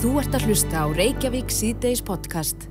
Þú 0.00 0.16
ert 0.20 0.34
að 0.36 0.46
hlusta 0.48 0.84
á 0.84 0.86
Reykjavík 0.96 1.50
síðdeis 1.52 2.00
podcast. 2.04 2.68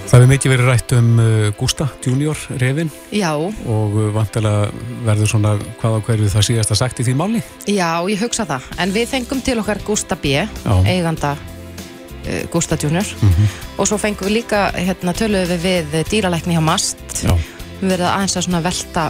Það 0.00 0.14
hefur 0.16 0.30
mikið 0.32 0.52
verið 0.54 0.68
rætt 0.70 0.92
um 0.96 1.08
uh, 1.20 1.26
Gústa 1.58 1.86
Junior 2.02 2.38
reyfin 2.58 2.88
Já, 3.14 3.30
og 3.36 3.92
uh, 3.94 4.08
vantilega 4.14 4.70
verður 5.06 5.30
svona 5.30 5.52
hvað 5.78 5.98
á 6.00 6.04
hverju 6.08 6.30
það 6.32 6.46
síðast 6.48 6.72
að 6.74 6.80
sagt 6.80 7.02
í 7.02 7.06
því 7.06 7.14
máli. 7.20 7.42
já, 7.68 7.90
ég 8.10 8.24
hugsa 8.24 8.46
það. 8.48 8.66
En 8.82 8.94
við 8.96 9.06
fengum 9.12 9.42
til 9.44 9.58
okkar 9.62 9.82
Gústa 9.86 10.16
B, 10.18 10.32
Já. 10.40 10.74
eiganda 10.88 11.34
uh, 11.36 12.42
Gústa 12.50 12.78
Junior. 12.80 13.06
Mhm. 13.20 13.52
Og 13.76 13.90
svo 13.90 14.00
fengum 14.00 14.30
við 14.30 14.40
líka, 14.40 14.64
hérna, 14.74 15.14
töluðum 15.14 15.60
við 15.62 15.92
við 15.92 16.08
dýralækni 16.10 16.56
hjá 16.56 16.64
MAST. 16.64 17.04
Já. 17.28 17.36
Við 17.82 17.92
verðum 17.94 18.10
aðeins 18.16 18.40
að 18.40 18.48
svona 18.48 18.64
velta 18.64 19.06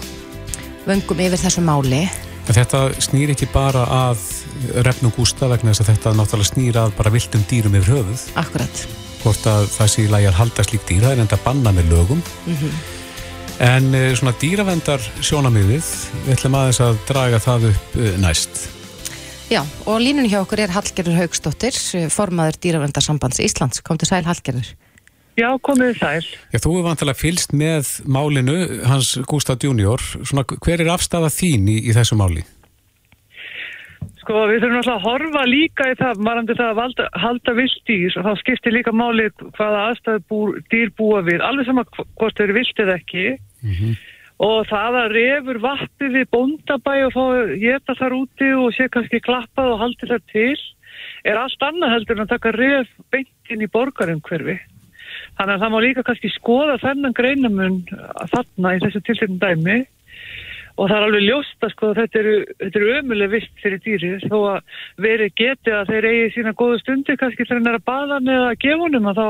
vöngum 0.91 1.25
yfir 1.29 1.45
þessu 1.47 1.65
máli. 1.65 2.03
En 2.51 2.57
þetta 2.59 2.89
snýr 2.99 3.33
ekki 3.37 3.47
bara 3.55 3.87
að 3.87 4.19
refnum 4.87 5.13
Gústa 5.17 5.49
vegna 5.51 5.73
þess 5.73 5.85
að 5.85 5.93
þetta 5.93 6.15
náttúrulega 6.19 6.51
snýr 6.51 6.81
að 6.81 6.97
bara 6.99 7.13
viltum 7.15 7.45
dýrum 7.51 7.77
yfir 7.81 7.97
höfuð. 7.99 8.25
Akkurat. 8.41 8.83
Hvort 9.21 9.47
að 9.51 9.69
það 9.75 9.93
sé 9.93 10.05
í 10.07 10.11
lagi 10.11 10.29
að 10.31 10.39
halda 10.41 10.65
slík 10.67 10.85
dýr, 10.89 11.05
það 11.05 11.15
er 11.15 11.23
enda 11.27 11.39
banna 11.45 11.73
með 11.77 11.95
lögum. 11.95 12.25
Mhm. 12.49 12.75
En 13.61 13.89
uh, 13.93 14.11
svona 14.17 14.33
dýravendar 14.41 15.03
sjónamiðið, 15.21 15.89
við 16.25 16.37
ætlum 16.37 16.55
aðeins 16.57 16.79
að 16.81 17.01
draga 17.11 17.41
það 17.45 17.67
upp 17.75 17.99
uh, 18.01 18.13
næst. 18.23 18.63
Já, 19.51 19.65
og 19.91 19.99
línunni 20.01 20.31
hjá 20.31 20.39
okkur 20.45 20.63
er 20.63 20.73
Hallgerður 20.73 21.19
Haugsdóttir, 21.19 21.77
formaður 22.15 22.57
dýravöndarsambands 22.63 23.43
Íslands. 23.43 23.83
Kom 23.85 23.99
til 23.99 24.09
sæl 24.09 24.23
Hallgerður. 24.25 24.71
Já, 25.41 25.49
komið 25.65 25.99
sæl. 25.99 26.27
Já, 26.53 26.59
þú 26.59 26.77
hefur 26.77 26.87
vantilega 26.87 27.19
fylst 27.19 27.55
með 27.57 27.91
málinu 28.07 28.57
hans 28.87 29.15
Gústa 29.29 29.57
Junior. 29.61 30.03
Svona, 30.23 30.45
hver 30.47 30.85
er 30.85 30.93
afstafa 30.95 31.31
þín 31.33 31.69
í, 31.71 31.77
í 31.89 31.97
þessu 31.97 32.19
máli? 32.21 32.45
Sko, 34.21 34.45
við 34.51 34.61
þurfum 34.63 34.79
alltaf 34.83 34.97
að 34.99 35.07
horfa 35.07 35.43
líka 35.49 35.87
í 35.91 35.97
það, 35.97 36.19
marandi 36.27 36.55
það 36.59 36.71
að 36.71 36.79
valda, 36.81 37.05
halda 37.23 37.53
vildýr 37.57 38.17
og 38.21 38.27
þá 38.27 38.33
skiptir 38.43 38.75
líka 38.77 38.93
máli 38.93 39.29
hvaða 39.57 39.85
aðstæðu 39.91 40.23
bú, 40.29 40.41
dýr 40.73 40.91
búa 40.99 41.23
við, 41.25 41.41
alveg 41.41 41.67
sama 41.67 41.85
hv- 41.89 42.07
hvort 42.21 42.37
þau 42.37 42.45
eru 42.45 42.57
vilt 42.59 42.83
eða 42.85 42.97
ekki. 43.01 43.25
Og 44.41 44.67
það 44.71 44.99
að 45.03 45.15
refur 45.17 45.59
vatni 45.61 46.09
við 46.15 46.29
bóndabæ 46.33 46.95
og 47.07 47.13
fá 47.17 47.25
geta 47.61 47.97
þar 47.99 48.15
úti 48.17 48.53
og 48.57 48.71
sé 48.77 48.89
kannski 48.93 49.21
klappað 49.21 49.73
og 49.75 49.81
haldi 49.83 50.09
þar 50.09 50.23
til, 50.33 50.57
er 51.25 51.37
allt 51.41 51.61
annað 51.65 51.93
heldur 51.95 52.17
en 52.17 52.25
að 52.25 52.33
taka 52.35 52.53
ref 52.57 52.89
beint 53.13 53.53
inn 53.53 53.65
í 53.65 53.69
borgarum 53.73 54.21
hverfi. 54.25 54.57
Þannig 55.37 55.55
að 55.57 55.61
það 55.65 55.73
má 55.75 55.79
líka 55.85 56.05
kannski 56.09 56.31
skoða 56.33 56.79
þennan 56.81 57.17
greinamun 57.17 57.81
þarna 58.33 58.77
í 58.77 58.81
þessu 58.85 59.01
tilfellin 59.05 59.41
dæmi 59.41 59.79
og 60.77 60.89
það 60.89 60.97
er 60.97 61.07
alveg 61.07 61.27
ljóst 61.27 61.67
að 61.67 61.73
sko 61.75 61.93
þetta 61.99 62.21
eru, 62.23 62.35
eru 62.69 62.91
ömuleg 62.99 63.33
vist 63.35 63.63
fyrir 63.63 63.83
dýrið 63.85 64.27
þó 64.31 64.39
að 64.55 64.83
verið 65.07 65.37
geti 65.41 65.75
að 65.77 65.93
þeir 65.93 66.09
eigi 66.11 66.33
sína 66.37 66.57
góðu 66.59 66.81
stundir 66.83 67.21
kannski 67.21 67.47
þegar 67.47 67.61
hann 67.61 67.71
er 67.73 67.79
að 67.81 67.89
baða 67.91 68.21
eða 68.21 68.51
að 68.51 68.61
gefa 68.65 68.85
honum 68.85 69.11
að 69.11 69.21
þá, 69.21 69.29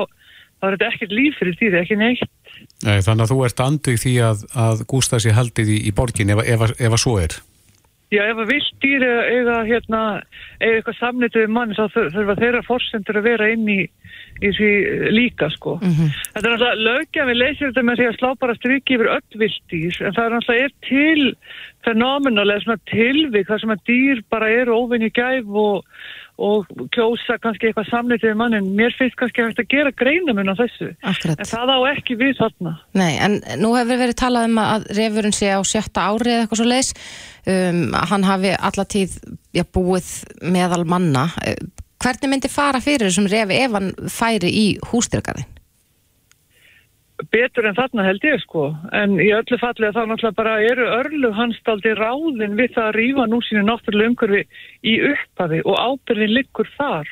þá 0.61 0.69
er 0.69 0.77
þetta 0.77 0.91
ekkert 0.91 1.17
líf 1.19 1.39
fyrir 1.41 1.61
dýrið, 1.61 1.79
ekki 1.83 2.01
neitt. 2.01 2.35
Nei, 2.85 2.99
þannig 3.05 3.25
að 3.27 3.33
þú 3.33 3.39
ert 3.49 3.65
andu 3.65 3.95
í 3.95 4.03
því 4.05 4.17
að, 4.31 4.45
að 4.67 4.85
Gústa 4.91 5.23
sé 5.23 5.37
haldið 5.37 5.73
í, 5.77 5.79
í 5.89 5.95
borgin 5.97 6.35
ef, 6.35 6.45
ef, 6.45 6.67
ef 6.77 6.99
að 6.99 7.03
svo 7.05 7.17
er. 7.23 7.41
Já, 8.11 8.25
ef 8.27 8.41
að 8.43 8.49
vilt 8.51 8.73
dýr 8.83 9.05
eiga, 9.07 9.23
eiga, 9.31 9.57
hérna, 9.69 9.99
eiga 10.59 10.81
eitthvað 10.81 10.97
samnitið 10.99 11.45
við 11.45 11.53
mann 11.55 11.75
þá 11.77 11.85
þur- 11.95 12.09
þurfa 12.17 12.35
þeirra 12.41 12.63
forsendur 12.67 13.19
að 13.21 13.29
vera 13.29 13.49
inn 13.55 13.69
í, 13.71 13.81
í 14.43 14.51
því 14.57 14.71
líka 15.15 15.47
sko. 15.55 15.77
Þetta 16.35 16.43
er 16.43 16.51
náttúrulega 16.57 16.85
löggjafin 16.89 17.39
leysir 17.39 17.71
þetta 17.71 17.85
með 17.87 18.01
því 18.01 18.09
að 18.11 18.19
slá 18.19 18.31
bara 18.41 18.55
striki 18.59 18.97
yfir 18.99 19.13
öll 19.15 19.39
vilt 19.45 19.63
dýr 19.71 20.01
en 20.03 20.17
það 20.17 20.25
er 20.27 20.35
náttúrulega 20.35 20.65
er 20.65 20.75
til 20.89 21.37
fenómenalega 21.87 22.65
svona 22.65 22.83
tilvik 22.91 23.47
þar 23.49 23.61
sem 23.63 23.75
að 23.77 23.85
dýr 23.89 24.25
bara 24.31 24.51
eru 24.51 24.75
óvinni 24.83 25.11
gæf 25.15 25.47
og, 25.47 25.85
og 26.41 26.71
kjósa 26.95 27.37
kannski 27.43 27.69
eitthvað 27.69 27.91
samnitið 27.91 28.31
við 28.33 28.39
mann 28.41 28.57
en 28.57 28.71
mér 28.79 28.95
finnst 28.99 29.19
kannski 29.21 29.45
hægt 29.45 29.61
að 29.63 29.69
gera 29.75 29.93
greinamun 30.01 30.53
á 30.53 30.55
þessu. 30.59 30.91
Akkurat. 31.05 31.41
En 31.43 31.51
það 31.51 31.75
á 31.77 31.79
ekki 31.93 32.17
við 32.21 32.33
þarna. 32.41 32.73
Nei, 32.97 33.13
en 33.21 33.37
nú 33.61 33.75
hefur 33.77 34.01
verið 34.01 34.19
talað 34.23 34.49
um 34.49 34.63
að 34.63 34.89
refurinn 34.99 35.37
sé 35.37 35.53
á 35.53 35.61
sjötta 35.61 36.09
ári 36.09 36.33
eða 36.35 36.47
eitthvað 36.47 36.63
svo 36.63 36.71
leis. 36.71 36.95
Um, 37.51 37.85
hann 38.13 38.27
hafi 38.29 38.55
allatíð 38.57 39.19
já, 39.57 39.65
búið 39.69 40.11
meðal 40.57 40.85
manna. 40.89 41.29
Eh, 41.45 41.61
Hvernig 42.01 42.31
myndi 42.33 42.49
fara 42.49 42.81
fyrir 42.81 43.11
þessum 43.11 43.27
refi 43.29 43.59
ef 43.61 43.75
hann 43.77 43.91
færi 44.09 44.49
í 44.57 44.67
hústyrkarinn? 44.89 45.45
Betur 47.33 47.69
en 47.69 47.77
þarna 47.77 48.07
held 48.07 48.25
ég 48.25 48.41
sko. 48.43 48.71
En 48.97 49.19
í 49.21 49.29
öllu 49.35 49.59
falli 49.61 49.89
að 49.89 49.99
þá 49.99 50.03
náttúrulega 50.09 50.39
bara 50.39 50.55
eru 50.65 50.87
örlu 50.99 51.33
hans 51.37 51.59
daldi 51.67 51.93
ráðin 51.99 52.57
við 52.59 52.75
það 52.77 52.89
að 52.89 52.97
rífa 52.99 53.27
nú 53.29 53.41
sínu 53.47 53.65
náttúrulega 53.67 54.13
umhverfi 54.13 54.43
í 54.87 54.97
upphafi 55.11 55.63
og 55.65 55.79
ábyrðin 55.79 56.35
liggur 56.39 56.71
þar 56.79 57.11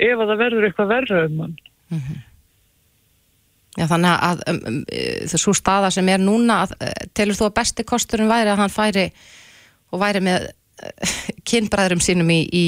ef 0.00 0.16
að 0.16 0.26
það 0.32 0.42
verður 0.44 0.68
eitthvað 0.68 0.92
verra 0.94 1.22
um 1.28 1.40
hann. 1.44 1.56
Já, 3.78 3.86
þannig 3.86 4.14
að 4.28 4.40
um, 4.50 4.62
um, 4.66 4.78
þessu 5.30 5.52
staða 5.54 5.90
sem 5.94 6.08
er 6.10 6.22
núna, 6.22 6.64
að, 6.64 6.72
uh, 6.82 7.04
telur 7.14 7.38
þú 7.38 7.46
að 7.46 7.58
besti 7.60 7.86
kosturinn 7.86 8.30
væri 8.30 8.50
að 8.50 8.64
hann 8.64 8.72
færi 8.74 9.06
og 9.94 10.02
væri 10.02 10.24
með 10.26 10.48
uh, 10.86 11.18
kynbræðurum 11.46 12.02
sínum 12.02 12.32
í, 12.34 12.40
í 12.50 12.64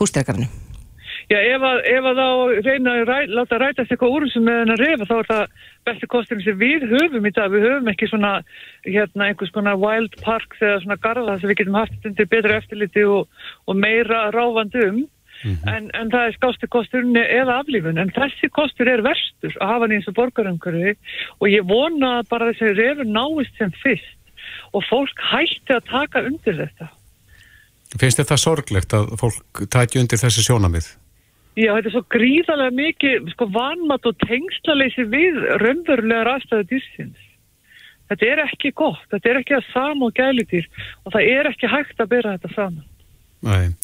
hústyrkarinn? 0.00 0.48
Já, 1.28 1.36
ef 1.44 1.60
að, 1.60 1.78
ef 1.92 2.06
að 2.08 2.18
þá 2.18 2.28
reyna 2.64 2.92
að 2.96 3.02
ræ, 3.04 3.16
láta 3.36 3.58
rætast 3.60 3.90
eitthvað 3.92 4.14
úr 4.16 4.24
sem 4.32 4.46
með 4.46 4.62
henn 4.62 4.72
að 4.72 4.80
refa 4.80 5.06
þá 5.10 5.14
er 5.18 5.26
það 5.28 5.56
besti 5.88 6.06
kosturinn 6.08 6.44
sem 6.46 6.60
við 6.62 6.84
höfum 6.88 7.26
í 7.28 7.32
dag. 7.36 7.50
Við 7.52 7.66
höfum 7.66 7.90
ekki 7.92 8.08
svona, 8.08 8.30
hérna, 8.86 9.26
einhvers 9.26 9.52
konar 9.52 9.76
wild 9.82 10.14
parks 10.24 10.62
eða 10.64 10.78
svona 10.84 10.96
garða 11.04 11.34
sem 11.36 11.50
við 11.50 11.58
getum 11.60 11.76
haft 11.76 12.06
undir 12.08 12.30
betra 12.32 12.56
eftirliti 12.62 13.04
og, 13.04 13.28
og 13.68 13.76
meira 13.76 14.22
ráfandi 14.32 14.84
um. 14.86 15.02
En, 15.44 15.90
en 15.94 16.08
það 16.10 16.24
er 16.24 16.34
skásti 16.34 16.68
kosturinn 16.72 17.18
eða 17.20 17.58
aflífun. 17.60 18.00
En 18.00 18.12
þessi 18.16 18.48
kostur 18.50 18.88
er 18.90 19.04
verstur 19.04 19.52
að 19.60 19.70
hafa 19.70 19.84
hann 19.84 19.94
eins 19.98 20.08
og 20.10 20.16
borgarumhverfi 20.16 20.94
og 21.38 21.52
ég 21.52 21.66
vona 21.68 22.14
að 22.22 22.30
bara 22.32 22.48
þessi 22.54 22.72
refur 22.72 23.10
náist 23.12 23.60
sem 23.60 23.74
fyrst 23.82 24.16
og 24.72 24.86
fólk 24.88 25.20
hætti 25.28 25.76
að 25.76 25.92
taka 25.92 26.24
undir 26.24 26.56
þetta. 26.64 26.88
Finnst 28.00 28.20
þetta 28.20 28.40
sorglegt 28.40 28.96
að 28.96 29.12
fólk 29.20 29.62
tæki 29.70 30.02
undir 30.02 30.20
þessi 30.20 30.46
sjónamið? 30.48 30.88
Já, 31.58 31.72
þetta 31.74 31.88
er 31.88 31.94
svo 31.96 32.04
gríðarlega 32.14 32.74
mikið 32.78 33.32
sko 33.32 33.48
vanmat 33.54 34.04
og 34.06 34.20
tengslaleysi 34.22 35.08
við 35.10 35.40
raunverulegar 35.62 36.30
aðstæðu 36.36 36.68
dýrsins. 36.70 37.24
Þetta 38.08 38.28
er 38.28 38.42
ekki 38.44 38.70
gott, 38.78 39.02
þetta 39.10 39.30
er 39.32 39.40
ekki 39.40 39.56
að 39.58 39.66
sama 39.72 40.08
og 40.08 40.14
gælitýr 40.16 40.68
og 41.02 41.12
það 41.16 41.32
er 41.32 41.50
ekki 41.50 41.72
hægt 41.72 41.98
að 42.00 42.12
bera 42.14 42.36
þetta 42.36 42.54
saman. 42.54 42.86
Nei. 43.48 43.74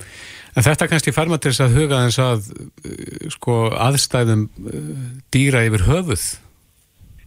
En 0.54 0.66
þetta 0.66 0.88
kannski 0.90 1.12
fær 1.14 1.30
maður 1.30 1.44
til 1.44 1.52
þess 1.52 1.64
að 1.64 1.76
huga 1.80 2.00
eins 2.04 2.20
að 2.22 2.48
uh, 2.54 3.28
sko, 3.34 3.58
aðstæðum 3.88 4.46
uh, 4.46 4.88
dýra 5.34 5.66
yfir 5.66 5.86
höfuð. 5.88 6.24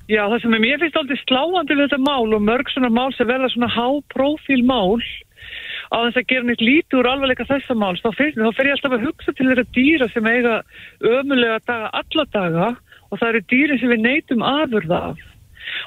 Já, 0.07 0.23
það 0.31 0.39
sem 0.45 0.57
mér 0.63 0.79
finnst 0.79 0.99
aldrei 1.01 1.19
sláandi 1.25 1.75
við 1.75 1.89
þetta 1.89 2.03
mál 2.07 2.35
og 2.37 2.43
mörg 2.47 2.71
svona 2.71 2.91
mál 2.95 3.09
sem 3.17 3.27
verða 3.27 3.51
svona 3.51 3.67
háprófíl 3.75 4.63
mál 4.63 5.01
á 5.93 5.97
þess 6.03 6.19
að 6.19 6.27
gera 6.31 6.47
nýtt 6.47 6.65
lítið 6.65 6.99
úr 6.99 7.09
alvarleika 7.11 7.47
þessa 7.47 7.77
máls, 7.77 8.03
þá 8.03 8.11
fer, 8.17 8.35
þá 8.35 8.51
fer 8.57 8.69
ég 8.69 8.75
alltaf 8.77 8.97
að 8.97 9.07
hugsa 9.07 9.33
til 9.33 9.47
þeirra 9.47 9.65
dýra 9.77 10.09
sem 10.11 10.27
eiga 10.27 10.59
ömulega 11.15 11.59
daga 11.67 11.89
alla 12.01 12.27
daga 12.33 12.67
og 13.07 13.19
það 13.19 13.29
eru 13.31 13.43
dýri 13.53 13.79
sem 13.79 13.91
við 13.93 14.05
neytum 14.05 14.45
afurða 14.45 15.01
af. 15.11 15.25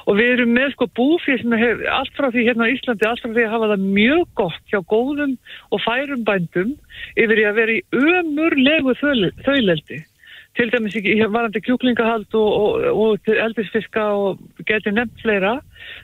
Og 0.05 0.17
við 0.17 0.31
erum 0.35 0.53
með 0.55 0.75
sko 0.75 0.87
búfið 0.97 1.41
sem 1.41 1.55
hef, 1.57 1.81
allt 1.89 2.13
frá 2.17 2.29
því 2.29 2.45
hérna 2.47 2.67
á 2.69 2.73
Íslandi, 2.73 3.07
allt 3.07 3.23
frá 3.23 3.31
því 3.33 3.45
að 3.45 3.53
hafa 3.55 3.69
það 3.71 3.87
mjög 3.97 4.23
gott 4.37 4.61
hjá 4.69 4.79
góðum 4.93 5.33
og 5.71 5.83
færum 5.85 6.23
bændum 6.27 6.71
yfir 7.17 7.41
í 7.41 7.47
að 7.49 7.59
vera 7.59 7.75
í 7.75 7.83
ömurlegu 7.97 8.95
þauleldi. 9.01 10.01
Til 10.59 10.67
dæmis 10.67 10.97
í 10.99 11.15
varandi 11.31 11.61
kjúklingahald 11.63 12.35
og, 12.35 12.49
og, 12.61 12.87
og 12.91 13.29
eldisfiska 13.31 14.03
og 14.19 14.41
getur 14.67 14.93
nefnt 14.93 15.21
fleira. 15.23 15.59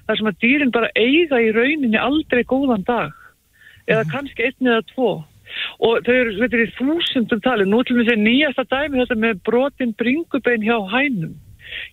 þar 0.08 0.18
sem 0.18 0.30
að 0.32 0.40
dýrin 0.44 0.72
bara 0.74 0.92
eiga 0.96 1.42
í 1.44 1.52
rauninni 1.52 2.00
aldrei 2.00 2.46
góðan 2.48 2.86
dag. 2.88 3.12
Eða 3.88 4.06
kannski 4.12 4.48
einn 4.48 4.72
eða 4.72 4.86
tvo. 4.94 5.12
Og 5.80 6.06
þau 6.06 6.14
eru, 6.14 6.38
þetta 6.42 6.58
er 6.58 6.64
í 6.66 6.76
þúsundum 6.78 7.44
tali. 7.44 7.68
Nú 7.68 7.82
til 7.88 7.98
við 7.98 8.10
segja 8.10 8.24
nýjasta 8.24 8.68
dæmi 8.68 9.02
þetta 9.02 9.20
með 9.24 9.44
brotin 9.48 9.94
bringubein 10.00 10.66
hjá 10.66 10.78
hænum. 10.92 11.36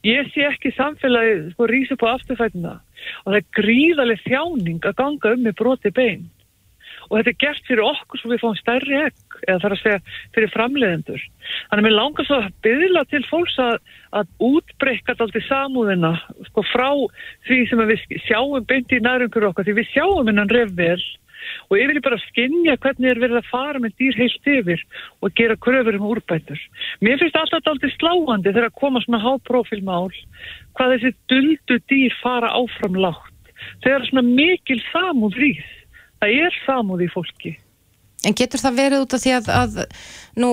Ég 0.07 0.31
sé 0.35 0.47
ekki 0.47 0.71
samfélagi 0.77 1.51
sko 1.55 1.67
rísa 1.67 1.97
på 1.99 2.07
afturfætina 2.07 2.77
og 3.25 3.33
það 3.33 3.39
er 3.41 3.49
gríðarlega 3.59 4.23
þjáning 4.29 4.87
að 4.87 4.99
ganga 5.01 5.33
um 5.35 5.43
með 5.45 5.57
broti 5.59 5.91
bein 5.95 6.29
og 7.09 7.19
þetta 7.19 7.33
er 7.33 7.41
gert 7.43 7.67
fyrir 7.69 7.85
okkur 7.85 8.21
svo 8.21 8.31
við 8.33 8.43
fáum 8.43 8.57
stærri 8.59 9.01
egg 9.03 9.37
eða 9.45 9.59
þarf 9.65 9.77
að 9.77 9.83
segja 9.83 9.99
fyrir 10.37 10.53
framleiðendur. 10.55 11.25
Þannig 11.69 11.83
að 11.83 11.87
mér 11.87 11.97
langar 11.99 12.29
svo 12.29 12.39
að 12.39 12.55
byðla 12.65 13.03
til 13.11 13.23
fólks 13.29 13.59
að, 13.61 13.75
að 14.21 14.31
útbreyka 14.49 15.17
alltaf 15.19 15.49
samúðina 15.49 16.15
sko 16.49 16.65
frá 16.71 16.89
því 17.49 17.61
sem 17.69 17.85
við 17.91 18.07
sjáum 18.29 18.69
beint 18.71 18.95
í 18.95 19.03
nærungur 19.05 19.51
okkar 19.51 19.69
því 19.69 19.77
við 19.81 19.93
sjáum 19.93 20.31
hennan 20.31 20.53
revvel 20.53 21.01
og 21.69 21.77
yfir 21.79 22.01
í 22.01 22.05
bara 22.05 22.21
skinja 22.29 22.77
hvernig 22.83 23.11
er 23.11 23.23
verið 23.23 23.41
að 23.41 23.51
fara 23.51 23.83
með 23.83 23.97
dýr 24.01 24.19
heilt 24.21 24.51
yfir 24.55 24.85
og 25.21 25.35
gera 25.39 25.59
kröfur 25.67 25.99
um 25.99 26.09
úrbætur. 26.13 26.61
Mér 27.05 27.21
finnst 27.23 27.39
alltaf 27.41 27.73
alltaf 27.73 27.97
sláandi 27.99 28.53
þegar 28.53 28.71
að 28.71 28.79
koma 28.81 29.03
svona 29.05 29.23
háprófílmál 29.25 30.13
hvað 30.75 30.97
þessi 30.97 31.15
duldu 31.33 31.81
dýr 31.91 32.17
fara 32.23 32.53
áfram 32.55 32.99
lágt. 33.01 33.35
Þegar 33.85 34.09
svona 34.09 34.25
mikil 34.27 34.81
samúð 34.93 35.39
rýð. 35.41 35.69
Það 36.21 36.41
er 36.47 36.59
samúð 36.65 37.05
í 37.07 37.13
fólki. 37.13 37.55
En 38.25 38.37
getur 38.37 38.63
það 38.63 38.79
verið 38.79 39.03
út 39.05 39.15
af 39.17 39.21
því 39.21 39.33
að, 39.37 39.49
að 39.53 39.75
nú 40.41 40.51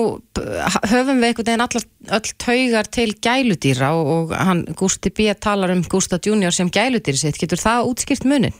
höfum 0.90 1.22
við 1.22 1.28
einhvern 1.28 1.46
veginn 1.48 1.64
allar, 1.64 1.86
öll 2.18 2.34
taugar 2.44 2.90
til 2.92 3.06
gæludýra 3.24 3.92
og, 3.96 4.10
og 4.12 4.34
hann 4.36 4.66
Gusti 4.76 5.12
B. 5.14 5.32
talar 5.40 5.72
um 5.72 5.80
Gusta 5.88 6.20
Junior 6.20 6.52
sem 6.52 6.68
gæludýri 6.72 7.22
sitt. 7.22 7.40
Getur 7.40 7.60
það 7.62 7.88
útskýrt 7.88 8.28
munin? 8.28 8.58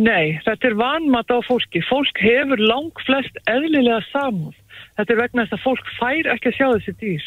Nei, 0.00 0.38
þetta 0.46 0.70
er 0.70 0.76
vanmat 0.80 1.28
á 1.28 1.38
fólki. 1.44 1.82
Fólk 1.84 2.20
hefur 2.24 2.60
lang 2.60 3.00
flest 3.04 3.36
eðlilega 3.50 4.00
samúð. 4.08 4.54
Þetta 4.96 5.12
er 5.12 5.20
vegna 5.20 5.44
þess 5.44 5.58
að 5.58 5.64
fólk 5.66 5.90
fær 5.98 6.28
ekki 6.32 6.48
að 6.52 6.56
sjá 6.56 6.68
þessi 6.70 6.94
dýr. 7.00 7.26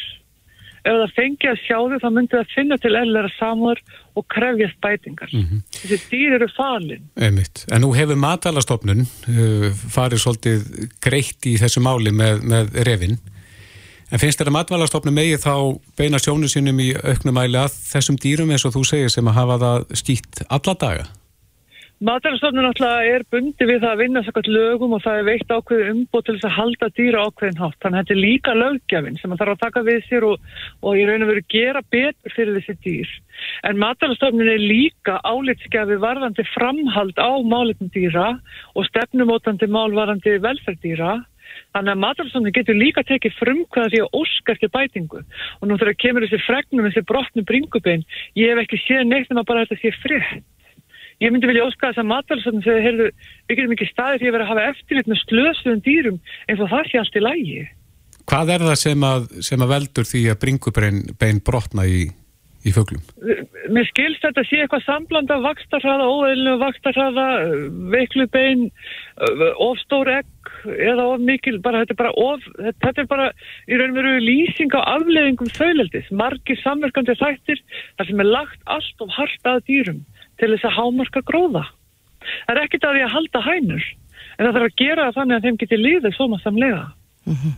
Ef 0.86 0.96
það 1.00 1.14
fengi 1.16 1.48
að 1.50 1.60
sjá 1.62 1.76
þau 1.76 2.00
þá 2.02 2.08
myndi 2.14 2.36
það 2.36 2.50
finna 2.54 2.76
til 2.78 2.92
eðlilega 2.92 3.30
samúður 3.36 3.80
og 4.18 4.26
krefjast 4.34 4.78
bætingar. 4.82 5.30
Mm 5.32 5.44
-hmm. 5.46 5.62
Þessi 5.78 5.98
dýr 6.10 6.34
eru 6.38 6.48
falin. 6.56 7.06
Einmitt. 7.16 7.64
En 7.70 7.82
nú 7.82 7.92
hefur 7.94 8.18
matalastofnun 8.18 9.06
uh, 9.06 9.70
farið 9.94 10.22
svolítið 10.22 10.90
greitt 11.02 11.46
í 11.46 11.56
þessu 11.62 11.82
máli 11.82 12.10
með, 12.10 12.42
með 12.42 12.74
revin. 12.86 13.18
En 14.10 14.22
finnst 14.22 14.38
þetta 14.38 14.54
matalastofnun 14.54 15.14
megið 15.14 15.42
þá 15.42 15.54
beina 15.98 16.18
sjónu 16.22 16.50
sínum 16.50 16.78
í 16.82 16.92
auknumæli 16.94 17.58
að 17.58 17.78
þessum 17.90 18.18
dýrum 18.22 18.50
eins 18.54 18.66
og 18.66 18.74
þú 18.74 18.84
segir 18.86 19.10
sem 19.10 19.26
að 19.26 19.38
hafa 19.38 19.58
það 19.62 19.86
skýtt 20.02 20.42
alla 20.46 20.74
daga? 20.78 21.06
Matarstofnun 21.96 22.66
náttúrulega 22.66 23.04
er 23.08 23.22
bundi 23.32 23.64
við 23.64 23.78
það 23.80 23.92
að 23.94 24.00
vinna 24.02 24.20
sakkvæmt 24.26 24.48
lögum 24.52 24.92
og 24.92 25.00
það 25.00 25.18
er 25.18 25.24
veitt 25.30 25.48
ákveði 25.48 25.84
umbúð 25.94 26.24
til 26.26 26.32
þess 26.34 26.44
að 26.44 26.52
halda 26.52 26.88
dýra 26.92 27.20
ákveðin 27.24 27.60
hátt. 27.62 27.76
Þannig 27.80 27.96
að 27.96 28.02
þetta 28.02 28.12
er 28.12 28.18
líka 28.20 28.56
lögjafinn 28.60 29.14
sem 29.16 29.30
það 29.30 29.38
þarf 29.40 29.52
að 29.54 29.62
taka 29.62 29.82
við 29.86 30.00
sér 30.04 30.26
og, 30.28 30.50
og 30.84 30.98
í 31.00 31.06
raun 31.08 31.24
og 31.24 31.30
veru 31.30 31.42
gera 31.54 31.80
betur 31.94 32.34
fyrir 32.36 32.58
þessi 32.58 32.74
dýr. 32.84 33.14
En 33.64 33.80
matarstofnun 33.80 34.50
er 34.52 34.60
líka 34.60 35.14
álitskjafi 35.24 35.96
varðandi 36.02 36.44
framhald 36.50 37.16
á 37.16 37.32
málitum 37.48 37.88
dýra 37.94 38.26
og 38.76 38.88
stefnumótandi 38.90 39.64
málvarandi 39.72 40.34
velferddýra. 40.44 41.14
Þannig 41.72 41.94
að 41.94 42.02
matarstofnun 42.02 42.56
getur 42.58 42.76
líka 42.76 43.06
tekið 43.08 43.38
frumkvæða 43.38 43.94
því 43.94 44.02
að 44.04 44.20
óska 44.20 44.52
eftir 44.52 44.72
bætingu. 44.76 45.22
Og 45.62 45.64
nú 45.64 45.80
þegar 45.80 45.96
kemur 46.04 46.28
þessi 46.28 46.44
fregnum, 46.44 46.90
þessi 46.90 47.04
brotnu 47.08 47.46
bringubein, 47.48 48.04
ég 48.36 48.52
hef 48.52 48.66
ekki 48.66 48.82
séð 48.84 49.08
neitt 49.08 49.32
en 49.32 49.40
að 49.40 49.48
bara 49.48 49.64
þetta 49.64 49.80
sé 49.80 49.94
fritt. 50.02 50.44
Ég 51.24 51.32
myndi 51.32 51.48
vilja 51.48 51.64
óska 51.64 51.88
þess 51.88 52.02
að 52.02 52.10
matalsöndum 52.10 52.64
þegar 52.66 52.84
heyrðu, 52.84 53.08
við 53.48 53.58
getum 53.58 53.74
ekki 53.76 53.88
staðið 53.88 54.20
því 54.20 54.28
að 54.28 54.34
vera 54.36 54.44
að 54.44 54.50
hafa 54.52 54.68
eftirlit 54.72 55.08
með 55.08 55.22
slösuðum 55.22 55.82
dýrum 55.86 56.20
eins 56.44 56.60
og 56.60 56.70
það 56.72 56.90
sé 56.90 57.00
allt 57.00 57.16
í 57.16 57.24
lægi. 57.24 57.64
Hvað 58.26 58.52
er 58.52 58.64
það 58.66 58.78
sem 58.82 59.06
að, 59.06 59.26
sem 59.48 59.64
að 59.64 59.72
veldur 59.72 60.08
því 60.10 60.22
að 60.28 60.38
bringubein 60.42 61.40
brotna 61.46 61.86
í, 61.88 62.00
í 62.66 62.72
föglum? 62.74 63.00
Mér 63.72 63.88
skilst 63.88 64.26
þetta 64.26 64.42
að 64.42 64.50
sé 64.50 64.58
eitthvað 64.60 64.84
sambland 64.84 65.32
af 65.32 65.44
vakstarhraða, 65.46 66.08
óeilinu 66.10 66.56
vakstarhraða, 66.60 67.26
veiklubein, 67.94 68.66
ofstór 69.62 70.10
egg 70.18 70.52
eða 70.66 71.06
of 71.14 71.24
mikil, 71.24 71.54
bara 71.64 71.80
þetta 71.84 71.96
er 71.96 72.00
bara 72.02 72.12
of, 72.26 72.44
þetta 72.84 73.06
er 73.06 73.08
bara 73.08 73.30
í 73.70 73.78
raun 73.78 73.94
og 73.94 74.00
veru 74.02 74.12
lýsing 74.20 74.76
á 74.76 74.84
afleðingum 74.98 75.54
þauðleldis, 75.56 76.12
margir 76.12 76.60
samverkandi 76.60 77.16
þættir 77.22 77.64
þar 77.96 78.10
sem 78.10 78.22
er 78.26 78.30
lagt 78.34 78.68
allt 78.76 79.06
of 79.06 79.16
hardt 79.16 79.48
að 79.48 79.64
dýrum 79.70 80.04
til 80.40 80.50
þess 80.54 80.68
að 80.68 80.76
hámarka 80.78 81.22
gróða. 81.26 81.64
Það 82.46 82.56
er 82.56 82.62
ekkit 82.64 82.84
að 82.84 82.96
því 82.96 83.04
að 83.06 83.14
halda 83.14 83.44
hænur, 83.46 83.86
en 84.36 84.46
það 84.46 84.52
þarf 84.56 84.66
að 84.68 84.76
gera 84.82 85.06
það 85.06 85.16
þannig 85.20 85.36
að 85.36 85.46
þeim 85.46 85.60
geti 85.62 85.78
liðið 85.80 86.16
svo 86.16 86.28
maður 86.28 86.44
samlega. 86.46 86.82
Mm 87.26 87.38
-hmm. 87.38 87.54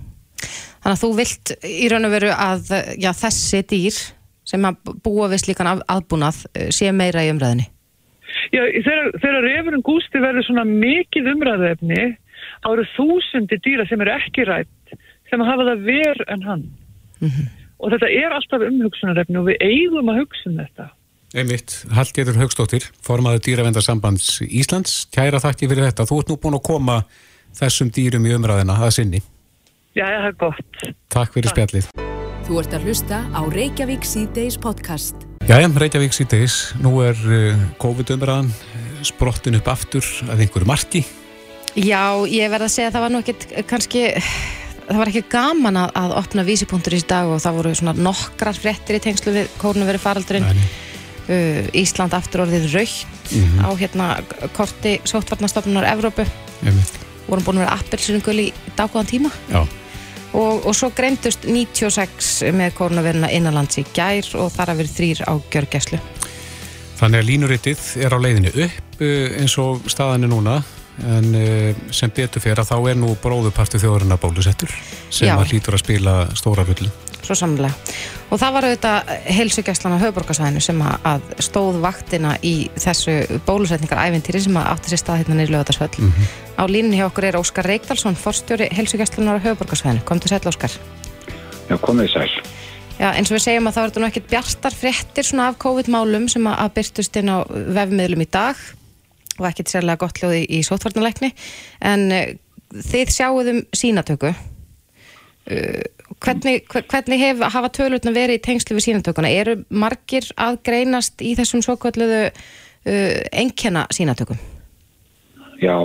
Þannig 0.78 0.94
að 0.94 1.02
þú 1.02 1.10
vilt 1.18 1.52
í 1.64 1.88
raun 1.90 2.08
og 2.08 2.14
veru 2.14 2.30
að 2.32 2.70
já, 3.02 3.10
þessi 3.12 3.62
dýr 3.72 3.96
sem 4.48 4.64
að 4.64 4.94
búa 5.04 5.28
við 5.28 5.42
slíkan 5.42 5.82
aðbúnað 5.82 6.44
sé 6.72 6.92
meira 6.92 7.24
í 7.26 7.32
umræðinni? 7.32 7.66
Já, 8.52 8.62
þegar, 8.64 9.10
þegar 9.20 9.44
refurinn 9.44 9.84
gústi 9.84 10.22
verður 10.22 10.46
svona 10.46 10.64
mikið 10.68 11.30
umræðefni, 11.34 12.04
þá 12.64 12.68
eru 12.72 12.84
þúsundi 12.94 13.58
dýra 13.64 13.86
sem 13.88 14.00
eru 14.04 14.14
ekki 14.14 14.46
rætt, 14.48 14.96
sem 15.28 15.44
hafa 15.44 15.66
það 15.68 15.84
ver 15.88 16.22
en 16.32 16.44
hann. 16.46 16.64
Mm 17.20 17.28
-hmm. 17.28 17.48
Og 17.78 17.92
þetta 17.92 18.08
er 18.10 18.34
alltaf 18.34 18.64
umhugsunarefni 18.68 19.38
og 19.38 19.48
við 19.50 19.60
eigum 19.62 20.08
að 20.08 20.20
hugsa 20.22 20.50
um 20.50 20.56
þetta. 20.62 20.88
Einmitt, 21.36 21.82
Hallgetur 21.92 22.38
Haugstóttir, 22.40 22.86
formaður 23.04 23.42
dýravendarsambands 23.44 24.38
Íslands, 24.46 25.02
kæra 25.12 25.36
þakki 25.42 25.66
fyrir 25.68 25.84
þetta. 25.84 26.06
Þú 26.08 26.22
ert 26.22 26.30
nú 26.32 26.36
búin 26.40 26.56
að 26.56 26.62
koma 26.64 26.94
þessum 27.58 27.90
dýrum 27.92 28.24
í 28.24 28.32
umræðina 28.32 28.78
að 28.80 28.94
sinni. 28.96 29.20
Já, 29.92 30.06
það 30.06 30.28
er 30.30 30.38
gott. 30.40 30.86
Takk 31.12 31.36
fyrir 31.36 31.50
Takk. 31.50 31.58
spjallið. 31.58 31.90
Þú 32.48 32.62
ert 32.62 32.78
að 32.78 32.88
hlusta 32.88 33.20
á 33.28 33.40
Reykjavík 33.44 34.08
C-Days 34.08 34.56
podcast. 34.56 35.28
Jæja, 35.44 35.68
Reykjavík 35.84 36.16
C-Days, 36.16 36.56
nú 36.80 36.94
er 37.04 37.20
uh, 37.28 37.60
COVID-umræðan 37.84 38.48
sprottin 39.04 39.60
upp 39.60 39.68
aftur 39.68 40.08
að 40.32 40.46
einhverju 40.46 40.72
marki. 40.72 41.04
Já, 41.76 42.24
ég 42.24 42.48
verð 42.48 42.70
að 42.70 42.76
segja 42.78 42.88
að 42.88 42.96
það 42.96 43.04
var 43.04 43.12
nú 43.12 43.20
ekkit 43.20 43.48
kannski 43.68 44.08
það 44.88 45.04
var 45.04 45.12
ekki 45.12 45.26
gaman 45.28 45.84
að, 45.84 45.96
að 46.06 46.18
opna 46.24 46.48
vísipunktur 46.48 46.96
í 46.96 47.04
dag 47.04 47.28
og 47.28 47.44
það 47.44 47.60
voru 47.60 47.78
svona 47.84 47.98
nokkrar 48.00 48.56
frettir 48.56 48.96
í 48.96 49.04
tengslu 49.04 49.36
við 49.36 49.56
kórnuveri 49.60 50.00
faraldurinn 50.00 50.48
uh, 50.48 50.68
Ísland 51.28 52.14
aftur 52.16 52.46
orðið 52.46 52.70
raukt 52.72 53.32
mm 53.32 53.42
-hmm. 53.44 53.64
á 53.64 53.68
hérna 53.76 54.06
korti 54.56 55.00
sóttvarnastofnunar 55.04 55.84
Evrópu. 55.84 56.24
Vorum 57.28 57.44
búin 57.44 57.58
að 57.60 57.66
vera 57.66 57.76
appelsinungul 57.76 58.38
í 58.40 58.52
daggóðan 58.76 59.10
tíma. 59.10 59.30
Og, 60.32 60.66
og 60.66 60.74
svo 60.76 60.90
greintust 60.96 61.44
96 61.44 62.52
með 62.52 62.74
kórnaverina 62.76 63.30
innanlands 63.32 63.78
í 63.78 63.84
gær 63.96 64.24
og 64.36 64.52
þar 64.52 64.72
að 64.72 64.76
vera 64.82 64.94
þrýr 64.96 65.22
á 65.24 65.32
gjörgæslu. 65.52 66.00
Þannig 66.98 67.20
að 67.20 67.28
línuritið 67.30 67.84
er 68.04 68.16
á 68.16 68.18
leiðinu 68.18 68.52
upp 68.64 69.00
uh, 69.00 69.40
eins 69.40 69.58
og 69.58 69.86
staðan 69.86 70.26
er 70.26 70.32
núna. 70.32 70.62
En 70.98 71.34
uh, 71.34 71.74
sem 71.94 72.10
betur 72.10 72.42
fyrir 72.42 72.58
að 72.58 72.72
þá 72.72 72.90
er 72.90 72.96
nú 72.98 73.12
bróðupartu 73.22 73.78
þjóðurinn 73.78 74.16
að 74.16 74.24
bólusettur 74.24 74.72
sem 75.08 75.28
Já. 75.28 75.36
að 75.38 75.52
hlýtur 75.52 75.78
að 75.78 75.84
spila 75.84 76.14
stóra 76.34 76.66
völdin 76.66 76.90
svo 77.24 77.36
samlega. 77.38 77.72
Og 78.28 78.40
það 78.40 78.54
var 78.54 78.66
auðvitað 78.68 79.10
heilsugjastlan 79.38 79.96
á 79.96 80.02
höfuborgarsvæðinu 80.02 80.62
sem 80.64 80.82
að 80.84 81.26
stóð 81.44 81.80
vaktina 81.84 82.34
í 82.44 82.54
þessu 82.76 83.40
bólusetningaræventýri 83.46 84.42
sem 84.44 84.58
að 84.60 84.70
átti 84.74 84.92
sér 84.92 85.02
stað 85.02 85.22
hérna 85.22 85.38
nýru 85.38 85.56
lögatarsvöld. 85.56 85.98
Mm 85.98 86.12
-hmm. 86.12 86.26
Á 86.60 86.64
línni 86.68 86.98
hjá 87.00 87.06
okkur 87.08 87.24
er 87.24 87.40
Óskar 87.40 87.64
Reykdalsson, 87.64 88.16
forstjóri 88.16 88.68
heilsugjastlan 88.72 89.28
á 89.32 89.40
höfuborgarsvæðinu. 89.40 90.04
Kom 90.04 90.20
til 90.20 90.28
sæl, 90.28 90.48
Óskar. 90.48 90.70
Já, 91.68 91.76
komið 91.76 92.12
sæl. 92.12 92.30
Já, 92.98 93.12
eins 93.14 93.30
og 93.30 93.36
við 93.36 93.44
segjum 93.44 93.68
að 93.70 93.74
það 93.76 93.84
verður 93.86 94.02
nú 94.02 94.06
ekkert 94.06 94.30
bjartar 94.30 94.74
fréttir 94.74 95.24
svona 95.24 95.48
af 95.48 95.58
COVID-málum 95.62 96.28
sem 96.28 96.46
að 96.50 96.72
byrtust 96.74 97.16
inn 97.16 97.30
á 97.30 97.46
vefmiðlum 97.46 98.24
í 98.24 98.26
dag 98.26 98.56
og 99.38 99.46
ekkert 99.46 99.70
sérlega 99.70 100.02
gott 100.02 100.18
hljóði 100.18 100.42
í 100.50 100.62
sótvarnalegni 100.66 101.30
en 101.86 102.12
eh, 102.12 102.32
þið 102.74 103.12
sjáuðum 103.14 103.60
sínatöku 103.72 104.32
uh, 104.32 105.84
hvernig, 106.24 106.62
hvernig 106.68 107.20
hef, 107.20 107.42
hafa 107.54 107.70
tölutna 107.74 108.12
verið 108.14 108.38
í 108.38 108.44
tengslu 108.44 108.76
við 108.78 108.86
sínatökuna? 108.88 109.30
Eru 109.30 109.58
margir 109.70 110.28
að 110.40 110.60
greinast 110.66 111.22
í 111.24 111.34
þessum 111.38 111.64
svo 111.64 111.76
kalluðu 111.80 112.28
uh, 112.28 113.20
enkenna 113.32 113.86
sínatökum? 113.94 114.40
Já, 115.62 115.76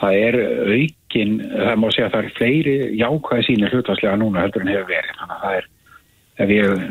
það 0.00 0.18
er 0.18 0.40
aukin, 0.72 1.38
það 1.50 1.78
má 1.82 1.86
segja 1.90 2.08
að 2.08 2.16
það 2.16 2.24
er 2.24 2.34
fleiri 2.38 2.76
jákvæði 3.00 3.46
sínir 3.48 3.76
hlutvarslega 3.76 4.18
núna 4.20 4.44
heldur 4.44 4.64
en 4.64 4.72
hefur 4.72 4.90
verið. 4.90 5.14
Þannig 5.20 5.36
að 5.36 5.46
það 5.46 5.56
er, 5.60 5.70
ef 6.42 6.54
ég 6.56 6.84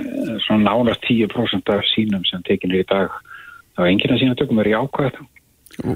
svona 0.48 0.66
nánast 0.68 1.08
10% 1.08 1.76
af 1.76 1.86
sínum 1.92 2.26
sem 2.30 2.44
tekinu 2.48 2.82
í 2.82 2.88
dag 2.90 3.14
á 3.80 3.82
enkenna 3.88 4.20
sínatökum 4.22 4.60
er 4.64 4.74
jákvæð. 4.76 5.24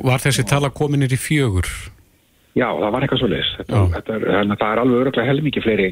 Var 0.07 0.23
þessi 0.23 0.47
tala 0.47 0.71
kominir 0.71 1.11
í 1.11 1.19
fjögur? 1.19 1.67
Já, 2.55 2.69
það 2.71 2.91
var 2.93 3.03
eitthvað 3.03 3.19
svo 3.19 3.27
leiðis. 3.27 3.49
Það 3.67 4.67
er 4.71 4.79
alveg 4.79 4.99
öruglega 5.01 5.27
helmikið 5.27 5.65
fleiri 5.65 5.89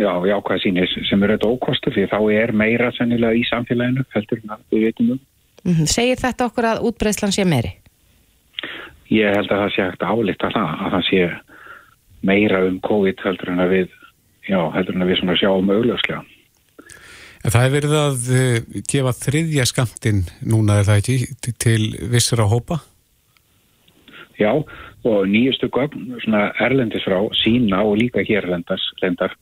já, 0.00 0.12
jákvæða 0.30 0.62
sínir 0.62 0.88
sem 1.08 1.22
eru 1.22 1.36
þetta 1.36 1.50
ókostu 1.50 1.92
því 1.94 2.06
þá 2.12 2.18
er 2.36 2.52
meira 2.52 2.90
sennilega 2.96 3.38
í 3.38 3.44
samfélaginu 3.48 4.04
heldur 4.14 4.42
en 4.42 4.64
við 4.70 4.86
veitum 4.88 5.12
um. 5.14 5.20
Mm 5.64 5.74
-hmm. 5.74 5.86
Segir 5.86 6.16
þetta 6.16 6.46
okkur 6.48 6.64
að 6.64 6.82
útbreyslan 6.88 7.32
sé 7.32 7.44
meiri? 7.44 7.72
Ég 9.10 9.34
held 9.36 9.50
að 9.50 9.62
það 9.62 9.72
sé 9.74 9.82
ekkert 9.82 10.02
álíkt 10.02 10.44
að 10.44 10.52
það, 10.56 10.68
að 10.84 10.92
það 10.94 11.04
sé 11.10 11.22
meira 12.22 12.64
um 12.66 12.80
COVID 12.80 13.24
heldur 13.24 13.50
en 13.50 13.60
að 13.64 13.72
við, 13.74 13.88
já, 14.48 14.60
heldur 14.74 14.94
en 14.94 15.02
að 15.02 15.10
við 15.10 15.18
svona 15.18 15.36
sjáum 15.40 15.70
augljóslega. 15.70 16.22
En 17.44 17.50
það 17.50 17.62
hefur 17.64 17.76
verið 17.78 17.96
að 17.96 18.30
uh, 18.36 18.82
gefa 18.92 19.12
þriðja 19.16 19.66
skamtinn 19.66 20.24
núna 20.44 20.78
er 20.78 20.88
það 20.88 21.00
ekki 21.00 21.54
til 21.58 21.82
vissra 22.12 22.44
hópa? 22.44 22.80
Já, 24.40 24.52
og 25.04 25.28
nýjustu 25.28 25.68
gögn 25.68 26.14
erlendis 26.60 27.04
frá 27.04 27.18
sína 27.36 27.82
og 27.84 27.98
líka 28.00 28.24
hér 28.24 28.48
lendar 28.48 29.36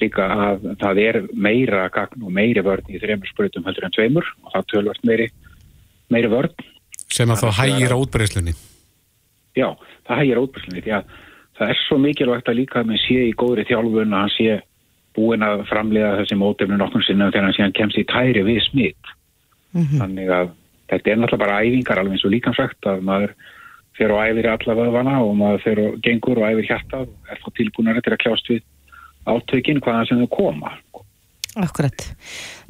líka 0.00 0.26
að 0.26 0.66
það 0.80 1.00
er 1.02 1.18
meira 1.34 1.86
gagn 1.92 2.24
og 2.24 2.32
meiri 2.34 2.62
vörn 2.64 2.88
í 2.90 3.00
þreymur 3.00 3.30
sprutum 3.30 3.66
heldur 3.68 3.86
en 3.86 3.94
tveimur 3.94 4.26
og 4.44 4.54
það 4.54 4.68
tölvart 4.72 5.04
meiri, 5.06 5.28
meiri 6.12 6.30
vörn. 6.32 6.66
Sem 7.10 7.30
að 7.30 7.44
þá 7.44 7.60
hægir 7.60 7.94
á 7.94 7.98
útbreyslunni? 8.00 8.54
Já, 9.58 9.68
það 10.08 10.22
hægir 10.22 10.40
á 10.40 10.44
útbreyslunni 10.46 10.84
því 10.86 10.96
að 10.98 11.14
það 11.60 11.72
er 11.74 11.80
svo 11.84 12.00
mikilvægt 12.00 12.50
að 12.50 12.60
líka 12.62 12.80
að 12.80 12.90
með 12.90 13.02
sé 13.04 13.20
í 13.28 13.36
góðri 13.36 13.66
þjálfun 13.68 14.16
að 14.16 14.24
hann 14.24 14.34
sé 14.36 14.58
búin 15.18 15.44
að 15.44 15.64
framlega 15.68 16.16
þessi 16.20 16.38
mótefnu 16.38 16.78
nokkur 16.80 17.04
sinna 17.04 17.30
þegar 17.32 17.48
hann 17.48 17.56
sé 17.56 17.64
hann 17.66 17.76
kemst 17.76 17.98
í 18.00 18.06
tæri 18.08 18.44
við 18.46 18.62
smitt. 18.68 19.14
Mm 19.74 19.84
-hmm. 19.84 20.02
Þannig 20.02 20.34
að 20.34 20.52
þetta 20.90 21.10
er 21.10 21.18
náttúrulega 21.18 21.44
bara 21.44 21.62
æfingar 21.62 22.00
alveg 22.00 22.16
eins 22.16 22.24
og 22.26 22.34
líkansvægt 22.34 22.86
að 22.86 23.02
maður 23.06 23.34
fyrir 24.00 24.16
og 24.16 24.22
æfir 24.24 24.48
alla 24.48 24.76
vöðvana 24.78 25.18
og 25.20 25.34
maður 25.36 25.64
fyrir 25.66 25.90
og 25.90 25.98
gengur 26.04 26.40
og 26.40 26.48
æfir 26.48 26.70
hjartað 26.70 27.08
og 27.10 27.32
er 27.32 27.42
þá 27.42 27.50
tilbúinari 27.58 28.04
til 28.04 28.14
að 28.16 28.22
kljást 28.24 28.50
við 28.50 28.64
átökin 29.28 29.82
hvaðan 29.84 30.08
sem 30.08 30.22
þau 30.22 30.30
koma. 30.32 30.72
Akkurat. 31.60 32.04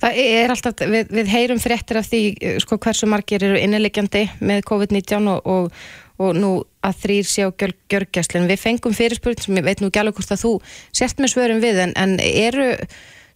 Það 0.01 0.19
er 0.23 0.53
alltaf, 0.55 0.83
við, 0.89 1.11
við 1.13 1.31
heyrum 1.35 1.61
fréttir 1.61 2.01
af 2.01 2.09
því 2.09 2.23
sko, 2.65 2.79
hversu 2.81 3.09
margir 3.11 3.45
eru 3.45 3.59
innilegjandi 3.61 4.25
með 4.41 4.63
COVID-19 4.71 5.29
og, 5.35 5.51
og, 5.53 5.83
og 6.21 6.39
nú 6.39 6.53
að 6.87 7.03
þrýr 7.03 7.29
sé 7.29 7.45
á 7.45 7.53
gjörgjæslinn. 7.53 8.49
Við 8.49 8.63
fengum 8.63 8.97
fyrirspurn 8.97 9.43
sem 9.45 9.61
ég 9.61 9.67
veit 9.69 9.85
nú 9.85 9.93
alveg 9.93 10.17
hvort 10.17 10.33
að 10.33 10.45
þú 10.47 10.55
sért 10.97 11.21
með 11.21 11.35
svörum 11.35 11.61
við 11.61 11.83
en, 11.85 11.93
en 12.01 12.17
eru 12.25 12.71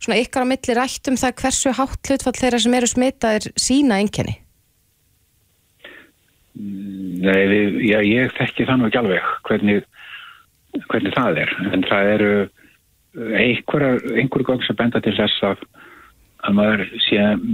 svona 0.01 0.21
ykkar 0.23 0.49
á 0.49 0.51
milli 0.51 0.79
rætt 0.79 1.13
um 1.13 1.21
það 1.21 1.37
hversu 1.43 1.75
hátt 1.77 2.09
hlutfall 2.09 2.37
þeirra 2.41 2.65
sem 2.65 2.79
eru 2.81 2.91
smitaðir 2.91 3.51
sína 3.61 4.01
einkenni? 4.01 4.39
Nei, 6.55 7.41
við, 7.51 7.79
já, 7.89 7.99
ég 8.07 8.35
þekki 8.37 8.67
þannig 8.69 8.93
ekki 8.93 9.01
alveg 9.01 9.31
hvernig, 9.49 9.87
hvernig 10.91 11.17
það 11.17 11.41
er. 11.43 11.55
En 11.75 11.87
það 11.89 12.11
eru 12.13 12.35
einhverju 13.15 14.47
gang 14.47 14.63
sem 14.67 14.79
benda 14.79 15.01
til 15.03 15.15
þess 15.17 15.43
að, 15.47 15.65
að 16.47 16.57
maður 16.59 16.85
sé 17.07 17.21
að 17.23 17.45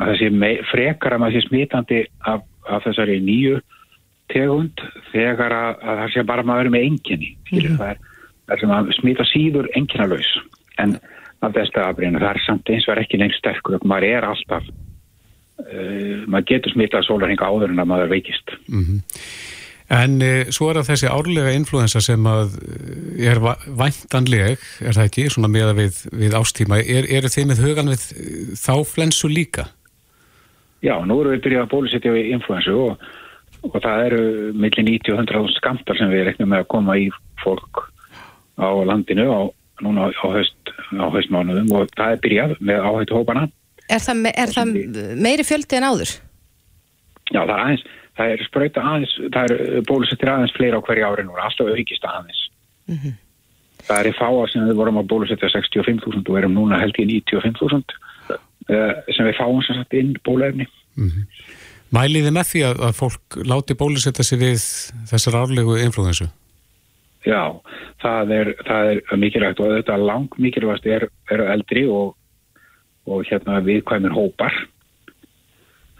það 0.00 0.14
sé 0.20 0.30
mei, 0.32 0.54
frekar 0.70 1.16
að 1.16 1.22
maður 1.22 1.36
sé 1.36 1.48
smitandi 1.48 2.00
af, 2.28 2.44
af 2.68 2.84
þessari 2.86 3.18
nýju 3.24 3.60
tegund 4.30 4.84
þegar 5.10 5.54
að, 5.54 5.80
að 5.82 6.02
það 6.02 6.14
sé 6.14 6.26
bara 6.28 6.46
maður 6.46 6.72
með 6.74 6.86
enginni 6.88 7.32
mm 7.50 7.78
það, 7.80 7.94
er, 7.94 7.98
það 8.46 8.54
er 8.54 8.62
sem 8.62 8.74
að 8.76 8.92
smita 9.00 9.26
síður 9.28 9.70
enginalauðs 9.78 10.30
en 10.82 10.96
af 11.40 11.56
besta 11.56 11.88
afbríðinu 11.88 12.22
það 12.22 12.32
er 12.32 12.42
samt 12.46 12.72
eins 12.72 12.86
og 12.86 12.94
er 12.94 13.02
ekki 13.04 13.20
neins 13.20 13.38
sterkur 13.40 13.80
maður 13.84 14.08
er 14.10 14.28
alltaf 14.28 14.68
uh, 15.60 16.26
maður 16.26 16.48
getur 16.54 16.74
smitað 16.74 17.06
sólarhinga 17.08 17.48
áður 17.48 17.74
en 17.74 17.82
að 17.84 17.90
maður 17.92 18.12
veikist 18.16 18.54
mm 18.68 18.84
-hmm. 18.84 19.00
En 19.90 20.20
e, 20.22 20.44
svo 20.54 20.68
er 20.70 20.78
það 20.78 20.88
þessi 20.92 21.08
árlega 21.10 21.52
influensa 21.58 22.00
sem 22.04 22.26
að 22.30 22.52
er 23.18 23.40
væntanleg, 23.42 24.62
er 24.86 24.94
það 24.94 25.08
ekki, 25.08 25.24
svona 25.34 25.50
meða 25.50 25.74
við, 25.74 25.96
við 26.14 26.36
ástíma. 26.38 26.78
Er, 26.78 27.08
er 27.10 27.26
þið 27.26 27.48
með 27.50 27.62
hugan 27.64 27.90
við 27.90 28.04
þá 28.60 28.74
flensu 28.86 29.30
líka? 29.32 29.66
Já, 30.80 30.94
nú 31.02 31.18
erum 31.20 31.34
við 31.34 31.42
byrjað 31.44 31.64
að 31.66 31.72
bólusetja 31.74 32.12
við 32.14 32.30
influensu 32.36 32.76
og, 32.84 33.02
og 33.66 33.76
það 33.82 34.04
eru 34.06 34.22
millir 34.54 34.86
90 34.86 35.12
og 35.16 35.22
100 35.26 35.56
skamtar 35.58 35.98
sem 35.98 36.14
við 36.14 36.28
reknum 36.28 36.54
með 36.54 36.62
að 36.62 36.70
koma 36.76 36.96
í 36.96 37.10
fólk 37.42 37.82
á 38.62 38.70
landinu 38.86 39.26
á, 39.26 39.40
núna 39.82 40.06
á, 40.06 40.10
haust, 40.22 40.74
á 40.94 41.04
haustmánuðum 41.10 41.74
og 41.74 41.90
það 41.98 42.14
er 42.14 42.22
byrjað 42.24 42.54
með 42.62 42.86
áhættu 42.86 43.18
hópana. 43.18 43.48
Er 43.90 44.02
það, 44.04 44.20
me, 44.24 44.34
er 44.38 44.52
það 44.54 44.74
meiri 45.18 45.46
fjöldi 45.46 45.78
en 45.78 45.88
áður? 45.90 46.12
Já, 47.30 47.40
það 47.40 47.54
er 47.54 47.64
aðeins 47.64 47.88
það 48.20 48.34
er 48.34 48.44
spröyta 48.46 48.84
aðeins, 48.84 49.16
það 49.32 49.54
er 49.54 49.82
bólusettir 49.88 50.30
aðeins 50.30 50.54
fleira 50.56 50.80
á 50.80 50.84
hverju 50.86 51.08
ári 51.08 51.26
nú, 51.26 51.36
alltaf 51.38 51.70
aukist 51.72 52.06
aðeins. 52.08 52.42
Mm 52.90 52.98
-hmm. 52.98 53.14
Það 53.86 54.00
er 54.00 54.10
í 54.10 54.18
fáa 54.18 54.42
sem 54.52 54.68
við 54.68 54.80
vorum 54.80 55.00
að 55.00 55.10
bólusetja 55.12 55.48
65.000 55.48 56.28
og 56.28 56.38
erum 56.38 56.54
núna 56.54 56.80
held 56.80 56.96
í 56.98 57.06
95.000 57.06 57.82
uh, 58.30 58.92
sem 59.14 59.26
við 59.26 59.38
fáum 59.40 59.62
sem 59.64 59.76
sagt 59.76 59.94
inn 59.94 60.16
bólefni. 60.24 60.66
Mm 60.96 61.08
-hmm. 61.08 61.24
Mæliði 61.90 62.30
með 62.30 62.46
því 62.50 62.60
að, 62.68 62.76
að 62.86 62.92
fólk 63.00 63.36
láti 63.52 63.74
bólusetja 63.74 64.24
sig 64.24 64.38
við 64.38 64.60
þessar 65.10 65.40
árlegu 65.42 65.78
influensu? 65.78 66.28
Já, 67.26 67.60
það 68.00 68.30
er, 68.30 68.54
það 68.68 68.84
er 68.90 69.16
mikilvægt 69.16 69.60
og 69.60 69.74
þetta 69.76 69.96
lang 69.96 70.30
mikilvægt 70.38 70.86
er, 70.86 71.08
er 71.30 71.40
eldri 71.40 71.86
og, 71.86 72.14
og 73.10 73.24
hérna 73.28 73.60
viðkvæmur 73.66 74.14
hópar. 74.16 74.54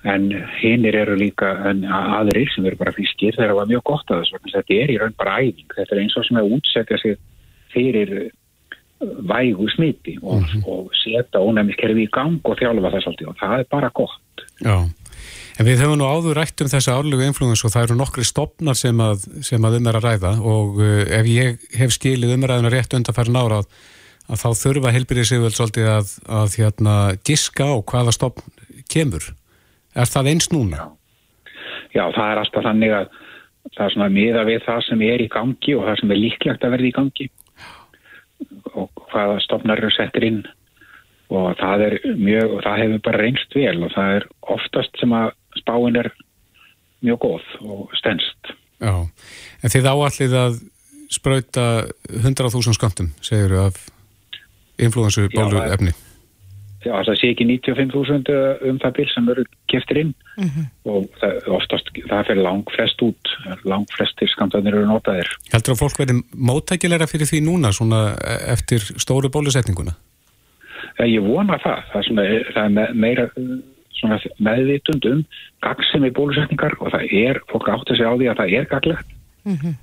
En 0.09 0.31
hinnir 0.62 0.97
eru 0.97 1.17
líka 1.21 1.50
aðrir 1.61 2.49
sem 2.55 2.64
eru 2.64 2.79
bara 2.81 2.95
frískir 2.97 3.37
þegar 3.37 3.52
það 3.52 3.59
var 3.59 3.73
mjög 3.73 3.83
gott 3.90 4.12
að 4.12 4.23
þessu 4.23 4.55
þetta 4.55 4.79
er 4.79 4.93
í 4.95 5.00
raun 5.00 5.19
bara 5.19 5.40
æfing. 5.45 5.75
Þetta 5.76 5.97
er 5.97 6.00
eins 6.05 6.17
og 6.17 6.25
sem 6.25 6.40
að 6.40 6.55
útsetja 6.57 7.00
sig 7.02 7.19
fyrir 7.75 8.14
uh, 8.17 8.31
vægu 9.00 9.69
smiti 9.75 10.17
og, 10.23 10.40
mm 10.40 10.47
-hmm. 10.47 10.64
og 10.73 10.90
setja 11.02 11.40
ónæmiskerfi 11.40 12.07
í 12.07 12.12
gang 12.12 12.40
og 12.45 12.57
þjálfa 12.59 12.95
þess 12.95 13.11
aldrei 13.12 13.29
og 13.29 13.37
það 13.43 13.59
er 13.59 13.69
bara 13.71 13.90
gott. 13.95 14.45
Já, 14.64 14.76
en 15.59 15.67
við 15.67 15.81
höfum 15.85 15.99
nú 16.00 16.09
áður 16.09 16.37
rætt 16.40 16.61
um 16.61 16.73
þessu 16.73 16.93
árlegu 16.93 17.26
influens 17.26 17.64
og 17.64 17.73
það 17.73 17.85
eru 17.85 18.00
nokkri 18.00 18.25
stopnar 18.25 18.76
sem 18.76 19.00
að, 19.00 19.29
sem 19.45 19.64
að 19.64 19.76
um 19.76 19.87
er 19.87 19.97
að 19.97 20.05
ræða 20.09 20.33
og 20.40 20.81
uh, 20.81 21.05
ef 21.19 21.26
ég 21.26 21.59
hef 21.76 21.93
skilið 21.93 22.35
umræðina 22.37 22.73
rétt 22.73 22.95
undanfæri 22.97 23.33
nára 23.33 23.61
að, 23.61 23.67
að 24.31 24.43
þá 24.45 24.49
þurfa 24.63 24.95
helbyrðið 24.95 25.29
sig 25.29 25.43
vel 25.43 25.53
svolítið 25.55 25.91
að, 25.91 26.15
að 26.31 26.57
hérna, 26.61 26.97
giska 27.27 27.67
á 27.67 27.77
hvaða 27.83 28.15
stopn 28.15 28.57
kemur 28.91 29.33
Er 29.95 30.07
það 30.07 30.31
eins 30.31 30.49
núna? 30.53 30.87
Já, 31.91 32.05
það 32.15 32.29
er 32.29 32.41
alltaf 32.45 32.67
þannig 32.67 32.95
að 32.95 33.11
það 33.75 33.85
er 33.85 33.93
svona 33.95 34.15
miða 34.15 34.47
við 34.47 34.63
það 34.67 34.81
sem 34.87 35.03
er 35.05 35.25
í 35.25 35.29
gangi 35.33 35.75
og 35.77 35.87
það 35.89 36.01
sem 36.01 36.15
er 36.15 36.21
líklegt 36.21 36.65
að 36.65 36.75
verði 36.77 36.91
í 36.91 36.97
gangi 36.97 37.27
og 38.71 39.05
hvaða 39.11 39.37
stofnar 39.45 39.83
eru 39.83 39.91
settir 39.93 40.27
inn 40.29 40.41
og 41.31 41.53
það 41.59 41.85
er 41.89 41.97
mjög, 42.19 42.55
og 42.57 42.63
það 42.65 42.81
hefur 42.85 43.03
bara 43.07 43.23
reynst 43.23 43.55
vel 43.55 43.77
og 43.85 43.93
það 43.95 44.17
er 44.17 44.27
oftast 44.55 45.03
sem 45.03 45.15
að 45.15 45.29
spáin 45.59 45.99
er 46.01 46.11
mjög 47.05 47.21
góð 47.27 47.53
og 47.67 47.95
stennst. 47.99 48.55
Já, 48.81 48.95
en 49.61 49.75
þið 49.75 49.91
áallið 49.91 50.37
að 50.41 50.59
spröyta 51.11 51.67
100.000 52.09 52.75
skamtum, 52.79 53.11
segir 53.23 53.53
þú, 53.53 53.63
af 53.67 53.79
influensu 54.87 55.29
bólu 55.35 55.63
efni? 55.65 55.93
Já, 56.81 56.95
það 57.05 57.17
sé 57.21 57.31
ekki 57.35 57.45
95.000 57.45 58.31
eh, 58.33 58.61
um 58.71 58.79
það 58.81 58.95
bíl 58.97 59.09
sem 59.13 59.27
eru 59.29 59.43
keftir 59.69 59.99
inn 60.01 60.13
mm 60.39 60.47
-hmm. 60.49 60.69
og 60.89 61.09
það, 61.21 61.35
oftast 61.57 61.91
það 62.09 62.23
fyrir 62.29 62.43
lang 62.47 62.71
flest 62.73 63.03
út, 63.05 63.33
lang 63.69 63.85
flestir 63.93 64.31
skamtanir 64.33 64.79
eru 64.79 64.87
notaðir. 64.89 65.29
Heldur 65.53 65.75
að 65.75 65.83
fólk 65.83 66.01
verði 66.01 66.23
móttækilegra 66.33 67.11
fyrir 67.11 67.29
því 67.29 67.43
núna 67.45 67.73
svona 67.77 68.17
e, 68.17 68.39
eftir 68.55 68.81
stóru 68.97 69.29
bólusetninguna? 69.29 69.93
Já, 70.97 71.05
ég 71.05 71.21
vona 71.21 71.61
það. 71.61 71.85
Það 71.93 72.01
er, 72.01 72.07
svona, 72.09 72.25
það 72.55 72.65
er 72.65 72.95
meira 72.95 73.29
meðvitund 74.41 75.05
um 75.13 75.25
gagsemi 75.61 76.11
bólusetningar 76.17 76.79
og 76.81 76.93
það 76.95 77.13
er, 77.13 77.41
fólk 77.53 77.69
átt 77.69 77.93
að 77.93 78.01
segja 78.01 78.13
á 78.13 78.17
því 78.17 78.31
að 78.31 78.41
það 78.41 78.57
er 78.57 78.67
gaglegt 78.73 79.09
mm 79.45 79.57
-hmm. 79.57 79.75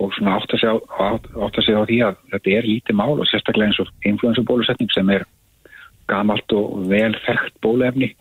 Og 0.00 0.12
svona 0.16 0.36
átt 0.38 0.54
að 0.54 0.62
segja 0.62 0.74
á, 0.76 1.08
á 1.12 1.88
því 1.88 1.98
að 2.06 2.20
þetta 2.32 2.54
er 2.56 2.68
lítið 2.68 2.98
mál 2.98 3.14
og 3.16 3.26
sérstaklega 3.28 3.70
eins 3.70 3.80
og 3.82 3.90
influensu 4.08 4.44
bólusetning 4.48 4.92
sem 4.94 5.10
er 5.12 5.26
gamalt 6.10 6.54
og 6.56 6.86
vel 6.90 7.12
þekkt 7.26 7.58
bólefni 7.64 8.12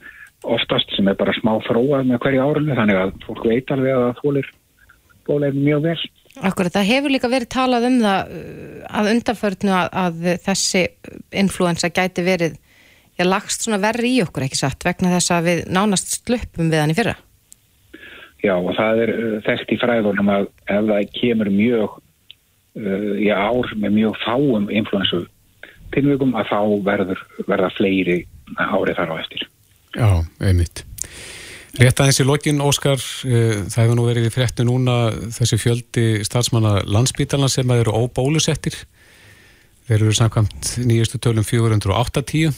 oftast 0.42 0.90
sem 0.96 1.08
er 1.10 1.18
bara 1.20 1.36
smá 1.38 1.54
fróað 1.68 2.08
með 2.10 2.24
hverju 2.24 2.42
árunni 2.42 2.78
þannig 2.78 3.00
að 3.00 3.14
fólk 3.28 3.46
veit 3.46 3.72
alveg 3.74 3.94
að 3.94 4.04
það 4.08 4.22
fólir 4.24 4.50
bólefni 5.30 5.66
mjög 5.68 5.86
vel. 5.86 6.00
Akkurat, 6.48 6.74
það 6.74 6.90
hefur 6.90 7.14
líka 7.14 7.30
verið 7.30 7.52
talað 7.54 7.88
um 7.90 7.98
það 8.02 8.36
uh, 8.38 8.84
að 9.00 9.10
undanförnu 9.14 9.74
að, 9.78 9.90
að 10.04 10.30
þessi 10.48 10.84
influensa 11.44 11.92
gæti 11.92 12.26
verið 12.26 12.56
ég 13.20 13.28
lagst 13.28 13.66
svona 13.66 13.82
verri 13.84 14.16
í 14.16 14.22
okkur 14.24 14.48
ekki 14.48 14.62
satt 14.62 14.88
vegna 14.88 15.12
þess 15.18 15.36
að 15.36 15.50
við 15.50 15.62
nánast 15.76 16.16
sluppum 16.22 16.72
við 16.72 16.84
hann 16.84 16.94
í 16.94 16.98
fyrra. 16.98 17.18
Já 18.42 18.56
og 18.58 18.72
það 18.78 19.04
er 19.04 19.12
uh, 19.14 19.36
þekkt 19.46 19.76
í 19.76 19.80
fræðunum 19.82 20.32
að 20.34 20.48
ef 20.66 20.88
það 20.90 21.12
kemur 21.18 21.52
mjög 21.54 21.98
uh, 21.98 23.12
í 23.22 23.30
ár 23.30 23.74
með 23.78 23.98
mjög 24.00 24.18
fáum 24.24 24.70
influensu 24.74 25.26
tilvíkum 25.92 26.34
að 26.40 26.54
þá 26.54 26.62
verður 26.88 27.26
verða 27.50 27.70
fleiri 27.76 28.22
árið 28.58 28.98
þar 28.98 29.14
á 29.14 29.16
eftir. 29.20 29.46
Já, 29.92 30.10
einmitt. 30.40 30.86
Rétt 31.80 32.02
aðeins 32.04 32.20
í 32.20 32.26
lokin, 32.28 32.64
Óskar, 32.64 33.00
uh, 33.00 33.62
það 33.68 33.84
hefur 33.84 34.00
nú 34.00 34.08
verið 34.08 34.28
í 34.32 34.34
fréttu 34.34 34.66
núna 34.68 34.98
þessi 35.38 35.60
fjöldi 35.62 36.08
statsmanna 36.28 36.80
landsbítalna 36.88 37.52
sem 37.52 37.78
eru 37.78 37.94
óbólusettir. 37.94 38.80
Þeir 39.86 40.00
eru 40.00 40.16
samkvæmt 40.16 40.76
nýjastu 40.88 41.20
tölum 41.22 41.46
480 41.46 42.52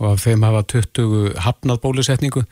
og 0.00 0.06
af 0.14 0.22
þeim 0.24 0.44
hafa 0.46 0.62
20 0.76 1.40
hafnað 1.44 1.82
bólusetningu. 1.82 2.44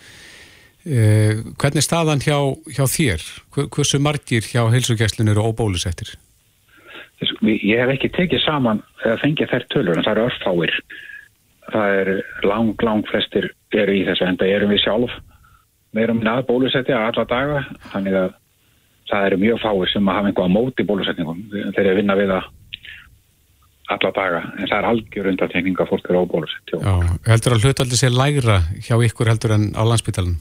Uh, 0.88 1.44
hvernig 1.60 1.84
staðan 1.84 2.22
hjá, 2.24 2.38
hjá 2.72 2.84
þér? 2.88 3.26
Hversu 3.54 4.00
margir 4.00 4.46
hjá 4.48 4.62
heilsugjæslinu 4.72 5.34
eru 5.34 5.50
óbólusettir? 5.50 6.14
Ég 7.44 7.80
hef 7.80 7.90
ekki 7.96 8.12
tekið 8.14 8.44
saman 8.44 8.80
eða 9.04 9.18
fengið 9.22 9.50
þær 9.52 9.64
tölur 9.74 9.98
en 9.98 10.06
það 10.06 10.14
eru 10.14 10.26
örfáir. 10.30 10.76
Það 11.68 11.96
er 12.00 12.10
lang, 12.48 12.84
lang 12.86 13.08
flestir 13.10 13.50
eru 13.76 13.96
í 13.98 14.04
þessu 14.06 14.24
enda 14.24 14.46
erum 14.48 14.72
við 14.72 14.86
sjálf 14.86 15.16
meirum 15.96 16.20
að 16.26 16.44
bólusetja 16.48 17.00
alla 17.08 17.24
daga 17.28 17.64
þannig 17.92 18.16
að 18.18 18.30
það 19.08 19.26
eru 19.30 19.40
mjög 19.40 19.60
fáir 19.62 19.92
sem 19.92 20.08
að 20.08 20.18
hafa 20.18 20.30
einhvað 20.30 20.54
móti 20.54 20.86
bólusetningum 20.88 21.44
þegar 21.52 21.90
ég 21.90 22.00
vinna 22.02 22.16
við 22.18 22.32
það 22.34 22.48
alla 23.94 24.10
daga 24.18 24.42
en 24.58 24.66
það 24.68 24.76
er 24.78 24.88
algjör 24.90 25.30
undartekning 25.30 25.80
að 25.80 25.90
fólk 25.94 26.10
eru 26.10 26.20
á 26.20 26.32
bólusetja. 26.32 26.80
Já, 26.84 26.94
heldur 27.30 27.56
að 27.56 27.64
hlutaldi 27.64 28.00
sé 28.00 28.10
lægra 28.12 28.58
hjá 28.84 28.98
ykkur 29.08 29.32
heldur 29.32 29.56
en 29.56 29.70
á 29.72 29.82
landsbytalan? 29.88 30.36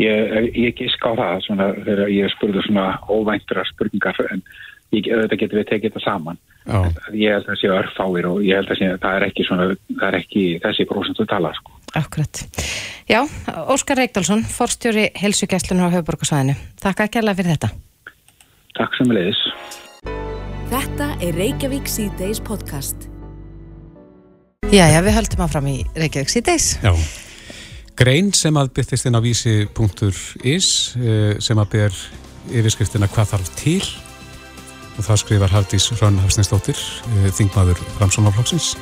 Ég, 0.00 0.48
ég 0.58 0.74
gísk 0.74 1.04
á 1.06 1.12
það 1.14 1.42
svona, 1.44 1.68
þegar 1.86 2.08
ég 2.10 2.32
spurði 2.34 2.64
svona 2.66 2.86
óvæntra 3.06 3.62
spurningar 3.68 4.16
en 4.26 4.42
ég, 4.90 5.06
auðvitað 5.06 5.40
getur 5.44 5.60
við 5.60 5.68
tekið 5.70 5.92
þetta 5.92 6.02
saman 6.02 6.40
Já. 6.64 6.78
ég 7.12 7.34
held 7.36 7.44
að 7.44 7.50
það 7.50 7.60
sé 7.60 7.70
örfáir 7.76 8.28
og 8.30 8.42
ég 8.42 8.58
held 8.58 8.72
að 8.72 8.80
sé, 8.80 8.90
það 9.04 9.16
er 9.18 9.26
ekki 9.28 9.46
svona, 9.46 9.68
það 9.92 10.06
er 10.08 10.18
ekki 10.18 10.44
þessi 10.64 10.86
prosentu 10.90 11.26
tala 11.30 11.54
sko. 11.54 11.78
Akkurat. 11.94 12.42
Já, 13.06 13.20
Óskar 13.70 14.00
Reykdálsson, 14.00 14.42
forstjóri 14.48 15.10
helsugæslunar 15.20 15.92
á 15.92 15.94
höfuborgarsvæðinu. 15.94 16.56
Takk 16.82 17.04
að 17.04 17.12
kella 17.18 17.34
fyrir 17.38 17.54
þetta. 17.54 17.70
Takk 18.74 18.96
sem 18.98 19.12
leiðis. 19.14 19.42
Þetta 20.72 21.10
er 21.22 21.36
Reykjavík 21.38 21.86
C-Days 21.86 22.40
podcast. 22.42 23.06
Já, 24.72 24.88
já, 24.90 24.98
við 25.04 25.20
höldum 25.20 25.44
áfram 25.44 25.68
í 25.70 25.76
Reykjavík 25.94 26.32
C-Days. 26.32 26.72
Já. 26.82 26.90
Grein 27.94 28.32
sem 28.34 28.56
að 28.58 28.72
byrtist 28.74 29.06
inn 29.06 29.14
á 29.14 29.22
vísi.is 29.22 30.68
eh, 30.98 31.36
sem 31.38 31.60
að 31.62 31.70
ber 31.76 32.00
yfirskriftina 32.50 33.06
hvað 33.06 33.30
þarf 33.34 33.52
til 33.60 33.82
og 34.94 35.06
það 35.06 35.20
skrifar 35.22 35.54
Hafdís 35.54 35.86
Rönn 36.00 36.18
Hafsninsdóttir, 36.22 36.78
eh, 37.14 37.30
þingmaður 37.34 37.78
Framsónaflokksins. 37.98 38.74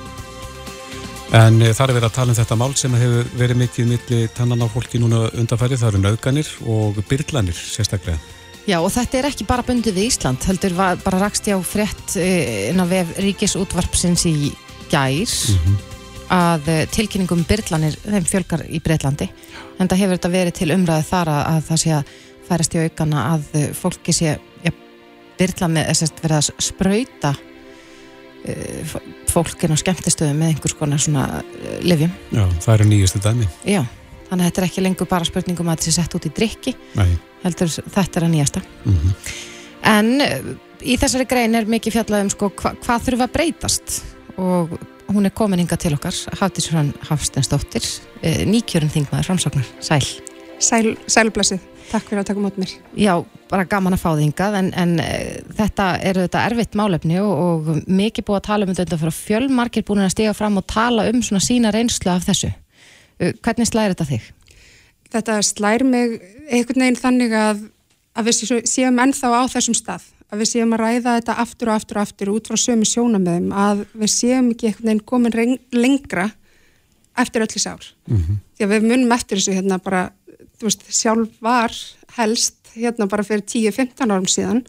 En 1.32 1.62
e, 1.64 1.70
það 1.72 1.86
er 1.86 1.94
verið 1.96 2.08
að 2.10 2.16
tala 2.18 2.32
um 2.34 2.36
þetta 2.36 2.58
mál 2.60 2.72
sem 2.76 2.96
hefur 3.00 3.28
verið 3.40 3.60
mikið 3.62 3.86
milli 3.88 4.18
tannan 4.36 4.64
á 4.64 4.68
fólki 4.68 5.00
núna 5.00 5.22
undanfærið, 5.30 5.80
það 5.80 5.90
eru 5.92 6.02
nöðganir 6.02 6.50
og 6.68 6.98
byrlanir 7.08 7.56
sérstaklega. 7.56 8.18
Já, 8.68 8.76
og 8.78 8.92
þetta 8.94 9.18
er 9.18 9.28
ekki 9.30 9.48
bara 9.48 9.64
bundið 9.66 9.96
við 9.96 10.10
Ísland, 10.10 10.44
heldur 10.46 10.76
bara 10.76 11.22
rakst 11.24 11.48
ég 11.48 11.56
á 11.56 11.60
frétt 11.64 12.18
eh, 12.20 12.68
inn 12.68 12.84
á 12.84 12.86
vef 12.88 13.16
Ríkisútvarpsins 13.24 14.28
í 14.28 14.52
gær 14.92 15.32
að 16.32 16.68
eh, 16.72 16.82
tilkynningum 16.92 17.44
byrlanir 17.48 17.96
þeim 18.02 18.26
fjölgar 18.28 18.64
í 18.68 18.80
Breitlandi 18.84 19.28
en 19.78 19.88
það 19.88 20.02
hefur 20.02 20.18
þetta 20.18 20.32
verið 20.32 20.58
til 20.58 20.70
umræði 20.74 21.08
þar 21.08 21.32
að, 21.32 21.42
að 21.52 21.64
það 21.68 21.82
sé 21.82 21.94
að 21.96 22.12
færast 22.48 22.76
í 22.76 22.84
aukana 22.86 23.24
að 23.34 23.48
eh, 23.58 23.70
fólki 23.76 24.14
sé 24.16 24.36
ja, 24.64 24.74
byrla 25.40 25.70
með 25.72 25.90
þess 25.92 26.28
að 26.32 26.52
sprauta 26.62 27.32
uh, 27.32 28.94
fólkin 29.30 29.74
á 29.74 29.76
skemmtistöðum 29.80 30.40
með 30.42 30.52
einhvers 30.52 30.76
konar 30.78 31.02
svona 31.02 31.26
uh, 31.40 31.76
livjum. 31.84 32.12
Já, 32.34 32.44
það 32.64 32.74
eru 32.74 32.88
nýjustu 32.90 33.22
dæmi. 33.24 33.48
Já, 33.68 33.80
þannig 34.28 34.42
að 34.42 34.48
þetta 34.48 34.62
er 34.62 34.68
ekki 34.68 34.84
lengur 34.84 35.10
bara 35.10 35.28
spurningum 35.28 35.70
að 35.70 35.78
þetta 35.78 35.88
sé 35.88 35.96
sett 35.96 36.18
út 36.18 36.28
í 36.28 36.34
drikki 36.36 36.74
Nei. 36.98 37.08
heldur 37.46 37.72
þetta 37.72 38.20
er 38.20 38.28
að 38.28 38.36
nýjasta. 38.36 38.66
Mm 38.84 39.16
En 39.82 40.22
uh, 40.22 40.52
í 40.86 40.94
þessari 40.94 41.24
grein 41.26 41.58
er 41.58 41.66
mikið 41.66 41.96
fjallað 41.96 42.20
um 42.22 42.28
sko, 42.30 42.52
hva, 42.54 42.70
hvað 42.84 43.08
þurfa 43.08 43.26
að 43.26 43.32
breytast 43.34 43.96
og 44.38 44.76
hún 45.10 45.26
er 45.26 45.34
komin 45.34 45.58
hinga 45.62 45.76
til 45.80 45.94
okkar 45.96 46.14
Hafdís 46.40 46.68
Hrönn 46.72 46.92
Hafstensdóttir 47.08 47.82
uh, 48.22 48.42
nýkjörun 48.48 48.92
þingmaður 48.92 49.28
framsóknar, 49.32 49.68
sæl. 49.82 50.04
Sæl, 50.62 50.92
sælblessið, 51.10 51.58
takk 51.90 52.06
fyrir 52.06 52.20
að 52.22 52.28
taka 52.28 52.42
mót 52.44 52.58
mér. 52.60 52.70
Já, 52.94 53.16
bara 53.50 53.64
gaman 53.66 53.96
að 53.96 54.02
fá 54.04 54.10
þið 54.12 54.20
hingað 54.28 54.58
en, 54.60 54.68
en 54.78 54.92
uh, 55.02 55.54
þetta 55.58 55.86
eru 56.12 56.22
þetta 56.26 56.44
erfitt 56.52 56.78
málefni 56.78 57.18
og, 57.18 57.32
og 57.32 57.72
mikið 57.90 58.28
búið 58.28 58.38
að 58.38 58.46
tala 58.46 58.68
um 58.68 58.76
þetta 58.78 59.00
fyrir 59.00 59.16
fjölmarkir 59.18 59.86
búin 59.88 60.04
að 60.04 60.12
stiga 60.14 60.36
fram 60.38 60.60
og 60.62 60.68
tala 60.70 61.08
um 61.10 61.18
svona 61.26 61.42
sína 61.42 61.72
reynslu 61.74 62.12
af 62.14 62.28
þessu. 62.28 62.52
Uh, 63.18 63.32
Hvernig 63.42 63.68
slæðir 63.72 63.96
þetta 63.96 64.08
þig? 64.12 64.30
Þetta 65.12 65.40
slær 65.44 65.82
mig 65.84 66.14
einhvern 66.48 66.86
veginn 66.86 67.00
þannig 67.02 67.34
að, 67.36 67.66
að 68.16 68.30
við 68.30 68.38
sé- 68.38 68.62
séum 68.70 69.02
ennþá 69.02 69.32
á 69.34 69.42
þessum 69.52 69.76
stað, 69.76 70.06
að 70.32 70.40
við 70.40 70.48
séum 70.48 70.72
að 70.72 70.80
ræða 70.80 71.16
þetta 71.18 71.34
aftur 71.42 71.68
og 71.68 71.74
aftur 71.76 71.98
og 71.98 72.06
aftur 72.06 72.30
út 72.32 72.48
frá 72.48 72.56
sömu 72.60 72.88
sjónamöðum, 72.88 73.50
að 73.52 73.84
við 73.92 74.12
séum 74.14 74.48
ekki 74.54 74.70
einhvern 74.70 74.88
veginn 74.88 75.04
komin 75.04 75.58
lengra 75.76 76.30
eftir 77.20 77.44
öll 77.44 77.50
þessi 77.52 77.68
ár. 77.68 77.84
Því 78.56 78.64
að 78.64 78.72
við 78.72 78.86
munum 78.88 79.12
eftir 79.12 79.38
þessu 79.38 79.56
hérna 79.58 79.78
bara, 79.78 80.06
veist, 80.62 80.86
sjálf 80.88 81.36
var 81.44 81.74
helst 82.16 82.72
hérna 82.72 83.06
bara 83.06 83.26
fyrir 83.26 83.44
10-15 83.44 84.08
árum 84.08 84.26
síðan 84.30 84.64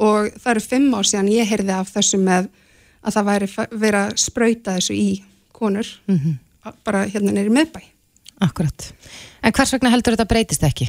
og 0.00 0.32
það 0.40 0.50
eru 0.54 0.64
5 0.70 0.96
ár 0.96 1.04
síðan 1.10 1.28
ég 1.28 1.50
heyrði 1.50 1.76
af 1.76 1.92
þessu 1.92 2.18
með 2.18 2.48
að 3.02 3.12
það 3.18 3.28
væri 3.28 3.48
verið 3.72 4.00
að 4.00 4.16
sprauta 4.16 4.76
þessu 4.78 4.96
í 4.96 5.08
konur, 5.52 5.86
bara 6.84 7.04
hérna 7.04 7.34
neyri 7.34 7.52
meðbæ. 7.52 7.82
Akkurat. 8.42 8.88
En 9.42 9.52
hvers 9.52 9.72
vegna 9.74 9.90
heldur 9.92 10.16
þetta 10.16 10.30
breytist 10.30 10.64
ekki? 10.64 10.88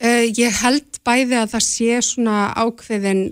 Uh, 0.00 0.24
ég 0.32 0.54
held 0.62 0.96
bæði 1.04 1.36
að 1.36 1.50
það 1.52 1.64
sé 1.66 1.96
svona 2.04 2.36
ákveðin 2.56 3.26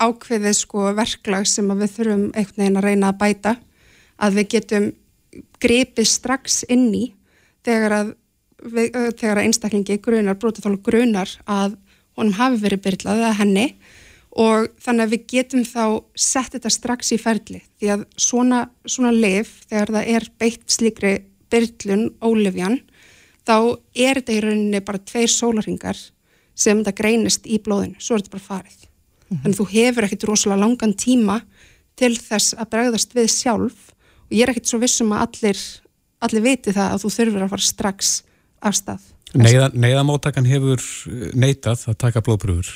ákveðið 0.00 0.54
sko 0.56 0.92
verklag 0.96 1.48
sem 1.50 1.66
við 1.74 1.96
þurfum 1.96 2.22
einhvern 2.30 2.62
veginn 2.62 2.78
að 2.78 2.86
reyna 2.86 3.10
að 3.10 3.18
bæta 3.20 3.54
að 4.22 4.36
við 4.38 4.46
getum 4.54 4.86
gripið 5.60 6.08
strax 6.08 6.60
inn 6.70 6.86
í 6.94 7.02
þegar 7.66 7.96
að, 7.96 8.12
við, 8.62 8.86
uh, 8.94 9.08
þegar 9.10 9.40
að 9.40 9.48
einstaklingi 9.48 9.98
grunar, 10.04 10.38
brotaþálu 10.38 10.78
grunar 10.86 11.34
að 11.44 11.74
honum 12.14 12.38
hafi 12.38 12.62
verið 12.62 12.84
byrlað 12.86 13.24
eða 13.24 13.34
henni. 13.40 13.66
Og 14.38 14.70
þannig 14.78 15.08
að 15.08 15.14
við 15.16 15.26
getum 15.32 15.66
þá 15.66 15.84
sett 16.14 16.54
þetta 16.54 16.70
strax 16.70 17.10
í 17.10 17.18
ferli 17.18 17.64
því 17.80 17.88
að 17.96 18.06
svona, 18.14 18.60
svona 18.86 19.10
lif 19.10 19.56
þegar 19.66 19.90
það 19.96 20.10
er 20.14 20.30
beitt 20.38 20.70
slíkri 20.70 21.14
byrlun 21.50 22.12
ólifjan 22.22 22.78
þá 23.50 23.56
er 23.98 24.20
þetta 24.20 24.36
í 24.36 24.40
rauninni 24.44 24.80
bara 24.86 25.02
tveir 25.02 25.30
sólarhingar 25.32 25.98
sem 26.54 26.80
þetta 26.80 26.96
greinist 26.96 27.46
í 27.48 27.58
blóðinu, 27.62 27.98
svo 27.98 28.16
er 28.16 28.22
þetta 28.22 28.36
bara 28.36 28.46
farið. 28.46 28.80
Þannig 29.30 29.52
að 29.52 29.60
þú 29.60 29.66
hefur 29.70 30.06
ekkit 30.06 30.26
rosalega 30.28 30.62
langan 30.64 30.96
tíma 30.98 31.38
til 31.98 32.16
þess 32.18 32.56
að 32.58 32.70
bregðast 32.74 33.14
við 33.14 33.30
sjálf 33.32 33.92
og 34.26 34.34
ég 34.34 34.44
er 34.44 34.52
ekkit 34.52 34.70
svo 34.72 34.80
vissum 34.82 35.14
að 35.14 35.24
allir, 35.26 35.62
allir 36.26 36.44
viti 36.46 36.74
það 36.74 36.94
að 36.94 37.04
þú 37.04 37.12
þurfur 37.16 37.46
að 37.46 37.52
fara 37.54 37.66
strax 37.68 38.12
af 38.60 38.76
stað. 38.76 39.08
Neiða, 39.38 39.70
neyðamóttakan 39.78 40.48
hefur 40.50 40.82
eh, 40.82 41.30
neitað 41.38 41.86
að 41.92 41.98
taka 42.02 42.22
blóðbrúður 42.26 42.70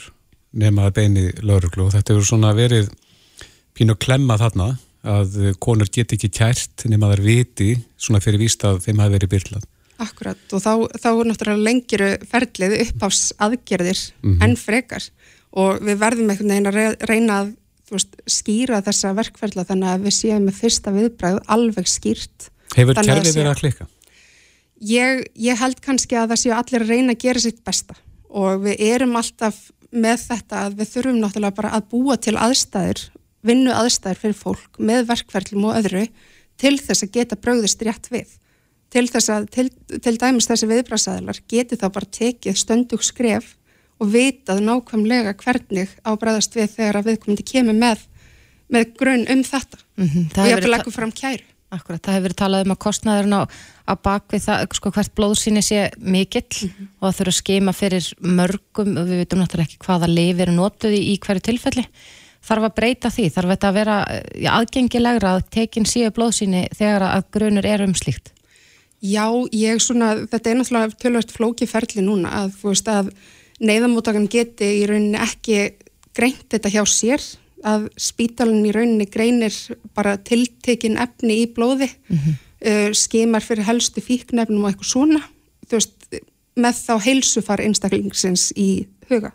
nema 0.54 0.86
að 0.86 0.96
beini 1.00 1.24
lauruglu 1.42 1.88
og 1.88 1.94
þetta 1.96 2.14
hefur 2.14 2.28
svona 2.28 2.54
verið 2.54 2.92
pínu 3.74 3.96
klemma 3.98 4.38
þarna 4.38 4.76
að 5.04 5.56
konur 5.60 5.90
get 5.92 6.14
ekki 6.14 6.30
kært 6.32 6.86
nema 6.88 7.10
þær 7.10 7.24
viti 7.26 7.72
svona 8.00 8.22
fyrir 8.24 8.40
víst 8.40 8.62
að 8.64 8.78
þeim 8.86 9.02
hafi 9.02 9.16
verið 9.18 9.32
byrlað. 9.34 9.66
Akkurat 10.02 10.54
og 10.56 10.62
þá, 10.64 10.72
þá 10.98 11.08
er 11.12 11.28
náttúrulega 11.30 11.64
lengiru 11.68 12.08
ferlið 12.30 12.72
uppáfs 12.88 13.32
aðgerðir 13.38 14.00
enn 14.42 14.56
frekar 14.58 15.04
og 15.54 15.78
við 15.86 16.00
verðum 16.00 16.30
einhvern 16.32 16.50
veginn 16.50 16.66
að 16.70 16.74
re- 16.74 17.06
reyna 17.06 17.36
að 17.44 17.52
veist, 17.94 18.16
skýra 18.26 18.80
þessa 18.82 19.12
verkferðla 19.14 19.64
þannig 19.68 19.92
að 19.92 20.06
við 20.08 20.16
séum 20.18 20.48
með 20.48 20.58
fyrsta 20.58 20.90
viðbræð 20.90 21.38
alveg 21.46 21.86
skýrt. 21.86 22.48
Hefur 22.74 22.94
kerfið 22.98 23.36
verið 23.38 23.52
að 23.52 23.60
klikka? 23.60 23.86
Ég, 24.84 25.22
ég 25.38 25.60
held 25.62 25.78
kannski 25.80 26.16
að 26.18 26.32
það 26.34 26.40
séu 26.42 26.54
allir 26.56 26.82
að 26.82 26.90
reyna 26.90 27.14
að 27.14 27.22
gera 27.22 27.40
sitt 27.44 27.62
besta 27.64 27.94
og 28.34 28.64
við 28.66 28.80
erum 28.82 29.14
alltaf 29.16 29.70
með 29.94 30.24
þetta 30.26 30.64
að 30.66 30.78
við 30.80 30.88
þurfum 30.90 31.20
náttúrulega 31.22 31.54
bara 31.54 31.70
að 31.78 31.84
búa 31.92 32.16
til 32.18 32.34
aðstæður, 32.34 33.04
vinnu 33.46 33.70
aðstæður 33.70 34.18
fyrir 34.24 34.34
fólk 34.40 34.80
með 34.82 35.06
verkferðlum 35.12 35.68
og 35.70 35.78
öðru 35.78 36.08
til 36.58 36.74
þess 36.82 37.06
að 37.06 37.12
geta 37.14 37.38
brögðist 37.38 37.84
rétt 37.86 38.10
við. 38.10 38.26
Til 38.94 39.08
þess 39.10 39.30
að, 39.34 39.46
til, 39.50 39.66
til 40.04 40.14
dæmis 40.22 40.46
þessi 40.46 40.68
viðbrasaðilar 40.70 41.40
geti 41.50 41.78
þá 41.80 41.88
bara 41.96 42.10
tekið 42.14 42.58
stöndug 42.60 43.02
skref 43.02 43.56
og 43.98 44.12
vitað 44.12 44.60
nákvæmlega 44.62 45.32
hvernig 45.40 45.96
á 46.06 46.14
bregðast 46.18 46.54
við 46.54 46.76
þegar 46.76 47.00
að 47.00 47.08
viðkomandi 47.10 47.46
kemur 47.48 47.78
með, 47.78 48.04
með 48.70 48.92
grunn 49.00 49.26
um 49.30 49.42
þetta. 49.46 49.80
Mm 49.98 50.28
og 50.38 50.48
ég 50.50 50.62
vil 50.62 50.70
leggur 50.70 50.94
fram 50.94 51.14
kæru. 51.14 51.42
Akkurat, 51.74 51.98
það 51.98 52.14
hefur 52.14 52.26
verið 52.28 52.38
talað 52.38 52.64
um 52.64 52.74
að 52.74 52.82
kostnaðurinn 52.84 53.34
á, 53.34 53.42
á 53.90 53.92
bakvið 53.98 54.44
það, 54.44 54.66
sko, 54.78 54.92
hvert 54.94 55.14
blóðsýni 55.18 55.62
sé 55.64 55.80
mikill 55.98 56.68
og 57.00 57.08
það 57.08 57.16
þurfa 57.18 57.32
að 57.32 57.38
skema 57.40 57.74
fyrir 57.74 58.10
mörgum, 58.20 58.92
og 59.00 59.08
við 59.08 59.22
veitum 59.24 59.40
náttúrulega 59.42 59.66
ekki 59.66 59.80
hvaða 59.82 60.10
lif 60.12 60.44
eru 60.44 60.54
notuð 60.54 60.94
í, 60.94 61.16
hverju 61.24 61.42
tilfelli. 61.48 61.84
Þarf 62.44 62.68
að 62.68 62.76
breyta 62.78 63.10
því, 63.10 63.26
þarf 63.34 63.54
þetta 63.54 63.72
að 63.72 63.78
vera 63.80 63.98
ja, 64.38 64.54
aðgengilegra 64.54 65.34
að 65.34 65.48
tekin 65.56 65.88
síðu 65.88 66.12
blóðsýni 66.14 66.68
þegar 66.76 67.08
að 67.08 67.26
grunur 67.34 67.66
er 67.66 67.82
um 67.88 67.96
slíkt 67.98 68.33
Já, 69.04 69.26
ég 69.52 69.80
svona, 69.84 70.14
þetta 70.32 70.50
er 70.50 70.58
náttúrulega 70.58 70.98
tölvöld 71.02 71.32
flóki 71.34 71.66
ferli 71.68 72.04
núna 72.04 72.30
að 72.40 72.54
þú 72.60 72.70
veist 72.70 72.86
að 72.88 73.10
neyðamóttakan 73.60 74.28
geti 74.32 74.70
í 74.80 74.84
rauninni 74.88 75.20
ekki 75.20 75.58
greint 76.16 76.46
þetta 76.52 76.72
hjá 76.72 76.82
sér 76.88 77.24
að 77.64 77.88
spítalinn 78.00 78.64
í 78.64 78.72
rauninni 78.74 79.06
greinir 79.10 79.56
bara 79.96 80.16
tiltekin 80.24 80.96
efni 81.00 81.42
í 81.42 81.50
blóði 81.52 81.90
uh, 81.90 82.90
skimar 82.96 83.44
fyrir 83.44 83.68
helstu 83.68 84.02
fíknefnum 84.04 84.64
og 84.64 84.72
eitthvað 84.72 84.90
svona 84.90 85.20
þú 85.68 85.78
veist, 85.78 86.08
með 86.60 86.80
þá 86.86 86.94
heilsufar 87.04 87.62
einstaklingsins 87.64 88.52
í 88.56 88.86
huga 89.10 89.34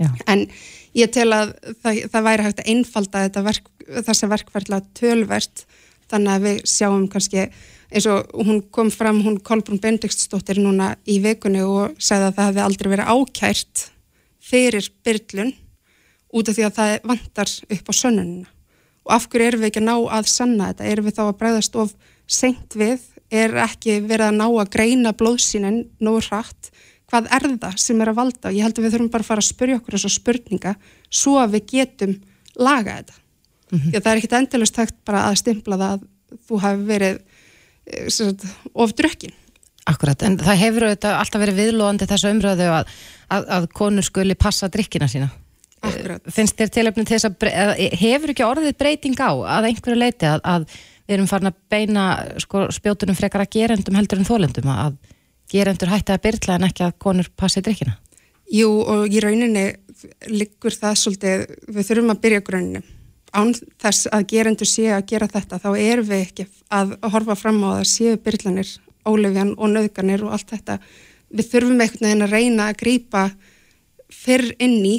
Já. 0.00 0.08
en 0.26 0.48
ég 0.96 1.10
tel 1.14 1.28
að 1.34 1.54
það, 1.84 2.02
það 2.10 2.26
væri 2.26 2.46
hægt 2.48 2.62
að 2.64 2.70
einfalda 2.72 3.44
verk, 3.46 3.70
þessa 4.08 4.30
verkferðla 4.32 4.80
tölvert 4.98 5.66
þannig 6.10 6.34
að 6.34 6.46
við 6.48 6.60
sjáum 6.66 7.06
kannski 7.10 7.46
eins 7.94 8.06
og 8.10 8.30
hún 8.34 8.62
kom 8.74 8.90
fram, 8.90 9.20
hún 9.22 9.38
Kolbrún 9.38 9.80
Bendiktsdóttir 9.82 10.58
núna 10.62 10.94
í 11.06 11.20
vikunni 11.22 11.62
og 11.62 11.94
sagði 12.02 12.30
að 12.30 12.38
það 12.38 12.48
hefði 12.48 12.64
aldrei 12.64 12.90
verið 12.90 13.12
ákært 13.14 13.84
fyrir 14.44 14.88
byrlun 15.06 15.52
út 16.34 16.50
af 16.50 16.56
því 16.56 16.66
að 16.66 16.76
það 16.78 16.94
vantar 17.10 17.52
upp 17.76 17.90
á 17.90 17.92
sönnunina. 17.94 18.48
Og 19.04 19.12
af 19.14 19.28
hverju 19.30 19.50
erum 19.50 19.62
við 19.62 19.70
ekki 19.70 19.82
að 19.82 19.88
ná 19.90 19.96
að 20.16 20.30
sanna 20.32 20.70
þetta, 20.72 20.88
erum 20.90 21.06
við 21.06 21.16
þá 21.18 21.24
að 21.26 21.36
bregðast 21.42 21.78
of 21.78 21.94
seint 22.26 22.76
við, 22.78 23.04
er 23.30 23.54
ekki 23.64 23.98
verið 24.04 24.30
að 24.30 24.38
ná 24.40 24.46
að 24.48 24.72
greina 24.74 25.12
blóðsýnin 25.14 25.82
nógu 26.02 26.24
hratt, 26.28 26.70
hvað 27.10 27.28
er 27.36 27.46
það 27.60 27.76
sem 27.82 28.00
er 28.00 28.10
að 28.10 28.18
valda? 28.18 28.52
Ég 28.54 28.64
held 28.64 28.78
að 28.78 28.86
við 28.86 28.96
þurfum 28.96 29.12
bara 29.12 29.26
að 29.26 29.30
fara 29.30 29.44
að 29.44 29.50
spyrja 29.50 29.78
okkur 29.78 29.96
þessu 29.96 30.12
spurninga 30.16 30.74
svo 31.12 31.36
að 31.38 31.54
við 31.54 31.68
getum 31.74 32.16
laga 32.58 32.98
þetta. 32.98 33.20
Því 33.74 33.94
að 33.94 34.02
það 34.02 34.10
er 34.10 34.20
ekkit 34.20 34.36
endalust 34.38 34.80
hægt 34.80 34.98
bara 35.06 35.24
að 35.28 35.38
stimpla 35.40 35.78
það 35.80 35.94
að 35.94 36.04
þú 36.48 36.60
hafi 36.64 36.86
verið 36.88 37.20
of 38.74 38.94
drökkin. 38.98 39.34
Akkurat, 39.84 40.22
en 40.24 40.38
það 40.40 40.60
hefur 40.62 40.86
auðvitað 40.88 41.18
alltaf 41.18 41.42
verið 41.42 41.58
viðlóðandi 41.60 42.06
þessu 42.08 42.30
umröðu 42.32 42.68
að, 42.72 42.92
að, 43.36 43.48
að 43.58 43.66
konur 43.76 44.06
skuli 44.06 44.36
passa 44.40 44.70
drikkina 44.72 45.08
sína. 45.12 45.28
Akkurat. 45.84 46.24
Finnst 46.32 46.56
þér 46.56 46.70
tilöfnum 46.72 47.04
til 47.04 47.18
þess 47.18 47.28
að, 47.28 47.48
eða 47.50 47.74
hefur 48.00 48.32
ekki 48.32 48.46
orðið 48.46 48.78
breyting 48.80 49.20
á 49.20 49.32
að 49.58 49.68
einhverju 49.68 49.98
leiti 50.00 50.30
að, 50.30 50.40
að 50.48 50.64
við 51.04 51.16
erum 51.18 51.28
farin 51.28 51.50
að 51.50 51.58
beina 51.74 52.06
sko, 52.40 52.64
spjótunum 52.72 53.18
frekar 53.18 53.44
að 53.44 53.52
gerendum 53.58 53.98
heldur 53.98 54.22
en 54.22 54.28
þólendum 54.28 54.72
að, 54.72 54.96
gerendur 55.52 55.92
hætti 55.92 56.14
að 56.14 56.24
byrla 56.24 56.56
en 56.56 56.68
ekki 56.70 56.86
að 56.86 56.96
konur 57.04 57.28
passi 57.36 57.60
drikkina? 57.64 57.98
Jú 58.54 58.70
og 58.80 59.12
í 59.12 59.20
rauninni 59.20 59.66
liggur 60.32 60.72
það 60.76 61.00
svolítið, 61.00 61.44
við 61.68 61.88
þurfum 61.90 62.14
að 62.14 62.22
byrja 62.24 62.44
grunninu. 62.48 62.84
Án 63.34 63.50
þess 63.82 64.08
að 64.14 64.28
gerendur 64.30 64.68
séu 64.70 64.92
að 64.94 65.08
gera 65.10 65.30
þetta 65.30 65.58
þá 65.62 65.70
erum 65.74 66.06
við 66.06 66.20
ekki 66.22 66.46
að 66.74 66.94
horfa 67.12 67.34
fram 67.38 67.62
á 67.66 67.70
að 67.80 67.88
séu 67.90 68.18
byrlanir, 68.22 68.68
ólefjan 69.04 69.56
og 69.58 69.72
nöðganir 69.72 70.22
og 70.26 70.36
allt 70.36 70.54
þetta. 70.54 70.78
Við 71.34 71.50
þurfum 71.50 71.82
einhvern 71.82 72.06
veginn 72.06 72.26
að 72.26 72.36
reyna 72.36 72.68
að 72.70 72.78
grípa 72.84 73.24
fyrr 74.14 74.52
inn 74.62 74.78
í 74.86 74.94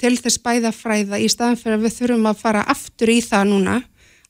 til 0.00 0.14
þess 0.20 0.42
bæðafræða 0.44 1.18
í 1.22 1.30
staðan 1.32 1.58
fyrir 1.58 1.78
að 1.78 1.86
við 1.86 1.96
þurfum 1.98 2.30
að 2.30 2.40
fara 2.42 2.64
aftur 2.74 3.10
í 3.10 3.18
það 3.24 3.50
núna 3.50 3.76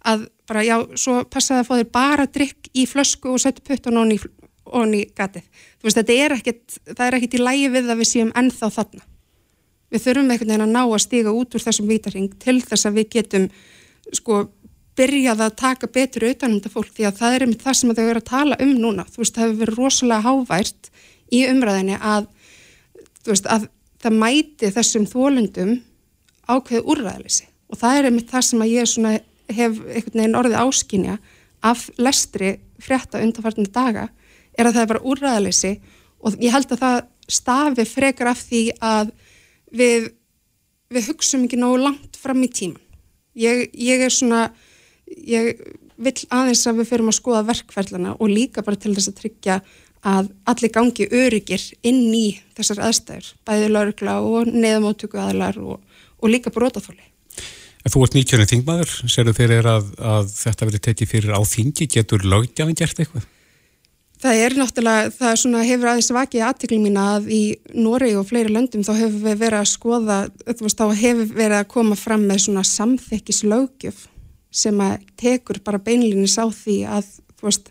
að 0.05 0.27
bara 0.49 0.65
já, 0.65 0.77
svo 1.01 1.23
passaði 1.33 1.63
að 1.63 1.69
fá 1.69 1.75
þér 1.79 1.91
bara 1.95 2.27
drikk 2.29 2.69
í 2.77 2.85
flösku 2.89 3.33
og 3.33 3.41
setja 3.41 3.65
puttan 3.65 4.01
onni, 4.01 4.19
onni 4.65 5.05
gatið. 5.17 5.47
Þú 5.81 5.89
veist, 5.89 6.01
þetta 6.01 6.17
er 6.21 6.37
ekkit, 6.37 6.79
það 6.91 7.07
er 7.07 7.19
ekkit 7.19 7.37
í 7.39 7.43
lægi 7.43 7.71
við 7.73 7.93
að 7.93 8.01
við 8.03 8.11
séum 8.11 8.33
ennþá 8.37 8.71
þarna. 8.77 9.07
Við 9.95 10.03
þurfum 10.09 10.33
einhvern 10.35 10.51
veginn 10.51 10.67
að 10.67 10.75
ná 10.75 10.83
að 10.83 11.03
stíga 11.05 11.33
út 11.35 11.55
úr 11.55 11.63
þessum 11.63 11.91
vítaring 11.91 12.33
til 12.43 12.59
þess 12.65 12.89
að 12.89 12.97
við 12.99 13.11
getum 13.15 13.45
sko 14.11 14.41
byrjað 14.99 15.43
að 15.47 15.57
taka 15.61 15.91
betur 15.91 16.27
utanum 16.29 16.59
þetta 16.59 16.73
fólk 16.73 16.91
því 16.95 17.07
að 17.09 17.21
það 17.21 17.37
er 17.37 17.45
einmitt 17.45 17.63
það 17.63 17.77
sem 17.79 17.95
þau 17.95 18.05
eru 18.05 18.23
að 18.23 18.31
tala 18.31 18.59
um 18.63 18.75
núna. 18.79 19.07
Þú 19.11 19.23
veist, 19.23 19.37
það 19.37 19.45
hefur 19.45 19.61
verið 19.63 19.79
rosalega 19.79 20.27
hávært 20.27 20.91
í 21.35 21.41
umræðinni 21.51 21.99
að, 21.99 22.29
veist, 23.27 23.49
að 23.51 23.69
það 24.03 24.19
mæti 24.21 24.71
þessum 24.75 25.07
þólundum 25.11 25.75
ákveðu 26.45 26.85
úrræðalisi 26.93 27.49
og 27.71 27.81
það 27.81 27.99
er 27.99 28.09
einmitt 28.11 28.31
það 28.31 28.47
sem 28.49 28.65
að 28.65 28.75
ég 28.75 28.91
svona 28.91 29.15
hef 29.55 29.79
einhvern 29.81 30.21
veginn 30.21 30.39
orðið 30.39 30.61
áskynja 30.61 31.17
af 31.65 31.87
lestri 31.97 32.51
frétta 32.83 33.23
undanfartinu 33.25 33.71
daga 33.73 34.09
er 34.59 34.69
að 34.69 34.77
það 34.77 34.83
er 34.83 34.91
bara 34.93 35.07
úrræðalisi 35.11 35.73
og 36.25 36.37
ég 36.43 36.53
held 36.55 36.75
að 36.75 36.83
það 36.85 36.99
stafi 37.39 37.87
frekar 37.89 38.31
af 38.35 38.43
því 38.45 38.63
að 38.85 39.13
við, 39.75 40.11
við 40.95 41.09
hugsum 41.13 41.47
ekki 41.47 41.61
nógu 41.61 41.83
langt 41.83 42.19
fram 42.21 42.43
í 42.45 42.51
tíman. 42.51 42.83
Ég, 43.39 43.67
ég 43.75 44.05
er 44.07 44.13
svona, 44.15 44.47
ég 45.11 45.59
vil 45.99 46.15
aðeins 46.35 46.67
að 46.71 46.83
við 46.83 46.91
fyrir 46.93 47.11
að 47.11 47.19
skoða 47.19 47.47
verkferðlana 47.49 48.15
og 48.19 48.31
líka 48.31 48.63
bara 48.67 48.79
til 48.79 48.95
þess 48.95 49.11
að 49.11 49.19
tryggja 49.23 49.59
að 50.05 50.29
allir 50.51 50.73
gangi 50.75 51.09
öryggir 51.09 51.63
inn 51.87 52.13
í 52.13 52.27
þessar 52.57 52.83
aðstæður, 52.89 53.31
bæði 53.49 53.71
laurugla 53.73 54.19
og 54.21 54.51
neðamóttöku 54.53 55.21
aðlar 55.21 55.59
og, 55.63 55.79
og 56.21 56.31
líka 56.31 56.53
brotaþóli. 56.55 57.03
En 57.85 57.93
þú 57.93 58.05
ert 58.05 58.17
nýkjörnum 58.17 58.49
þingmaður, 58.49 58.93
serðu 59.13 59.35
fyrir 59.37 59.67
að, 59.69 59.89
að 60.01 60.29
þetta 60.33 60.69
verið 60.69 60.85
tekið 60.89 61.11
fyrir 61.11 61.35
á 61.37 61.41
þingi, 61.45 61.89
getur 61.97 62.25
lögdjafin 62.25 62.79
gert 62.79 63.01
eitthvað? 63.01 63.27
Það 64.25 64.39
er 64.41 64.55
náttúrulega, 64.57 65.09
það 65.13 65.35
svona, 65.37 65.63
hefur 65.69 65.91
aðeins 65.91 66.07
vakið 66.17 66.43
aðtiklum 66.47 66.85
mína 66.87 67.03
að 67.19 67.27
í 67.29 67.41
Noregi 67.77 68.15
og 68.17 68.25
fleiri 68.31 68.55
löndum 68.55 68.85
þá 68.87 68.95
hefur 68.97 69.19
við 69.27 69.43
verið 69.43 69.59
að 69.59 69.69
skoða, 69.69 70.17
veist, 70.49 70.79
þá 70.81 70.97
hefur 70.97 71.35
verið 71.37 71.57
að 71.59 71.69
koma 71.75 71.99
fram 72.01 72.25
með 72.31 72.41
svona 72.47 72.63
samþekkis 72.65 73.43
lögjöf 73.45 74.07
sem 74.55 74.81
að 74.81 75.05
tekur 75.21 75.61
bara 75.67 75.83
beinlinis 75.83 76.39
á 76.41 76.49
því 76.49 76.79
að, 76.89 77.13
þú 77.37 77.51
veist, 77.51 77.71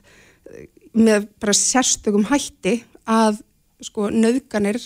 með 0.94 1.28
bara 1.42 1.58
sérstökum 1.58 2.30
hætti 2.30 2.76
að 3.10 3.42
sko 3.82 4.12
nöðganir 4.13 4.78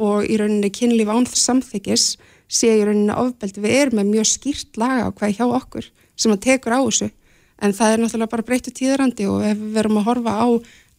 og 0.00 0.24
í 0.24 0.40
rauninni 0.40 0.72
kynlíf 0.72 1.12
án 1.12 1.28
samþykis 1.28 2.14
sé 2.48 2.72
í 2.78 2.84
rauninni 2.86 3.12
ofbeldi. 3.12 3.60
Við 3.60 3.76
erum 3.76 4.00
með 4.00 4.14
mjög 4.14 4.32
skýrt 4.32 4.80
laga 4.80 5.10
á 5.10 5.10
hvað 5.12 5.36
hjá 5.36 5.46
okkur 5.50 5.90
sem 6.16 6.32
að 6.32 6.46
tekur 6.48 6.80
á 6.80 6.80
þessu 6.80 7.12
en 7.60 7.74
það 7.76 7.92
er 7.92 8.00
náttúrulega 8.00 8.32
bara 8.32 8.46
breyttu 8.48 8.72
tíðrandi 8.72 9.26
og 9.28 9.42
ef 9.44 9.58
við 9.58 9.74
verum 9.76 10.00
að 10.00 10.06
horfa 10.08 10.36
á 10.40 10.48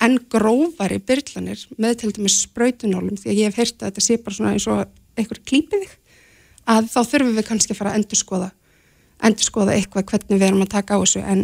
enn 0.02 0.18
grófari 0.32 0.98
byrlanir 1.06 1.66
með 1.78 2.00
til 2.02 2.14
dæmis 2.16 2.40
sprautunólum 2.46 3.20
því 3.20 3.32
að 3.32 3.42
ég 3.42 3.52
hef 3.52 3.60
heyrt 3.62 3.82
að 3.82 3.92
þetta 3.92 4.06
sé 4.06 4.18
bara 4.22 4.38
svona 4.38 4.56
eins 4.56 4.68
og 4.72 4.82
einhver 5.20 5.42
klípið 5.46 5.86
að 6.72 6.90
þá 6.94 7.00
þurfum 7.12 7.38
við 7.38 7.48
kannski 7.50 7.76
að 7.76 7.82
fara 7.82 7.94
að 7.94 8.02
endurskoða 8.02 8.50
endurskoða 9.26 9.76
eitthvað 9.78 10.08
hvernig 10.12 10.40
við 10.40 10.48
erum 10.50 10.66
að 10.66 10.74
taka 10.76 10.98
á 10.98 11.02
þessu. 11.02 11.22
En 11.22 11.44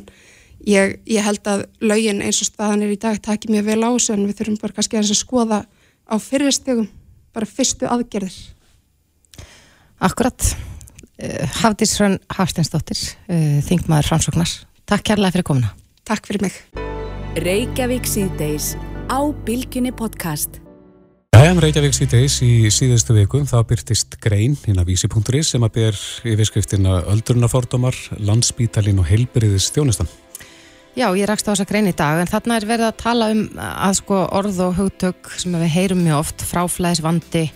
ég, 0.66 0.98
ég 1.10 1.26
held 1.26 1.50
að 1.50 1.66
laugin 1.84 2.24
eins 2.26 2.42
og 2.44 2.50
staðan 2.50 2.86
er 2.86 2.94
í 2.94 3.00
dag 3.02 3.20
takir 3.24 3.54
mjög 3.54 3.70
vel 3.70 3.82
á 3.86 3.90
þessu 3.90 4.16
en 4.16 4.26
við 4.28 4.40
þurfum 4.42 4.62
bara 4.64 4.78
kannski 4.80 5.02
að 5.02 5.14
skoða 5.18 5.62
á 6.08 6.16
fyrirstegum 6.24 6.90
bara 7.36 7.50
fyrstu 7.50 7.90
aðgerðir. 7.90 8.40
Akkurat. 10.02 10.52
Uh, 11.18 11.46
Hafdís 11.64 11.96
Hrönn 11.98 12.20
Hafsteinsdóttir 12.30 13.00
uh, 13.02 13.58
Þingmaður 13.66 14.12
Framsóknar. 14.12 14.52
Takk 14.86 15.10
kærlega 15.10 15.34
fyrir 15.34 15.50
komuna. 15.50 15.74
Takk 16.06 16.30
fyrir 16.30 16.46
mig 16.46 16.87
Reykjavík 17.38 18.08
síðdeis 18.10 18.72
á 19.14 19.22
Bilginni 19.46 19.92
podcast. 19.94 20.56
Jæja, 21.36 21.52
Reykjavík 21.62 21.94
síðdeis 21.94 22.40
í 22.42 22.66
síðustu 22.74 23.14
viku 23.14 23.44
þá 23.46 23.60
byrtist 23.70 24.18
grein 24.24 24.56
inn 24.66 24.82
af 24.82 24.88
vísi.is 24.90 25.52
sem 25.54 25.62
að 25.62 25.76
ber 25.76 26.00
yfirskriftina 26.26 27.04
öldrunafordómar, 27.14 27.94
landsbítalin 28.18 29.04
og 29.04 29.10
heilbyrðis 29.12 29.70
þjónustan. 29.76 30.10
Já, 30.98 31.12
ég 31.14 31.30
rakst 31.30 31.46
á 31.46 31.54
þessa 31.54 31.70
grein 31.70 31.92
í 31.92 31.94
dag 31.94 32.24
en 32.24 32.32
þarna 32.32 32.58
er 32.58 32.70
verið 32.74 32.90
að 32.90 33.00
tala 33.06 33.32
um 33.36 33.48
að 33.62 33.98
sko 34.02 34.26
orð 34.42 34.62
og 34.66 34.78
hugtök 34.82 35.34
sem 35.38 35.62
við 35.62 35.74
heyrum 35.78 36.06
mjög 36.08 36.24
oft 36.24 36.50
fráflæðisvandi, 36.50 37.48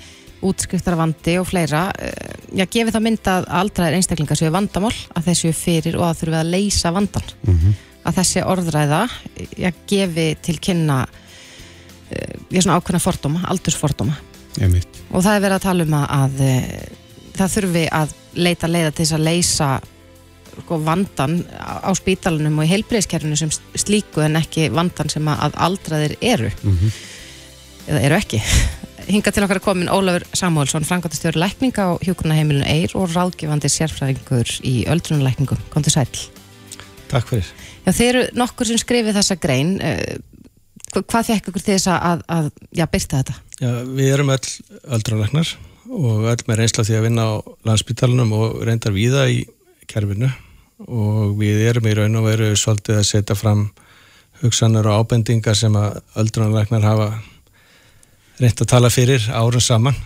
útskriftarvandi 0.46 1.39
og 1.41 1.50
fleira, 1.50 1.88
eh, 1.98 2.36
já, 2.54 2.70
gefi 2.70 2.94
það 2.94 3.08
mynd 3.10 3.34
að 3.34 3.50
aldraðir 3.50 3.98
einstaklingar 3.98 4.38
séu 4.38 4.54
vandamál 4.54 4.94
að 5.17 5.32
þessu 5.32 5.58
fyrir 5.58 5.98
og 5.98 6.12
að 6.12 6.20
þurfum 6.22 6.38
við 6.38 6.44
að 6.46 6.54
leysa 6.54 6.94
vandan 6.94 7.34
Mm 7.41 7.88
að 8.08 8.18
þessi 8.20 8.44
orðræða 8.48 9.02
já, 9.60 9.70
gefi 9.90 10.28
til 10.42 10.58
kynna 10.64 11.04
eh, 12.10 12.36
já, 12.50 12.62
svona 12.62 12.80
ákveðna 12.80 13.04
fordóma, 13.04 13.46
aldursfordóma. 13.52 14.18
Og 15.12 15.24
það 15.24 15.36
er 15.36 15.46
verið 15.46 15.58
að 15.58 15.66
tala 15.68 15.88
um 15.88 15.96
að, 16.00 16.10
að 16.18 16.44
eh, 16.48 16.84
það 17.38 17.56
þurfi 17.56 17.88
að 18.02 18.18
leita 18.36 18.72
leiða 18.72 18.92
til 18.92 19.06
þess 19.06 19.18
að 19.18 19.26
leysa 19.28 19.70
sko, 20.52 20.82
vandan 20.84 21.40
á, 21.58 21.90
spítalunum 21.96 22.60
og 22.60 22.68
í 22.68 22.74
heilbreyðskerfinu 22.74 23.40
sem 23.40 23.54
slíku 23.80 24.24
en 24.26 24.40
ekki 24.40 24.68
vandan 24.74 25.12
sem 25.12 25.28
að, 25.32 25.48
að 25.48 25.58
aldraðir 25.70 26.18
eru. 26.34 26.52
Mm 26.64 26.92
eða 27.88 28.04
eru 28.08 28.18
ekki. 28.20 28.42
Hinga 29.12 29.34
til 29.34 29.44
okkar 29.46 29.60
er 29.60 29.66
komin 29.66 29.92
Ólafur 29.92 30.26
Samuelsson 30.38 30.86
frangvæntastjóri 30.88 31.42
lækninga 31.42 31.88
á 31.90 31.92
hjúkunaheimilinu 32.06 32.68
Eir 32.70 32.94
og 33.00 33.10
ráðgifandi 33.16 33.72
sérfræðingur 33.72 34.54
í 34.68 34.76
öldrunalækningum, 34.92 35.60
kom 35.74 35.86
til 35.86 35.96
sæl 35.96 36.12
Takk 37.12 37.28
fyrir. 37.28 37.50
Já, 37.86 37.91
þeir 37.98 38.10
eru 38.12 38.24
nokkur 38.38 38.70
sem 38.70 38.78
skrifið 38.82 39.15
þessa 39.17 39.38
grein 39.41 39.72
eh, 39.82 40.17
hva- 40.94 41.04
hvað 41.04 41.30
fekk 41.32 41.50
ykkur 41.52 41.63
þess 41.65 41.88
að, 41.91 42.22
að, 42.30 42.50
já, 42.78 42.86
byrta 42.91 43.22
þetta? 43.22 43.36
Já, 43.62 43.72
við 43.98 44.12
erum 44.13 44.32
öll 44.36 44.52
öldrunarlæknar 44.98 45.54
og 45.91 46.28
öll 46.32 46.44
með 46.48 46.60
reynsla 46.62 46.86
því 46.88 46.98
að 47.00 47.06
vinna 47.08 47.26
á 47.26 47.34
landsbytalanum 47.67 48.32
og 48.38 48.62
reyndar 48.67 48.94
víða 48.96 49.26
í 49.34 49.41
kerfinu 49.91 50.30
og 50.88 51.34
við 51.41 51.65
erum 51.70 51.89
í 51.89 51.96
raun 51.98 52.15
og 52.22 52.26
veru 52.30 52.52
svolítið 52.58 53.02
að 53.02 53.10
setja 53.10 53.36
fram 53.38 53.67
hugsanur 54.41 54.88
og 54.89 55.04
ábendingar 55.04 55.58
sem 55.58 55.76
að 55.78 56.00
öldrunarlæknar 56.22 56.86
hafa 56.86 57.10
reynd 58.41 58.63
að 58.63 58.70
tala 58.72 58.89
fyrir 58.89 59.28
árun 59.38 59.62
saman. 59.62 59.98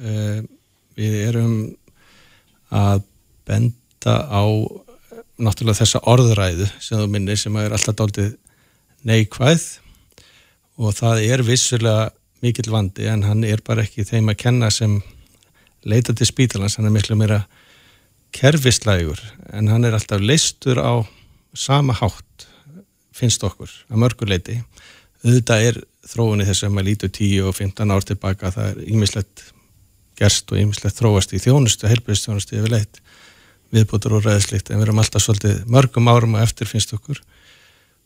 Eh, 0.00 0.40
Við 1.00 1.14
erum 1.30 1.52
að 2.76 3.02
benda 3.48 4.14
á 4.28 4.42
náttúrulega 5.40 5.80
þessa 5.82 6.02
orðræðu 6.10 6.68
sem 6.78 7.00
þú 7.00 7.06
minnir 7.12 7.40
sem 7.40 7.56
er 7.60 7.74
alltaf 7.74 7.96
dálítið 7.98 8.34
neikvæð. 9.08 9.66
Og 10.80 10.96
það 10.96 11.24
er 11.26 11.44
vissulega 11.44 12.10
mikill 12.44 12.70
vandi 12.72 13.08
en 13.10 13.24
hann 13.28 13.44
er 13.44 13.60
bara 13.64 13.84
ekki 13.84 14.06
þeim 14.08 14.32
að 14.32 14.40
kenna 14.44 14.70
sem 14.72 15.00
leita 15.84 16.14
til 16.16 16.28
spítalans, 16.28 16.76
hann 16.76 16.88
er 16.88 16.94
miklu 16.94 17.16
meira 17.16 17.42
kerfislægur 18.36 19.20
en 19.52 19.68
hann 19.68 19.84
er 19.84 19.96
alltaf 19.96 20.22
leistur 20.22 20.80
á 20.80 21.02
sama 21.56 21.96
hátt 21.98 22.46
finnst 23.16 23.42
okkur 23.44 23.70
að 23.90 24.02
mörguleiti 24.04 24.58
auðvitað 25.24 25.66
er 25.70 25.80
þróunni 26.10 26.46
þess 26.48 26.66
að 26.66 26.74
maður 26.74 26.88
lítur 26.90 27.12
10 27.16 27.48
og 27.48 27.56
15 27.58 27.94
ár 27.94 28.06
tilbaka 28.06 28.52
það 28.54 28.68
er 28.70 28.92
ýmislegt 28.94 29.44
gerst 30.20 30.52
og 30.52 30.60
ýmislegt 30.60 31.00
þróast 31.00 31.34
í 31.34 31.40
þjónustu, 31.42 31.88
helbriðstjónustu 31.90 32.60
yfir 32.60 32.74
leitt 32.76 33.00
viðbútur 33.74 34.16
og 34.18 34.26
ræðslikt 34.26 34.70
en 34.70 34.80
við 34.80 34.88
erum 34.88 35.00
alltaf 35.02 35.24
svolítið 35.24 35.62
mörgum 35.70 36.10
árum 36.10 36.36
og 36.36 36.44
eftir 36.44 36.68
finnst 36.70 36.94
okkur. 36.96 37.20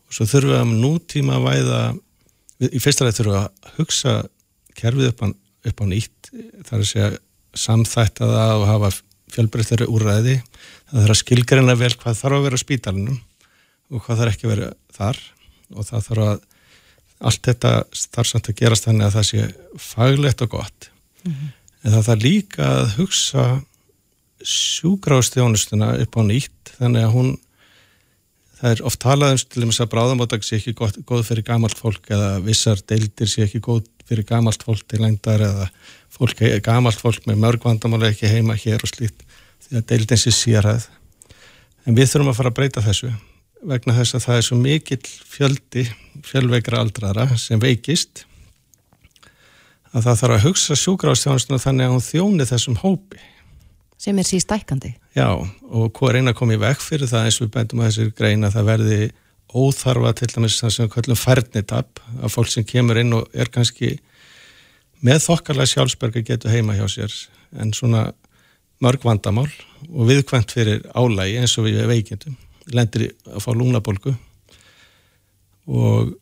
Og 0.08 0.16
svo 0.16 0.26
þurfum 0.28 0.52
við 0.52 0.60
að 0.60 0.74
nútíma 0.84 1.40
væða 1.42 1.80
í 2.68 2.82
fyrsta 2.82 3.06
leið 3.06 3.18
þurfum 3.18 3.34
við 3.34 3.40
að 3.40 3.74
hugsa 3.78 4.14
kerfið 4.78 5.10
upp 5.10 5.24
á, 5.24 5.26
upp 5.70 5.82
á 5.82 5.84
nýtt 5.90 6.32
þar 6.68 6.78
að 6.80 6.88
segja 6.90 7.10
samþætta 7.64 8.30
það 8.30 8.54
og 8.58 8.66
hafa 8.68 8.90
fjölbreyttari 9.34 9.90
úrræði. 9.90 10.38
Það 10.90 11.00
þarf 11.00 11.14
að 11.14 11.20
skilgreina 11.22 11.78
vel 11.78 11.92
hvað 11.94 12.18
þarf 12.20 12.38
að 12.38 12.48
vera 12.48 12.58
á 12.60 12.64
spítalunum 12.64 13.20
og 13.90 14.04
hvað 14.04 14.20
þarf 14.20 14.34
ekki 14.34 14.48
að 14.48 14.54
vera 14.54 14.72
þar. 14.94 15.20
Og 15.74 15.88
það 15.88 16.08
þarf 16.08 16.26
að 16.28 16.42
allt 17.24 17.46
þetta 17.48 17.72
þarf 18.14 18.30
samt 18.30 18.50
að 18.50 18.58
gerast 18.58 18.88
þannig 18.88 19.06
að 19.06 19.16
það 19.16 19.28
sé 19.30 19.46
faglegt 19.80 20.44
og 20.44 20.50
gott. 20.58 20.90
Mm 21.24 21.32
-hmm. 21.32 21.52
en 21.82 21.94
það 21.94 22.06
þarf 22.08 22.24
líka 22.24 22.66
að 22.68 22.96
hugsa 22.98 23.44
sjúgráðstjónustuna 24.44 25.94
upp 26.04 26.20
á 26.20 26.22
nýtt 26.26 26.74
þannig 26.78 27.06
að 27.06 27.14
hún 27.16 27.32
það 28.64 28.70
er 28.70 28.82
oft 28.88 29.00
talað 29.02 29.34
um 29.34 29.42
til 29.42 29.64
þess 29.64 29.82
að 29.84 29.90
bráðamóttak 29.92 30.46
sé 30.46 30.58
ekki 30.58 30.74
gott, 30.78 30.96
góð 31.04 31.26
fyrir 31.28 31.46
gamalt 31.46 31.78
fólk 31.80 32.08
eða 32.12 32.38
vissar 32.44 32.80
deildir 32.88 33.30
sé 33.30 33.44
ekki 33.44 33.60
góð 33.64 33.84
fyrir 34.08 34.26
gamalt 34.28 34.64
fólk 34.64 34.84
til 34.88 35.02
lengdar 35.02 35.42
eða 35.44 35.68
fólk, 36.12 36.40
gamalt 36.64 37.00
fólk 37.00 37.26
með 37.28 37.40
mörg 37.44 37.64
vandamáli 37.64 38.12
ekki 38.12 38.30
heima 38.30 38.56
hér 38.56 38.84
og 38.84 38.92
slíkt 38.92 39.24
því 39.66 39.80
að 39.80 39.88
deildin 39.92 40.20
sé 40.20 40.32
sérhæð 40.34 40.88
en 41.84 41.98
við 41.98 42.10
þurfum 42.12 42.32
að 42.32 42.38
fara 42.40 42.52
að 42.52 42.58
breyta 42.60 42.84
þessu 42.84 43.12
vegna 43.64 43.96
þess 43.96 44.16
að 44.16 44.24
það 44.26 44.38
er 44.38 44.46
svo 44.48 44.60
mikill 44.60 45.02
fjöldi 45.34 45.84
fjölveikra 46.24 46.80
aldrara 46.84 47.28
sem 47.40 47.60
veikist 47.60 48.26
að 49.94 50.08
það 50.08 50.18
þarf 50.20 50.36
að 50.36 50.44
hugsa 50.48 50.76
sjúgráðstjónustuna 50.78 51.62
þannig 51.62 51.88
að 51.88 51.94
hún 51.94 52.04
þjóni 52.08 52.48
þessum 52.50 52.80
hópi 52.82 53.20
sem 54.04 54.18
er 54.20 54.28
sístækandi 54.28 54.94
Já, 55.16 55.28
og 55.34 55.92
hvað 55.96 56.18
reyna 56.18 56.34
að 56.34 56.40
koma 56.40 56.56
í 56.56 56.62
vekk 56.62 56.82
fyrir 56.84 57.10
það 57.10 57.28
eins 57.28 57.40
og 57.40 57.46
við 57.46 57.54
bætum 57.58 57.82
að 57.82 57.90
þessir 57.90 58.16
greina 58.18 58.50
að 58.50 58.58
það 58.58 58.70
verði 58.72 58.98
óþarfa 59.54 60.12
til 60.18 60.30
dæmis 60.32 60.58
það 60.58 60.74
sem 60.74 60.86
við 60.86 60.92
kallum 60.96 61.20
færnitab 61.20 62.02
að 62.18 62.34
fólk 62.34 62.50
sem 62.50 62.66
kemur 62.66 62.98
inn 63.00 63.14
og 63.14 63.38
er 63.38 63.50
kannski 63.54 63.94
með 65.04 65.22
þokkarlega 65.28 65.70
sjálfsberga 65.70 66.24
getur 66.26 66.52
heima 66.54 66.76
hjá 66.78 66.86
sér. 66.90 67.14
En 67.60 67.72
svona 67.76 68.08
mörg 68.82 69.04
vandamál 69.06 69.48
og 69.90 70.08
viðkvæmt 70.08 70.54
fyrir 70.56 70.84
álægi 70.96 71.38
eins 71.42 71.56
og 71.60 71.68
við 71.68 71.84
veikindum. 71.90 72.36
Lendir 72.74 73.10
að 73.28 73.44
fá 73.44 73.50
lúnabolgu 73.54 74.14
og 75.68 76.14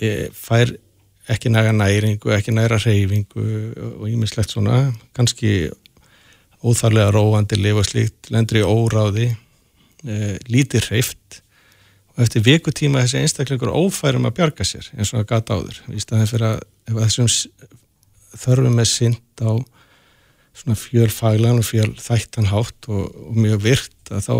e, 0.00 0.30
fær 0.34 0.72
ekki 1.28 1.50
næga 1.52 1.74
næringu, 1.76 2.30
ekki 2.32 2.54
næra 2.54 2.78
reyfingu 2.80 3.44
og 3.98 4.06
ímislegt 4.08 4.54
svona. 4.54 4.94
Kannski 5.18 5.68
óþarlega 6.64 7.12
róandi 7.14 7.58
lifa 7.58 7.84
slíkt, 7.86 8.30
lendur 8.34 8.60
í 8.60 8.64
óráði 8.66 9.28
e, 9.30 10.36
lítið 10.50 10.88
hreift 10.90 11.40
og 12.16 12.24
eftir 12.26 12.42
vikutíma 12.46 13.04
þessi 13.04 13.22
einstakleikur 13.22 13.70
ófærum 13.70 14.26
að 14.26 14.38
bjarga 14.40 14.66
sér 14.66 14.90
eins 14.96 15.12
og 15.14 15.22
að 15.22 15.28
gata 15.32 15.58
áður 15.58 15.82
í 15.94 16.02
staðin 16.02 16.30
fyrir 16.30 16.48
að 16.50 17.02
þessum 17.04 17.30
þörfum 18.38 18.82
er 18.82 18.90
synd 18.90 19.44
á 19.44 19.52
svona 20.58 20.78
fjölfaglan 20.78 21.60
og 21.62 21.68
fjölþættanhátt 21.68 22.90
og, 22.90 23.04
og 23.28 23.38
mjög 23.38 23.62
virt 23.62 24.10
að 24.10 24.24
þá 24.26 24.34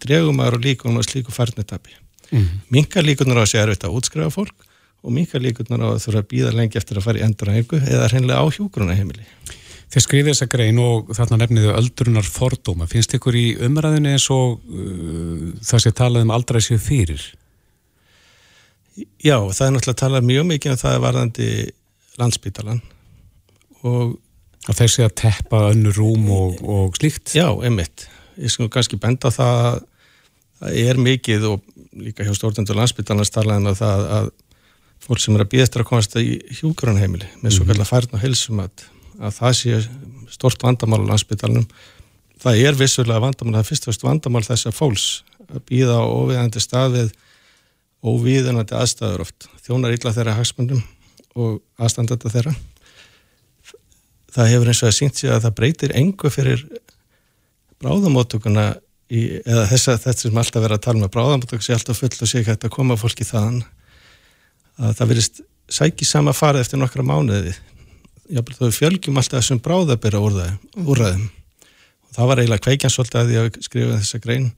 dregum 0.00 0.40
og 0.40 0.58
líkunum 0.60 1.00
á 1.00 1.04
slíku 1.04 1.32
farnetabi. 1.32 1.92
Mm 2.30 2.40
-hmm. 2.40 2.58
Mingar 2.68 3.04
líkunar 3.04 3.40
á 3.40 3.44
að 3.44 3.50
sé 3.52 3.58
erfitt 3.58 3.84
að 3.84 3.96
útskrifa 3.96 4.30
fólk 4.30 4.56
og 5.02 5.12
mingar 5.12 5.40
líkunar 5.40 5.80
á 5.80 5.88
að 5.92 6.02
þurfa 6.04 6.20
að 6.20 6.30
býða 6.32 6.52
lengi 6.56 6.78
eftir 6.78 6.96
að 6.96 7.04
fara 7.04 7.18
í 7.18 7.24
endurhengu 7.24 7.76
eða 7.76 8.08
hreinlega 8.08 8.40
á 8.40 8.46
hjúgruna 8.48 8.94
Þeir 9.90 10.04
skrifið 10.04 10.30
þessa 10.30 10.48
grein 10.52 10.78
og 10.82 11.10
þarna 11.18 11.40
nefniðu 11.42 11.74
öldrunar 11.74 12.28
fordóma. 12.30 12.86
Finnst 12.90 13.16
ykkur 13.16 13.36
í 13.38 13.46
umræðinu 13.66 14.12
eins 14.14 14.28
og 14.30 14.60
uh, 14.70 15.50
það 15.66 15.84
sé 15.84 15.94
talað 15.98 16.26
um 16.26 16.34
aldrei 16.36 16.60
séu 16.62 16.78
fyrir? 16.78 17.24
Já, 19.18 19.36
það 19.38 19.66
er 19.66 19.74
náttúrulega 19.74 20.00
talað 20.02 20.26
mjög 20.28 20.50
mikið 20.50 20.74
um 20.74 20.80
það 20.80 20.96
að 20.96 21.04
varðandi 21.06 21.52
landsbytalan 22.20 22.82
og 23.88 24.18
Að 24.68 24.82
þessi 24.82 25.04
að 25.06 25.14
teppa 25.22 25.62
önnu 25.70 25.92
rúm 25.96 26.26
og, 26.34 26.60
og 26.60 26.98
slíkt? 26.98 27.32
Já, 27.32 27.48
einmitt. 27.64 28.04
Ég 28.40 28.52
sko 28.52 28.68
kannski 28.72 28.98
benda 29.00 29.32
það 29.32 29.60
að 29.64 29.78
það 30.60 30.78
er 30.82 31.00
mikið 31.00 31.46
og 31.48 31.62
líka 31.96 32.26
hjá 32.26 32.34
stjórnendur 32.36 32.76
landsbyttalans 32.76 33.32
talaðum 33.32 33.70
að 33.70 33.78
það 33.80 34.04
að 34.18 34.30
fólk 35.00 35.22
sem 35.22 35.36
er 35.36 35.44
að 35.46 35.50
býða 35.54 35.64
eftir 35.64 35.82
að 35.82 35.88
komast 35.88 36.16
í 36.20 36.26
hjúgrunheimili 36.58 37.30
með 37.40 37.56
svo 37.56 37.64
kallar 37.70 37.88
færn 37.88 38.12
og 38.12 38.20
helsum 38.20 38.60
að, 39.20 39.26
að 39.28 39.34
það 39.38 39.56
sé 39.60 39.80
stort 40.32 40.64
vandamál 40.64 41.02
á 41.04 41.10
landsbyttalunum. 41.12 41.66
Það 42.40 42.62
er 42.64 42.78
vissulega 42.78 43.22
vandamál, 43.22 43.58
það 43.58 43.64
er 43.64 43.70
fyrst 43.70 43.86
og 43.86 43.92
fyrst 43.92 44.06
vandamál 44.06 44.46
þess 44.46 44.70
að 44.70 44.78
fólks 44.78 45.08
býða 45.68 46.00
á 46.00 46.04
óviðandi 46.06 46.62
staðið 46.62 47.14
óviðunandi 48.00 48.76
aðstæður 48.78 49.26
oft. 49.26 49.48
Þjónar 49.66 49.96
illa 49.96 50.14
þeirra 50.16 50.38
hagsmundum 50.38 50.84
og 51.36 51.60
aðstandata 51.80 52.32
þeirra 52.32 52.54
það 54.34 54.52
hefur 54.52 54.70
eins 54.70 54.82
og 54.84 54.90
að 54.90 54.96
sínt 54.96 55.18
sig 55.18 55.32
að 55.32 55.44
það 55.46 55.56
breytir 55.58 55.94
engu 55.98 56.30
fyrir 56.32 56.62
bráðamóttökuna 57.82 58.66
í, 59.10 59.40
eða 59.42 59.66
þess 59.72 59.90
að 59.90 60.02
þetta 60.06 60.24
sem 60.24 60.40
alltaf 60.42 60.64
verið 60.64 60.76
að 60.76 60.84
tala 60.86 61.00
með 61.00 61.08
um 61.08 61.14
bráðamóttöku 61.16 61.66
sé 61.66 61.76
alltaf 61.76 62.00
full 62.00 62.12
og 62.12 62.30
sé 62.30 62.42
ekki 62.42 62.56
að 62.56 62.74
koma 62.74 62.98
fólki 63.00 63.26
þaðan 63.26 63.62
að 64.80 64.94
það 65.00 65.12
verist 65.12 65.42
sæki 65.70 66.06
sama 66.08 66.34
farið 66.36 66.64
eftir 66.64 66.80
nokkra 66.80 67.06
mánuði 67.06 67.54
jábel 68.30 68.56
þó 68.56 68.70
fjölgjum 68.74 69.20
alltaf 69.20 69.40
þessum 69.40 69.62
bráðabera 69.64 70.20
úrraðum 70.22 71.28
og 72.10 72.14
það 72.14 72.30
var 72.30 72.42
eiginlega 72.42 72.64
kveikjan 72.66 72.94
svolítið 72.94 73.20
að 73.20 73.34
ég 73.34 73.60
skrifa 73.64 73.98
þessa 73.98 74.22
grein 74.24 74.50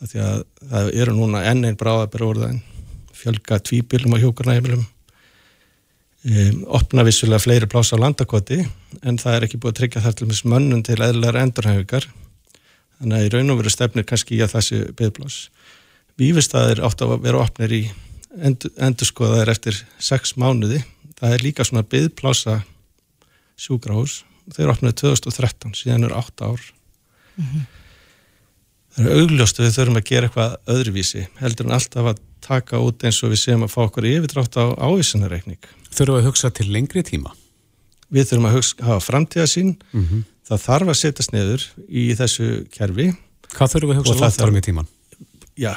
að 0.00 0.10
því 0.12 0.24
að 0.26 0.42
það 0.72 0.90
eru 1.02 1.16
núna 1.16 1.44
enn 1.50 1.64
einn 1.64 1.78
bráðabera 1.80 2.30
úrraðin 2.30 2.62
fjölga 3.16 3.58
tvíbilum 3.64 4.16
á 4.16 4.22
hjókurnaheimilum 4.22 4.84
um, 6.26 6.62
opna 6.78 7.04
vissulega 7.06 7.42
fleiri 7.42 7.68
plása 7.70 7.96
á 7.96 8.02
landakoti 8.02 8.60
en 9.02 9.18
það 9.20 9.36
er 9.36 9.46
ekki 9.46 9.60
búið 9.60 9.74
að 9.74 9.80
tryggja 9.80 10.04
þar 10.04 10.16
til 10.18 10.30
mjög 10.30 10.48
mönnum 10.52 10.82
til 10.86 10.98
eðlar 11.00 11.38
endurhæfingar. 11.40 12.08
Þannig 12.96 13.18
að 13.18 13.26
í 13.26 13.32
raun 13.34 13.52
og 13.52 13.60
veru 13.60 13.72
stefnir 13.72 14.06
kannski 14.08 14.38
í 14.38 14.42
að 14.44 14.54
þessi 14.56 14.82
byggplás 14.96 15.38
Vífistæðir 16.16 16.80
átt 16.80 17.02
að 17.04 17.18
vera 17.26 17.42
opnir 17.44 17.72
í 17.76 17.82
endur, 18.40 18.72
endurskoðaðir 18.80 19.50
eftir 19.52 19.80
sex 20.00 20.32
mánuði. 20.40 20.78
Það 21.20 21.34
er 21.34 21.44
líka 21.44 21.66
svona 21.68 21.84
byggplása 21.84 22.62
sjúgrahús 23.56 24.24
þau 24.52 24.62
eru 24.62 24.74
opnið 24.74 24.98
2013, 25.02 25.74
síðan 25.74 26.06
eru 26.08 26.14
8 26.18 26.46
ár 26.46 26.60
mm 27.36 27.44
-hmm. 27.44 27.64
það 28.94 29.04
eru 29.04 29.18
augljóst 29.20 29.60
að 29.60 29.66
við 29.66 29.76
þurfum 29.78 30.00
að 30.00 30.08
gera 30.10 30.26
eitthvað 30.26 30.56
öðruvísi 30.66 31.26
heldur 31.40 31.66
en 31.66 31.78
alltaf 31.78 32.12
að 32.12 32.22
taka 32.40 32.78
út 32.78 33.04
eins 33.04 33.22
og 33.22 33.32
við 33.32 33.42
séum 33.42 33.66
að 33.66 33.74
fá 33.74 33.80
okkur 33.88 34.06
yfirdrátt 34.06 34.54
á 34.56 34.64
ávísunareikning 34.76 35.64
Þurfum 35.96 36.18
að 36.20 36.26
hugsa 36.28 36.50
til 36.52 36.68
lengri 36.72 37.02
tíma? 37.06 37.32
Við 38.12 38.28
þurfum 38.30 38.48
að 38.50 38.56
hugsa, 38.58 38.76
hafa 38.84 39.04
framtíða 39.04 39.46
sín, 39.48 39.70
mm 39.92 40.02
-hmm. 40.04 40.24
það 40.48 40.64
þarf 40.66 40.92
að 40.92 40.98
setjast 41.00 41.32
neður 41.32 41.64
í 41.88 42.04
þessu 42.18 42.48
kerfi. 42.74 43.06
Hvað 43.54 43.72
þurfum 43.72 43.90
við 43.90 43.96
að 43.96 44.00
hugsa 44.02 44.20
langt 44.20 44.42
árum 44.44 44.60
í 44.60 44.64
tíman? 44.66 44.90
Já, 45.56 45.72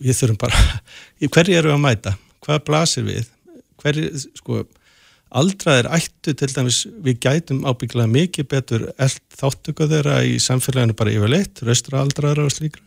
við 0.00 0.18
þurfum 0.20 0.40
bara, 0.40 0.62
hverju 1.34 1.58
eru 1.58 1.68
við 1.68 1.76
að 1.76 1.84
mæta? 1.84 2.16
Hvað 2.46 2.64
blasir 2.64 3.04
við? 3.04 3.28
Hverju, 3.82 4.08
sko, 4.40 4.64
aldraðir 5.30 5.88
ættu 5.96 6.34
til 6.34 6.50
dæmis, 6.52 6.84
við 7.02 7.18
gætum 7.24 7.64
ábygglega 7.66 8.10
mikið 8.10 8.48
betur 8.50 8.84
þáttöku 9.36 9.88
þeirra 9.90 10.20
í 10.24 10.36
samfélaginu 10.42 10.94
bara 10.96 11.14
yfirleitt, 11.14 11.62
raustra 11.66 12.02
aldraðara 12.02 12.46
og 12.46 12.54
slíkra. 12.54 12.84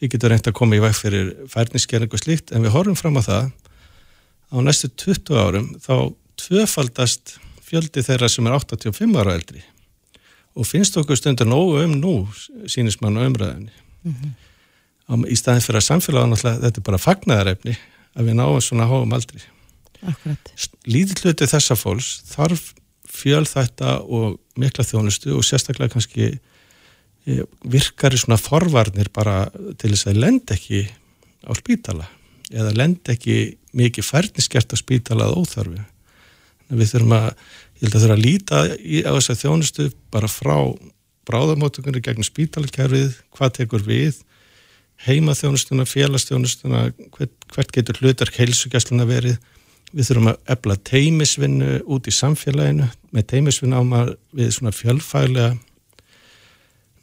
Við 0.00 0.14
getum 0.14 0.32
reynd 0.32 0.48
að 0.50 0.58
koma 0.58 0.78
í 0.78 0.82
veg 0.82 0.94
fyrir 0.98 1.34
færniskerning 1.50 2.14
og 2.14 2.22
slíkt, 2.22 2.54
en 2.54 2.64
við 2.66 2.74
horfum 2.74 2.98
fram 2.98 3.18
á 3.18 3.22
það 3.22 3.50
á 4.52 4.56
næstu 4.60 4.90
20 4.92 5.38
árum 5.38 5.68
þá 5.80 6.12
tvöfaldast 6.40 7.36
fjöldi 7.64 8.04
þeirra 8.04 8.28
sem 8.28 8.46
er 8.46 8.56
85 8.58 9.20
ára 9.20 9.36
eldri 9.38 9.62
og 10.52 10.68
finnst 10.68 10.96
okkur 11.00 11.16
stundur 11.16 11.48
nógu 11.48 11.80
um 11.86 11.94
nú 11.96 12.14
sínist 12.68 13.00
mann 13.00 13.16
á 13.16 13.24
umræðinni 13.24 13.72
mm 14.04 14.12
-hmm. 14.12 15.24
í 15.26 15.36
staðin 15.36 15.64
fyrir 15.64 15.80
að 15.80 15.88
samfélaga 15.88 16.36
þetta 16.36 16.78
er 16.78 16.84
bara 16.84 16.98
fagnæðarefni 16.98 17.76
að 18.16 18.24
við 18.26 18.34
náum 18.36 18.60
svona 18.60 18.86
háum 18.86 19.12
aldri 19.12 19.40
Lítill 20.90 21.28
hluti 21.28 21.48
þessa 21.50 21.76
fólks 21.78 22.14
þarf 22.30 22.72
fjöl 23.12 23.44
þetta 23.46 23.98
og 24.02 24.38
mikla 24.58 24.84
þjónustu 24.86 25.34
og 25.36 25.44
sérstaklega 25.46 25.92
kannski 25.92 26.30
eh, 26.32 27.44
virkar 27.62 28.14
í 28.14 28.20
svona 28.20 28.40
forvarnir 28.40 29.12
bara 29.14 29.46
til 29.78 29.92
þess 29.92 30.08
að 30.10 30.22
lend 30.24 30.54
ekki 30.54 30.86
á 31.46 31.52
spítala 31.58 32.08
eða 32.52 32.74
lend 32.76 33.08
ekki 33.08 33.56
mikið 33.76 34.04
færniskert 34.04 34.74
að 34.74 34.82
spítalað 34.82 35.36
óþarfi. 35.40 35.84
Við 36.72 36.90
þurfum 36.90 37.14
að, 37.16 37.28
ég 37.80 37.86
held 37.86 37.94
að 37.94 38.02
þurfum 38.02 38.16
að 38.16 38.24
líta 38.26 38.60
í, 38.76 38.98
á 39.04 39.10
þess 39.16 39.32
að 39.32 39.40
þjónustu 39.42 39.86
bara 40.12 40.28
frá 40.30 40.56
bráðamótökunni 41.28 42.02
gegn 42.04 42.26
spítalkerfið, 42.26 43.14
hvað 43.36 43.56
tekur 43.60 43.84
við, 43.86 44.20
heimaþjónustuna, 45.06 45.86
félagstjónustuna, 45.88 46.84
hvert, 47.16 47.34
hvert 47.54 47.74
getur 47.74 48.00
hlutark 48.02 48.36
heilsugjastluna 48.38 49.06
verið. 49.08 49.38
Við 49.92 50.08
þurfum 50.08 50.30
að 50.32 50.52
ebla 50.54 50.76
teimisvinnu 50.88 51.72
út 51.92 52.08
í 52.08 52.14
samfélaginu, 52.16 52.88
með 53.12 53.28
teimisvinnu 53.34 53.76
á 53.76 53.82
maður 53.84 54.14
við 54.32 54.54
svona 54.56 54.72
fjölfælega 54.72 55.50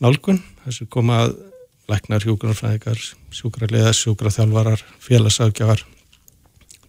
nálgun, 0.02 0.41
þess 0.65 0.84
að 0.86 0.91
koma 0.95 1.21
að 1.25 1.36
læknar, 1.89 2.25
hjúgrunarfræðikar, 2.25 3.02
sjúkrarleðar, 3.34 3.97
sjúkraþjálfarar, 3.97 4.84
félagsákjafar 5.06 5.86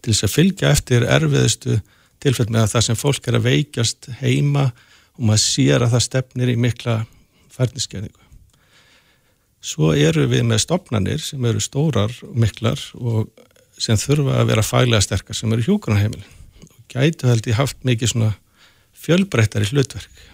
til 0.00 0.12
þess 0.14 0.26
að 0.26 0.34
fylgja 0.34 0.72
eftir 0.74 1.06
erfiðistu 1.08 1.80
tilfell 2.20 2.48
með 2.48 2.64
að 2.64 2.72
það 2.74 2.86
sem 2.86 2.98
fólk 3.00 3.28
er 3.28 3.38
að 3.38 3.46
veikjast 3.48 4.10
heima 4.20 4.70
og 5.16 5.22
maður 5.28 5.44
sér 5.44 5.84
að 5.84 5.94
það 5.94 6.06
stefnir 6.06 6.52
í 6.52 6.56
mikla 6.60 6.96
færniskeningu. 7.52 8.26
Svo 9.60 9.92
eru 9.92 10.24
við 10.30 10.46
með 10.48 10.62
stopnarnir 10.64 11.20
sem 11.20 11.44
eru 11.44 11.60
stórar 11.60 12.12
og 12.24 12.36
miklar 12.40 12.80
og 12.96 13.28
sem 13.80 13.98
þurfa 14.00 14.40
að 14.40 14.50
vera 14.52 14.66
faglega 14.66 15.04
sterkar 15.04 15.36
sem 15.36 15.52
eru 15.54 15.64
hjókunarheimilin 15.66 16.26
og 16.66 16.82
gætu 16.92 17.30
held 17.30 17.48
ég 17.48 17.58
haft 17.58 17.80
mikið 17.86 18.12
svona 18.12 18.34
fjölbreyttari 19.00 19.70
hlutverk 19.70 20.26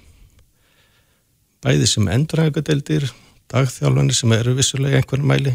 bæði 1.64 1.88
sem 1.90 2.10
endurhægadeldir 2.12 3.08
dagþjálfanir 3.52 4.18
sem 4.18 4.34
eru 4.36 4.56
vissulega 4.58 5.00
einhvern 5.00 5.26
mæli 5.30 5.54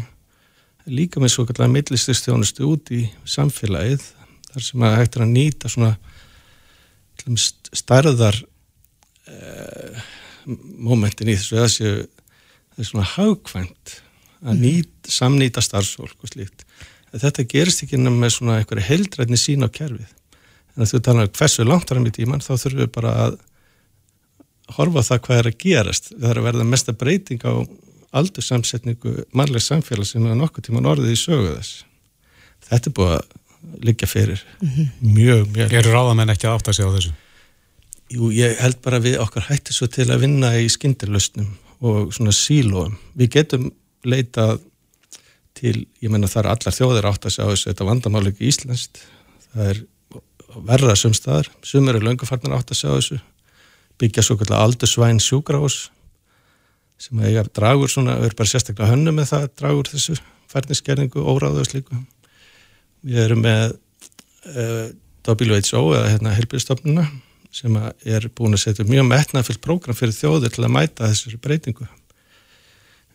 líka 0.88 1.20
með 1.22 1.34
svo 1.34 1.46
kallar 1.48 1.70
millistyrstjónustu 1.72 2.66
út 2.66 2.90
í 2.94 3.04
samfélagið 3.28 4.08
þar 4.52 4.66
sem 4.66 4.86
að 4.86 4.96
hægt 4.98 5.18
er 5.18 5.26
að 5.26 5.36
nýta 5.36 5.70
svona 5.72 5.92
starðar 7.72 8.40
eh, 9.30 10.00
momentin 10.82 11.30
í 11.30 11.36
þessu 11.38 11.60
þessu 11.60 11.92
það 12.72 12.82
er 12.82 12.88
svona 12.88 13.10
haugkvæmt 13.12 13.94
að 14.42 14.54
mhm. 14.56 14.62
nýt, 14.64 15.10
samnýta 15.12 15.62
starfsfólk 15.62 16.24
og 16.24 16.32
slíkt. 16.32 16.64
Þetta 17.12 17.44
gerist 17.48 17.84
ekki 17.84 18.00
nema 18.00 18.24
með 18.24 18.36
svona 18.38 18.58
einhverju 18.60 18.88
heldrætni 18.88 19.36
sín 19.36 19.66
á 19.66 19.68
kerfið. 19.68 20.12
En 20.76 20.88
þú 20.88 21.00
tala 21.04 21.26
um 21.26 21.32
hversu 21.36 21.66
langt 21.66 21.90
áram 21.92 22.06
í 22.08 22.12
tíman 22.14 22.40
þá 22.40 22.54
þurfum 22.54 22.80
við 22.80 22.92
bara 22.94 23.12
að 23.26 23.38
horfa 24.78 25.02
það 25.10 25.22
hvað 25.26 25.40
er 25.40 25.50
að 25.50 25.58
gerast. 25.60 26.12
Það 26.14 26.30
er 26.30 26.40
að 26.40 26.46
verða 26.48 26.68
mesta 26.68 26.94
breyting 26.96 27.44
á 27.44 27.52
aldursamsetningu 28.22 29.14
mannleg 29.36 29.64
samfélag 29.64 30.08
sem 30.08 30.24
er 30.28 30.38
nokkuð 30.38 30.68
tíman 30.68 30.88
orðið 30.88 31.12
í 31.12 31.20
sögu 31.20 31.52
þess. 31.56 31.84
Þetta 32.68 32.88
er 32.88 32.96
búið 32.96 33.14
að 33.18 33.84
liggja 33.86 34.08
fyrir 34.08 34.40
-hmm. 34.60 34.88
mjög, 35.00 35.44
mjög. 35.52 35.72
Eru 35.72 35.92
ráðamenn 35.92 36.32
ekki 36.32 36.48
að 36.48 36.64
segja 36.72 36.88
á 36.88 36.96
þessu? 36.96 37.12
Jú, 38.12 38.28
ég 38.32 38.58
held 38.60 38.80
bara 38.84 39.00
við 39.00 39.20
okkar 39.20 39.46
hætti 39.48 39.72
svo 39.72 39.86
til 39.86 40.10
að 40.10 40.24
vinna 40.26 40.52
í 40.60 40.68
skindirlöstnum 40.68 41.48
og 41.80 42.12
svona 42.12 42.32
sílóum. 42.32 42.98
Við 43.16 43.30
getum 43.36 43.70
leitað 44.04 44.60
til, 45.62 45.86
ég 46.02 46.10
menna 46.10 46.30
það 46.30 46.42
er 46.42 46.50
allar 46.52 46.76
þjóðir 46.76 47.08
átt 47.08 47.26
að 47.28 47.34
sjá 47.36 47.42
þessu, 47.46 47.68
þetta 47.70 47.88
vandamál 47.88 48.24
ekki 48.30 48.48
íslenskt, 48.50 49.02
það 49.52 49.72
er 49.72 49.82
verða 50.68 50.96
sumstaðar, 50.98 51.50
sumur 51.66 51.98
er 51.98 52.06
löngufarnar 52.06 52.58
átt 52.58 52.74
að 52.74 52.80
sjá 52.80 52.88
þessu, 52.90 53.18
byggja 54.02 54.24
svo 54.26 54.38
kallar 54.40 54.66
aldursvæn 54.66 55.22
sjúgrás 55.22 55.84
sem 57.02 57.18
að 57.18 57.30
eiga 57.30 57.44
dragur 57.50 57.90
svona, 57.90 58.18
við 58.18 58.30
erum 58.30 58.38
bara 58.38 58.50
sérstaklega 58.52 58.90
hönnu 58.92 59.14
með 59.14 59.30
það, 59.32 59.46
dragur 59.58 59.90
þessu 59.90 60.16
færniskerningu, 60.52 61.22
óráðu 61.24 61.62
og 61.62 61.68
slíku. 61.68 61.98
Við 63.02 63.22
erum 63.24 63.42
með 63.42 63.72
uh, 63.72 64.58
eh, 64.62 64.92
WHO 65.26 65.82
eða 65.96 66.10
hérna 66.12 66.34
helbíðstofnuna 66.36 67.06
sem 67.52 67.74
er 68.08 68.28
búin 68.36 68.56
að 68.56 68.62
setja 68.64 68.86
mjög 68.88 69.08
metnafyllt 69.10 69.60
prógram 69.64 69.96
fyrir 69.96 70.14
þjóðir 70.16 70.54
til 70.54 70.64
að 70.64 70.74
mæta 70.76 71.10
þessari 71.10 71.40
breytingu 71.42 71.88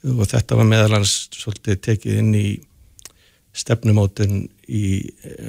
og 0.03 0.25
þetta 0.29 0.57
var 0.59 0.67
meðalans 0.69 1.13
svolítið 1.35 1.79
tekið 1.87 2.19
inn 2.21 2.33
í 2.37 2.47
stefnumótun 3.57 4.43
í 4.69 4.83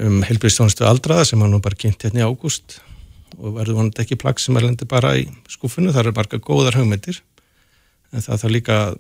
um, 0.01 0.23
helbriðstjónustu 0.25 0.87
aldraða 0.89 1.27
sem 1.29 1.43
nú 1.43 1.61
bara 1.61 1.77
kynnt 1.77 2.07
hérna 2.07 2.25
í 2.25 2.29
ágúst. 2.29 2.79
Og 3.39 3.59
verður 3.59 3.83
vonandi 3.83 4.03
ekki 4.03 4.17
plagg 4.19 4.41
sem 4.41 4.57
er 4.57 4.65
lendi 4.65 4.89
bara 4.89 5.13
í 5.19 5.27
skúfunni, 5.53 5.93
það 5.93 6.07
eru 6.07 6.15
marga 6.17 6.41
góðar 6.43 6.79
hugmyndir. 6.81 7.21
En 8.15 8.25
það 8.25 8.41
þarf 8.43 8.55
líka 8.55 8.79
að 8.87 8.97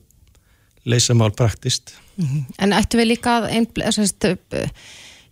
leysa 0.88 1.14
mál 1.16 1.32
praktist 1.32 1.94
mm 2.16 2.26
-hmm. 2.26 2.44
En 2.58 2.72
ættu 2.72 2.98
við 2.98 3.06
líka 3.06 3.38
að 3.40 3.48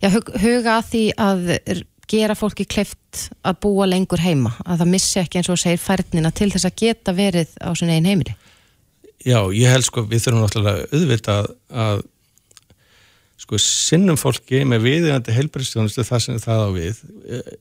já, 0.01 0.09
huga 0.41 0.77
að 0.77 0.89
því 0.91 1.03
að 1.17 1.83
gera 2.07 2.35
fólki 2.35 2.65
kleift 2.65 3.29
að 3.43 3.59
búa 3.61 3.85
lengur 3.85 4.19
heima, 4.19 4.53
að 4.65 4.79
það 4.79 4.91
missi 4.93 5.19
ekki 5.19 5.37
eins 5.37 5.49
og 5.49 5.59
segir 5.59 5.81
færnina 5.81 6.31
til 6.31 6.51
þess 6.51 6.65
að 6.65 6.77
geta 6.79 7.13
verið 7.13 7.49
á 7.59 7.69
svona 7.75 7.97
einn 7.97 8.05
heimili 8.05 8.35
Já, 9.25 9.39
ég 9.55 9.71
held 9.71 9.87
sko, 9.87 10.03
við 10.05 10.27
þurfum 10.27 10.43
náttúrulega 10.45 10.87
auðvitað 10.93 11.49
að 11.85 12.03
sko 13.41 13.59
sinnum 13.61 14.17
fólki 14.19 14.63
með 14.67 14.85
viðjandi 14.85 15.35
heilbæriðstjónustu 15.35 16.05
það 16.05 16.23
sem 16.23 16.39
það 16.41 16.63
á 16.63 16.69
við. 16.75 17.01
Eh, 17.27 17.51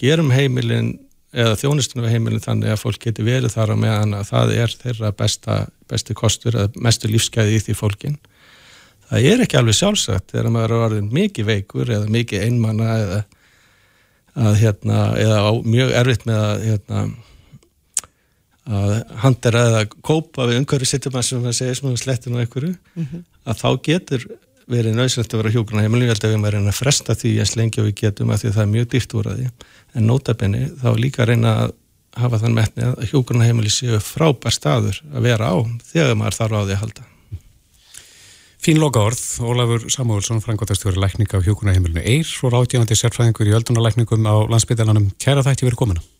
gerum 0.00 0.30
heimilin 0.34 0.94
eða 1.34 1.56
þjónustunum 1.58 2.10
heimilin 2.10 2.42
þannig 2.42 2.74
að 2.74 2.82
fólk 2.82 3.00
geti 3.02 3.24
verið 3.26 3.54
þar 3.54 3.74
á 3.74 3.76
meðan 3.78 4.14
að 4.18 4.28
það 4.30 4.52
er 4.62 4.76
þeirra 4.82 5.10
besta, 5.18 5.56
besti 5.90 6.14
kostur 6.18 6.58
eða 6.58 6.84
mestu 6.86 7.10
lífsgæði 7.10 7.58
í 7.58 7.62
því 7.64 7.76
fólkin 7.78 8.18
það 9.08 9.28
er 9.30 9.44
ekki 9.44 9.58
alveg 9.58 9.78
sjálfsagt 9.78 10.32
þegar 10.32 10.52
maður 10.54 10.74
er 10.76 10.84
orðin 10.88 11.10
mikið 11.14 11.48
veikur 11.50 11.90
eða 11.96 12.10
mikið 12.14 12.46
einmanna 12.46 12.98
eða 13.00 13.22
að 14.34 14.56
hérna, 14.62 15.00
eða 15.20 15.42
á, 15.46 15.50
mjög 15.62 15.92
erfitt 15.94 16.24
með 16.26 16.40
að 16.42 16.64
hérna 16.68 17.02
að 18.64 18.94
handera 19.20 19.66
eða 19.68 19.84
kópa 20.00 20.48
við 20.48 20.62
umhverju 20.62 20.88
sittum 20.88 21.18
að 21.18 21.26
sem 21.28 21.44
að 21.44 21.56
segja 21.58 21.76
svona 21.78 22.00
slettinu 22.00 22.38
og 22.38 22.44
einhverju 22.44 22.72
mm 22.72 23.04
-hmm. 23.04 23.24
að 23.44 23.60
þá 23.60 23.70
getur 23.84 24.26
verið 24.70 24.96
nöðsynlegt 24.96 25.34
að 25.34 25.40
vera 25.42 25.54
hjókurna 25.54 25.84
heimilin, 25.84 26.08
ég 26.08 26.14
held 26.14 26.24
að 26.24 26.30
við 26.30 26.34
erum 26.34 26.44
að 26.48 26.54
reyna 26.54 26.72
að 26.72 26.78
fresta 26.80 27.14
því 27.14 27.32
eins 27.42 27.56
lengi 27.58 27.80
og 27.80 27.88
við 27.88 27.96
getum 28.00 28.30
að 28.30 28.40
því 28.40 28.48
að 28.48 28.54
það 28.54 28.64
er 28.64 28.74
mjög 28.74 28.86
dýrt 28.94 29.14
úr 29.14 29.26
að 29.30 29.40
því. 29.40 29.48
En 29.94 30.06
nótabenni 30.08 30.62
þá 30.80 30.88
líka 30.96 31.22
að 31.22 31.28
reyna 31.28 31.50
að 31.64 31.74
hafa 32.24 32.38
þann 32.38 32.54
metni 32.54 32.86
að 32.86 33.08
hjókurna 33.10 33.48
heimili 33.48 33.72
séu 33.74 33.98
frábær 34.00 34.54
staður 34.54 35.02
að 35.12 35.26
vera 35.28 35.50
á 35.50 35.56
þegar 35.90 36.16
maður 36.16 36.38
þarf 36.38 36.56
á 36.56 36.62
því 36.64 36.76
að 36.76 36.82
halda. 36.84 37.06
Fín 38.64 38.80
loka 38.80 39.02
orð, 39.04 39.20
Ólafur 39.44 39.90
Samúlsson 39.92 40.40
frangotastjóri 40.40 40.96
lækning 40.96 41.28
af 41.36 41.44
hjókurna 41.44 41.74
heimilinu 41.76 42.00
Eir 42.00 42.30
og 42.40 42.54
ráðgjafandi 42.54 42.96
sérfræðingur 42.96 43.50
í 43.50 43.56
öldunarlækningum 43.58 44.24
á 44.24 44.48
landsbytalanum. 44.48 45.10
Kæra 45.20 45.44
þætti 45.44 45.68
verið 45.68 45.82
komina 45.82 46.13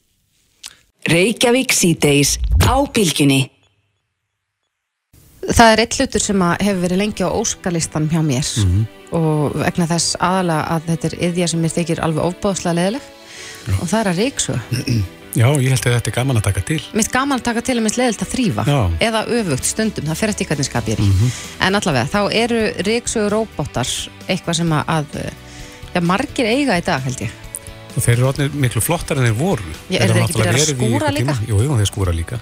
Reykjavík 1.05 1.73
síðdeis 1.77 2.39
á 2.65 2.81
bylginni. 2.89 3.51
Það 5.45 5.73
er 5.73 5.83
eitt 5.83 5.97
hlutur 5.99 6.23
sem 6.25 6.45
hefur 6.55 6.81
verið 6.87 7.01
lengi 7.03 7.27
á 7.29 7.29
óskalistan 7.29 8.07
hjá 8.09 8.23
mér 8.25 8.41
mm 8.41 8.71
-hmm. 8.71 8.87
og 9.19 9.59
vegna 9.61 9.87
þess 9.91 10.17
aðalega 10.17 10.63
að 10.73 10.87
þetta 10.89 11.07
er 11.07 11.17
yðja 11.29 11.49
sem 11.49 11.61
mér 11.61 11.75
þykir 11.77 12.01
alveg 12.01 12.25
ofbáðslega 12.25 12.77
leðileg 12.79 13.03
og 13.81 13.89
það 13.89 14.01
er 14.01 14.09
að 14.09 14.19
reyksu. 14.23 14.57
Já, 15.41 15.49
ég 15.61 15.69
held 15.69 15.87
að 15.87 15.95
þetta 15.95 16.11
er 16.11 16.15
gaman 16.15 16.37
að 16.37 16.43
taka 16.43 16.61
til. 16.61 16.83
Mitt 16.95 17.13
gaman 17.13 17.39
að 17.39 17.45
taka 17.45 17.61
til 17.61 17.77
er 17.77 17.83
mitt 17.83 17.97
leðilt 17.99 18.23
að 18.23 18.33
þrýfa 18.33 18.65
Já. 18.65 18.81
eða 19.01 19.25
öfugt 19.27 19.65
stundum, 19.65 20.07
það 20.07 20.17
fer 20.17 20.29
eftir 20.29 20.47
hvernig 20.47 20.67
skap 20.67 20.89
ég 20.89 20.95
er 20.95 21.05
í. 21.05 21.07
Mm 21.07 21.13
-hmm. 21.13 21.31
En 21.67 21.75
allavega, 21.75 22.07
þá 22.07 22.21
eru 22.33 22.61
reyksu 22.87 23.29
róbótar 23.29 23.89
eitthvað 24.29 24.57
sem 24.57 24.73
að 24.73 25.07
ja, 25.95 26.01
margir 26.01 26.47
eiga 26.47 26.79
í 26.79 26.85
dag 26.87 27.03
held 27.03 27.21
ég 27.21 27.45
og 27.95 28.03
þeir 28.03 28.17
eru 28.17 28.29
allir 28.31 28.59
miklu 28.65 28.83
flottar 28.85 29.21
en 29.21 29.29
þeir 29.29 29.39
voru. 29.39 29.77
Já, 29.89 30.01
er 30.01 30.13
þeir 30.13 30.25
ekki 30.25 30.39
byrjað 30.41 30.61
að 30.61 30.73
skúra 30.73 31.13
líka? 31.15 31.37
Jú, 31.49 31.61
jú, 31.63 31.79
þeir 31.79 31.91
skúra 31.91 32.15
líka. 32.15 32.41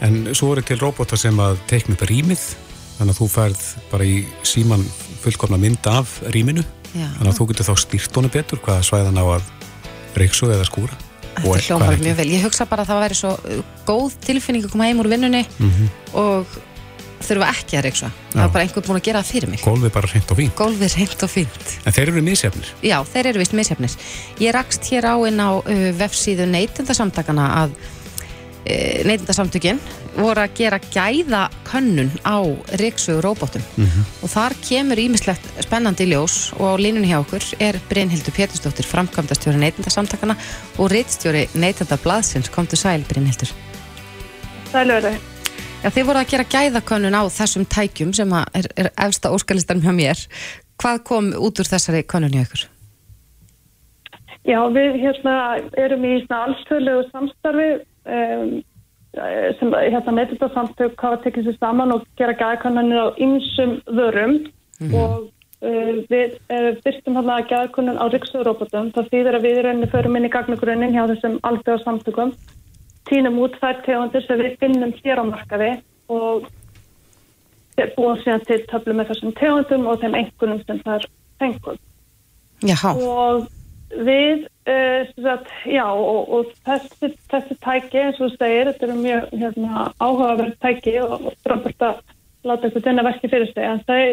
En 0.00 0.34
svo 0.34 0.52
eru 0.54 0.64
til 0.66 0.80
robota 0.80 1.16
sem 1.20 1.40
að 1.40 1.60
teikna 1.70 1.94
upp 1.94 2.04
rýmið. 2.08 2.44
Þannig 2.98 3.14
að 3.14 3.20
þú 3.20 3.28
færð 3.32 3.62
bara 3.92 4.04
í 4.04 4.16
síman 4.44 4.84
fullkomna 5.22 5.60
mynd 5.60 5.86
af 5.88 6.18
rýminu. 6.34 6.64
Já. 6.90 7.06
þannig 7.18 7.30
að 7.30 7.38
þú 7.38 7.46
getur 7.50 7.68
þá 7.68 7.74
stýrt 7.78 8.18
honu 8.18 8.30
betur 8.34 8.60
hvaða 8.64 8.86
svæðan 8.86 9.20
á 9.22 9.24
að 9.36 9.50
reyksu 10.18 10.50
eða 10.50 10.66
skúra. 10.66 10.96
Þetta 11.36 11.60
hljómar 11.68 12.00
mjög 12.02 12.16
vel, 12.18 12.26
ég 12.34 12.42
hugsa 12.44 12.66
bara 12.68 12.82
að 12.82 12.90
það 12.90 13.02
væri 13.04 13.18
svo 13.20 13.30
góð 13.86 14.16
tilfinning 14.26 14.66
að 14.66 14.72
koma 14.74 14.88
heim 14.88 15.00
úr 15.00 15.08
vinnunni 15.12 15.44
mm 15.46 15.70
-hmm. 15.70 15.92
og 16.18 16.56
þurfa 17.30 17.52
ekki 17.54 17.78
að 17.78 17.86
reyksa. 17.86 18.10
Það 18.32 18.42
er 18.44 18.52
bara 18.54 18.66
einhvern 18.66 18.86
búin 18.88 18.98
að 19.00 19.06
gera 19.06 19.22
það 19.22 19.30
fyrir 19.30 19.52
mig. 19.52 19.62
Gólfið 19.64 19.94
bara 19.94 20.10
reynd 20.10 20.34
og 20.34 20.40
fínt. 20.40 20.56
Gólfið 20.58 20.98
reynd 20.98 21.24
og 21.26 21.30
fínt. 21.30 21.72
En 21.86 21.96
þeir 21.96 22.12
eru 22.12 22.26
misjafnir. 22.26 22.74
Já, 22.86 22.98
þeir 23.12 23.30
eru 23.30 23.42
vist 23.42 23.56
misjafnir. 23.56 23.96
Ég 24.42 24.54
rakst 24.56 24.90
hér 24.90 25.08
á 25.10 25.14
inn 25.28 25.40
á 25.40 25.50
uh, 25.60 25.86
vefsíðu 26.00 26.48
neytendasamtakana 26.50 27.48
að 27.62 27.74
uh, 27.78 29.00
neytendasamtökin 29.06 29.80
voru 30.16 30.42
að 30.42 30.56
gera 30.58 30.80
gæða 30.90 31.44
könnun 31.68 32.10
á 32.26 32.42
reyksugur 32.80 33.22
róbótum 33.24 33.62
mm 33.62 33.86
-hmm. 33.86 34.08
og 34.26 34.30
þar 34.34 34.56
kemur 34.66 34.98
ímislegt 34.98 35.46
spennandi 35.62 36.08
ljós 36.10 36.52
og 36.58 36.66
á 36.66 36.82
línunni 36.82 37.12
hjá 37.12 37.20
okkur 37.22 37.44
er 37.60 37.78
Brynhildur 37.88 38.34
Pétursdóttir 38.34 38.90
framkvæmdastjóri 38.90 39.56
neytendasamtakana 39.56 40.36
og 40.78 40.90
reittstjóri 40.90 41.48
neytendablaðsins. 41.54 42.50
Kom 42.50 42.66
til 42.66 42.78
sæl 42.78 43.04
Brynhildur. 43.08 43.54
Sælverði 44.72 45.29
Já, 45.80 45.88
þið 45.88 46.08
voru 46.10 46.20
að 46.20 46.28
gera 46.28 46.44
gæðakönnun 46.52 47.14
á 47.16 47.24
þessum 47.32 47.62
tækjum 47.72 48.10
sem 48.12 48.32
er, 48.36 48.66
er 48.76 48.90
efsta 49.00 49.30
óskalistan 49.32 49.80
hjá 49.80 49.94
mér. 49.96 50.20
Hvað 50.80 50.98
kom 51.08 51.30
út 51.32 51.62
úr 51.62 51.70
þessari 51.70 52.02
könnun 52.04 52.36
í 52.36 52.42
ykkur? 52.42 52.66
Já, 54.44 54.60
við 54.76 54.98
hérna, 55.00 55.36
erum 55.80 56.04
í 56.04 56.12
allstöðlegu 56.28 57.06
samstarfi 57.08 57.70
um, 58.12 58.52
sem 59.56 59.72
hérna, 59.72 60.16
neytita 60.18 60.50
samtök 60.52 61.00
hafa 61.00 61.22
tekið 61.24 61.48
sér 61.48 61.58
saman 61.58 61.96
og 61.96 62.04
gera 62.20 62.36
gæðakonnunir 62.36 63.00
á 63.00 63.08
ymsum 63.16 63.74
vörum 63.88 64.36
mm. 64.84 64.94
og 65.00 65.16
uh, 65.64 65.92
við 66.12 66.36
uh, 66.52 66.70
byrstum 66.84 67.16
hérna 67.22 67.40
gæðakonun 67.48 68.00
á 68.00 68.04
Riksauðrópatum. 68.12 68.92
Það 68.98 69.12
þýðir 69.16 69.40
að 69.40 69.48
við 69.48 69.90
förum 69.96 70.20
inn 70.20 70.28
í 70.28 70.34
gagnagrunnin 70.36 70.92
hjá 70.92 71.06
þessum 71.14 71.40
alltaf 71.40 71.88
samtökum 71.88 72.36
týnum 73.10 73.38
út 73.44 73.56
þær 73.60 73.82
tegundir 73.86 74.24
sem 74.26 74.40
við 74.40 74.56
finnum 74.62 74.94
hér 75.02 75.22
á 75.22 75.24
markaði 75.28 75.70
og 76.10 76.48
búum 77.96 78.18
síðan 78.20 78.44
til 78.48 78.60
töflu 78.70 78.96
með 78.96 79.12
þessum 79.12 79.34
tegundum 79.38 79.88
og 79.88 80.02
þeim 80.02 80.18
einhvernum 80.18 80.60
sem 80.66 80.82
það 80.84 80.98
er 80.98 81.08
fengun. 81.40 81.80
Jáhá. 82.68 82.92
Og 82.92 83.46
við, 83.90 84.46
uh, 84.68 85.10
sagt, 85.16 85.50
já, 85.66 85.86
og, 85.88 86.32
og 86.36 86.54
þessi, 86.68 87.12
þessi 87.32 87.56
tæki, 87.64 88.02
eins 88.04 88.20
og 88.20 88.28
þú 88.28 88.30
segir, 88.36 88.70
þetta 88.70 88.88
eru 88.88 88.98
mjög 89.00 89.36
hérna, 89.42 89.86
áhugaverð 89.98 90.56
tæki 90.62 90.96
og 91.06 91.30
framfært 91.46 91.86
að 91.88 92.02
láta 92.46 92.68
eitthvað 92.68 92.86
dynna 92.86 93.04
verki 93.04 93.28
fyrir 93.28 93.50
sig 93.50 93.66
en 93.68 93.82
þau, 93.88 94.04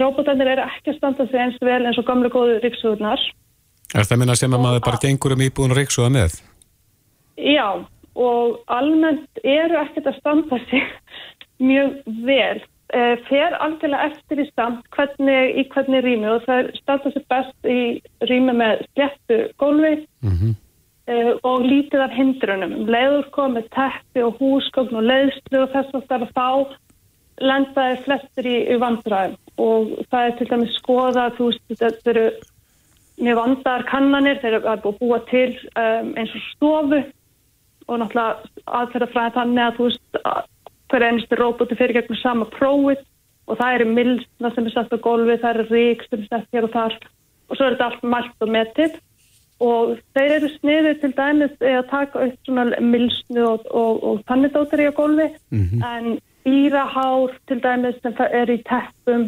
robotarnir 0.00 0.48
eru 0.54 0.64
ekki 0.64 0.94
að 0.94 0.96
standa 0.96 1.26
sig 1.28 1.42
eins 1.42 1.58
vel 1.60 1.82
eins 1.84 1.98
og 2.00 2.06
gamlu 2.08 2.30
góðu 2.32 2.56
ríksugurnar 2.62 3.20
Er 3.90 4.06
það 4.06 4.20
minna 4.22 4.36
sem 4.38 4.52
að 4.54 4.62
maður 4.62 4.84
bara 4.86 5.00
gengur 5.02 5.34
um 5.34 5.40
íbúin 5.42 5.74
og 5.74 5.78
ríksuða 5.80 6.12
með? 6.14 6.36
Já, 7.40 7.66
og 8.18 8.60
almennt 8.72 9.40
eru 9.44 9.78
ekkert 9.80 10.10
að 10.10 10.18
standa 10.18 10.58
sig 10.70 10.86
mjög 11.70 12.00
vel. 12.26 12.62
E, 12.90 13.02
fer 13.28 13.54
algjörlega 13.62 14.10
eftir 14.10 14.42
í 14.42 14.48
stand 14.48 14.80
hvernig, 14.96 15.52
í 15.60 15.66
hvernig 15.70 16.02
rými 16.02 16.26
og 16.32 16.42
það 16.48 16.72
standa 16.80 17.12
sig 17.14 17.26
best 17.30 17.70
í 17.70 17.80
rými 18.26 18.56
með 18.58 18.82
sléttu 18.88 19.40
gólfi 19.62 19.94
mm 20.26 20.34
-hmm. 20.34 20.54
e, 21.06 21.34
og 21.42 21.66
lítið 21.66 22.06
af 22.06 22.16
hindrunum. 22.18 22.74
Leður 22.90 23.30
komið 23.30 23.70
teppi 23.76 24.22
og 24.26 24.38
húsgögn 24.42 24.96
og 24.96 25.06
leiðslu 25.06 25.62
og 25.62 25.72
þess 25.74 25.94
að 25.94 26.08
það 26.08 26.22
er 26.22 26.32
þá 26.34 26.50
lendaði 27.40 28.00
flestir 28.04 28.46
í, 28.46 28.56
í 28.74 28.76
vandræðum 28.80 29.36
og 29.60 29.92
það 30.10 30.26
er 30.26 30.34
til 30.38 30.48
dæmis 30.50 30.76
skoða 30.80 31.30
þú 31.36 31.50
veist 31.50 31.80
þetta 31.82 32.12
eru 32.12 32.26
mjög 33.20 33.40
vandar 33.40 33.86
kannanir 33.88 34.40
þeir 34.42 34.58
eru 34.60 34.92
búið 35.00 35.24
til 35.30 35.48
um, 35.76 36.12
eins 36.16 36.36
og 36.36 36.46
stofu 36.54 37.00
og 37.90 38.00
náttúrulega 38.00 38.50
aðferðafræði 38.80 39.36
þannig 39.36 39.64
að 39.64 39.76
þú 39.76 39.86
veist 39.88 40.20
hver 40.90 41.06
einstu 41.06 41.38
róbóti 41.38 41.78
fyrir 41.78 41.98
gegnum 41.98 42.18
sama 42.20 42.46
prófið 42.54 43.02
og 43.50 43.58
það 43.58 43.76
eru 43.76 43.86
milsna 43.98 44.50
sem 44.54 44.66
er 44.66 44.74
sett 44.74 44.94
á 44.94 44.98
golfi, 45.02 45.38
það 45.42 45.54
eru 45.54 45.66
rík 45.74 46.04
sem 46.06 46.22
er 46.22 46.28
sett 46.30 46.54
hér 46.54 46.66
og 46.68 46.74
þar 46.74 46.96
og 47.50 47.56
svo 47.56 47.66
er 47.66 47.74
þetta 47.74 47.88
allt 47.90 48.04
mælt 48.14 48.44
og 48.44 48.52
metið. 48.56 48.98
Og 49.60 49.90
þeir 50.16 50.34
eru 50.38 50.48
sniðið 50.54 51.00
til 51.02 51.10
dæmis 51.18 51.56
að 51.60 51.82
taka 51.90 52.22
upp 52.24 52.46
svona 52.48 52.78
milsnu 52.80 53.42
og, 53.44 53.66
og, 53.76 53.98
og 54.08 54.22
tannidótari 54.30 54.86
á 54.88 54.92
golfi 54.96 55.26
mm 55.50 55.64
-hmm. 55.66 55.82
en 55.84 56.18
dýrahár 56.46 57.34
til 57.46 57.60
dæmis 57.60 58.00
sem 58.02 58.14
er 58.30 58.48
í 58.50 58.62
teppum 58.70 59.22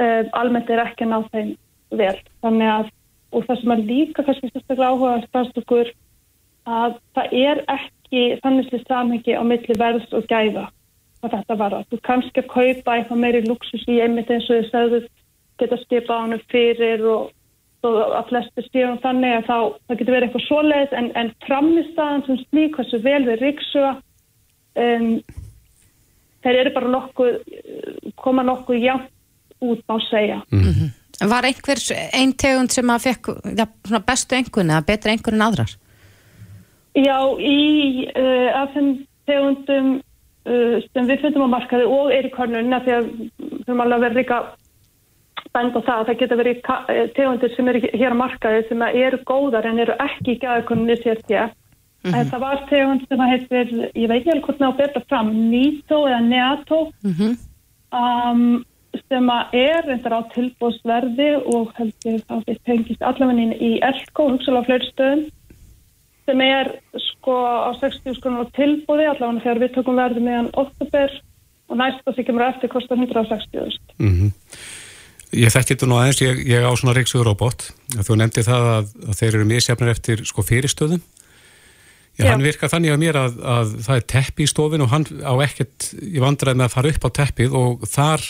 uh, 0.00 0.24
almennt 0.32 0.70
er 0.70 0.86
ekki 0.86 1.04
að 1.04 1.12
ná 1.12 1.18
þeim 1.32 1.50
vel. 1.90 2.18
Þannig 2.42 2.68
að 2.78 2.90
og 3.32 3.44
það 3.44 3.60
sem 3.60 3.70
er 3.70 3.86
líka 3.90 4.22
kannski 4.22 4.48
sérstaklega 4.48 4.90
áhuga 4.90 5.10
að 6.66 6.94
það 7.14 7.26
er 7.32 7.58
ekki 7.68 7.95
þannig 8.42 8.68
sem 8.70 8.82
samhengi 8.86 9.36
á 9.36 9.42
milli 9.46 9.78
verðs 9.78 10.12
og 10.16 10.26
gæða 10.30 10.68
að 11.24 11.32
þetta 11.36 11.56
var 11.62 11.74
að 11.74 11.86
þú 11.90 12.00
kannski 12.08 12.42
að 12.42 12.52
kaupa 12.52 12.96
eitthvað 12.96 13.22
meiri 13.22 13.40
luxus 13.46 13.86
í 13.88 14.00
einmitt 14.02 14.30
eins 14.30 14.50
og 14.50 14.76
að 14.76 14.94
þú 14.94 15.00
geta 15.60 15.78
skipa 15.84 16.18
á 16.18 16.22
hann 16.22 16.42
fyrir 16.52 17.06
og, 17.08 17.30
og 17.86 17.96
að 18.18 18.28
flestu 18.30 18.66
stíðum 18.66 19.00
þannig 19.04 19.38
að 19.38 19.48
þá 19.48 19.56
það 19.88 19.98
getur 19.98 20.16
verið 20.16 20.28
eitthvað 20.28 20.46
svoleiðis 20.46 20.94
en, 21.00 21.10
en 21.16 21.32
framistæðan 21.46 22.26
sem 22.26 22.40
slík 22.44 22.76
hversu 22.76 23.02
vel 23.06 23.22
við 23.26 23.42
ríksuga 23.42 23.92
um, 24.84 25.10
þeir 26.44 26.60
eru 26.62 26.74
bara 26.76 26.92
nokkuð 26.92 27.40
koma 28.20 28.46
nokkuð 28.46 28.84
jafn 28.84 29.12
út 29.64 29.82
á 29.88 29.96
að 29.96 30.06
segja 30.10 30.38
mm 30.52 30.62
-hmm. 30.62 30.94
Var 31.16 31.46
einhvers 31.48 31.92
einn 32.12 32.32
tegund 32.36 32.72
sem 32.72 32.90
að 32.92 33.04
fekk 33.08 33.28
ja, 33.56 33.66
bestu 34.04 34.36
einhvern 34.36 34.70
eða 34.70 34.84
betri 34.84 35.10
einhvern 35.10 35.40
en 35.40 35.46
aðrar? 35.46 35.70
Já, 36.96 37.18
í 37.38 38.06
uh, 38.08 38.50
af 38.62 38.72
þeim 38.74 38.92
tegundum 39.28 39.90
uh, 40.48 40.76
sem 40.92 41.10
við 41.10 41.24
fundum 41.24 41.48
á 41.52 41.54
markaði 41.58 41.88
og 41.96 42.14
er 42.14 42.28
í 42.28 42.32
kornunna 42.32 42.80
því 42.84 42.94
að 42.96 43.10
við 43.10 43.50
höfum 43.66 43.84
alveg 43.84 44.06
verið 44.06 44.22
líka 44.22 44.40
bænd 45.52 45.76
á 45.76 45.80
það 45.80 45.98
að 45.98 46.06
það 46.08 46.18
geta 46.22 46.40
verið 46.40 46.64
tegundir 47.16 47.52
sem 47.54 47.68
eru 47.68 47.82
hér 47.92 48.16
á 48.16 48.22
markaði 48.22 48.64
sem 48.68 48.82
eru 48.88 49.20
góðar 49.28 49.68
en 49.68 49.78
eru 49.84 49.94
ekki 50.06 50.34
í 50.34 50.40
gæðakonunni 50.42 50.96
sér 51.02 51.22
því 51.28 51.38
að 51.44 51.54
Mm 52.06 52.12
-hmm. 52.12 52.30
Það 52.30 52.40
var 52.40 52.58
tegund 52.70 53.02
sem 53.08 53.20
að 53.20 53.30
heitir, 53.32 53.68
ég 53.94 54.08
veit 54.08 54.20
ekki 54.20 54.30
alveg 54.30 54.44
hvort 54.44 54.58
það 54.58 54.72
á 54.72 54.78
betra 54.80 55.02
fram, 55.08 55.28
Nito 55.50 55.98
eða 56.06 56.20
Neato 56.20 56.80
mm 57.02 57.12
-hmm. 57.12 57.32
um, 58.00 58.64
sem 59.08 59.26
að 59.30 59.44
er 59.52 59.80
reyndar 59.86 60.18
á 60.18 60.20
tilbúsverði 60.34 61.30
og 61.54 61.72
heldur 61.78 62.20
að 62.34 62.40
við 62.46 62.58
tengist 62.66 63.02
allaveginn 63.02 63.56
í 63.68 63.70
Elko, 63.82 64.22
hugsalega 64.30 64.62
á 64.62 64.66
fleiri 64.66 64.86
stöðum 64.92 65.22
sem 66.26 66.42
er 66.44 66.72
sko 67.08 67.36
á 67.36 67.70
60 67.80 68.18
skrunum 68.18 68.44
á 68.44 68.46
tilbúði 68.56 69.06
allaveginn 69.10 69.42
þegar 69.44 69.62
við 69.62 69.74
tökum 69.76 70.00
verði 70.00 70.24
meðan 70.26 70.50
oktober 70.54 71.14
og 71.70 71.80
næsta 71.80 72.14
sem 72.14 72.26
kemur 72.26 72.46
eftir 72.46 72.72
kostar 72.72 72.98
160 72.98 73.78
mm 73.98 74.12
-hmm. 74.12 74.32
Ég 75.36 75.50
þekki 75.50 75.74
þetta 75.74 75.86
nú 75.90 75.96
aðeins, 75.98 76.20
ég, 76.22 76.38
ég 76.46 76.62
á 76.62 76.70
svona 76.78 76.94
ríksugur 76.94 77.26
robot, 77.26 77.72
þú 77.90 78.14
nefndi 78.16 78.46
það 78.46 78.62
að, 78.76 78.86
að 79.08 79.14
þeir 79.18 79.34
eru 79.34 79.44
misjafnir 79.44 79.90
eftir 79.90 80.24
sko 80.24 80.42
fyrirstöðum 80.42 81.02
Já, 82.16 82.30
hann 82.30 82.44
virkar 82.44 82.70
þannig 82.72 82.94
að 82.94 83.02
mér 83.02 83.16
að, 83.20 83.34
að 83.44 83.72
það 83.84 83.98
er 83.98 84.04
teppi 84.08 84.44
í 84.46 84.48
stofin 84.48 84.80
og 84.80 84.88
hann 84.88 85.04
á 85.20 85.34
ekkert 85.44 85.90
í 86.00 86.22
vandræði 86.22 86.56
með 86.56 86.64
að 86.64 86.72
fara 86.72 86.92
upp 86.94 87.04
á 87.04 87.10
teppið 87.18 87.56
og 87.60 87.84
þar 87.92 88.24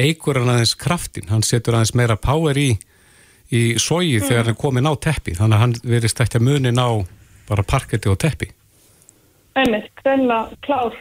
eigur 0.00 0.40
hann 0.40 0.52
aðeins 0.54 0.72
kraftin, 0.80 1.28
hann 1.28 1.44
setur 1.44 1.76
aðeins 1.76 1.92
meira 1.98 2.16
power 2.16 2.56
í, 2.56 2.70
í 3.54 3.64
sógi 3.80 4.18
mm. 4.18 4.28
þegar 4.28 4.48
hann 4.50 4.60
komin 4.60 4.88
á 4.90 4.92
teppi, 5.06 5.34
þannig 5.38 5.56
að 5.56 5.64
hann 5.64 5.74
verist 5.94 6.22
ekki 6.24 6.40
að 6.40 6.46
munin 6.48 6.80
á 6.80 6.88
bara 7.48 7.66
parketti 7.66 8.10
og 8.10 8.18
teppi. 8.22 8.50
Einmitt, 9.54 9.90
greinlega 10.00 10.58
klár, 10.66 10.96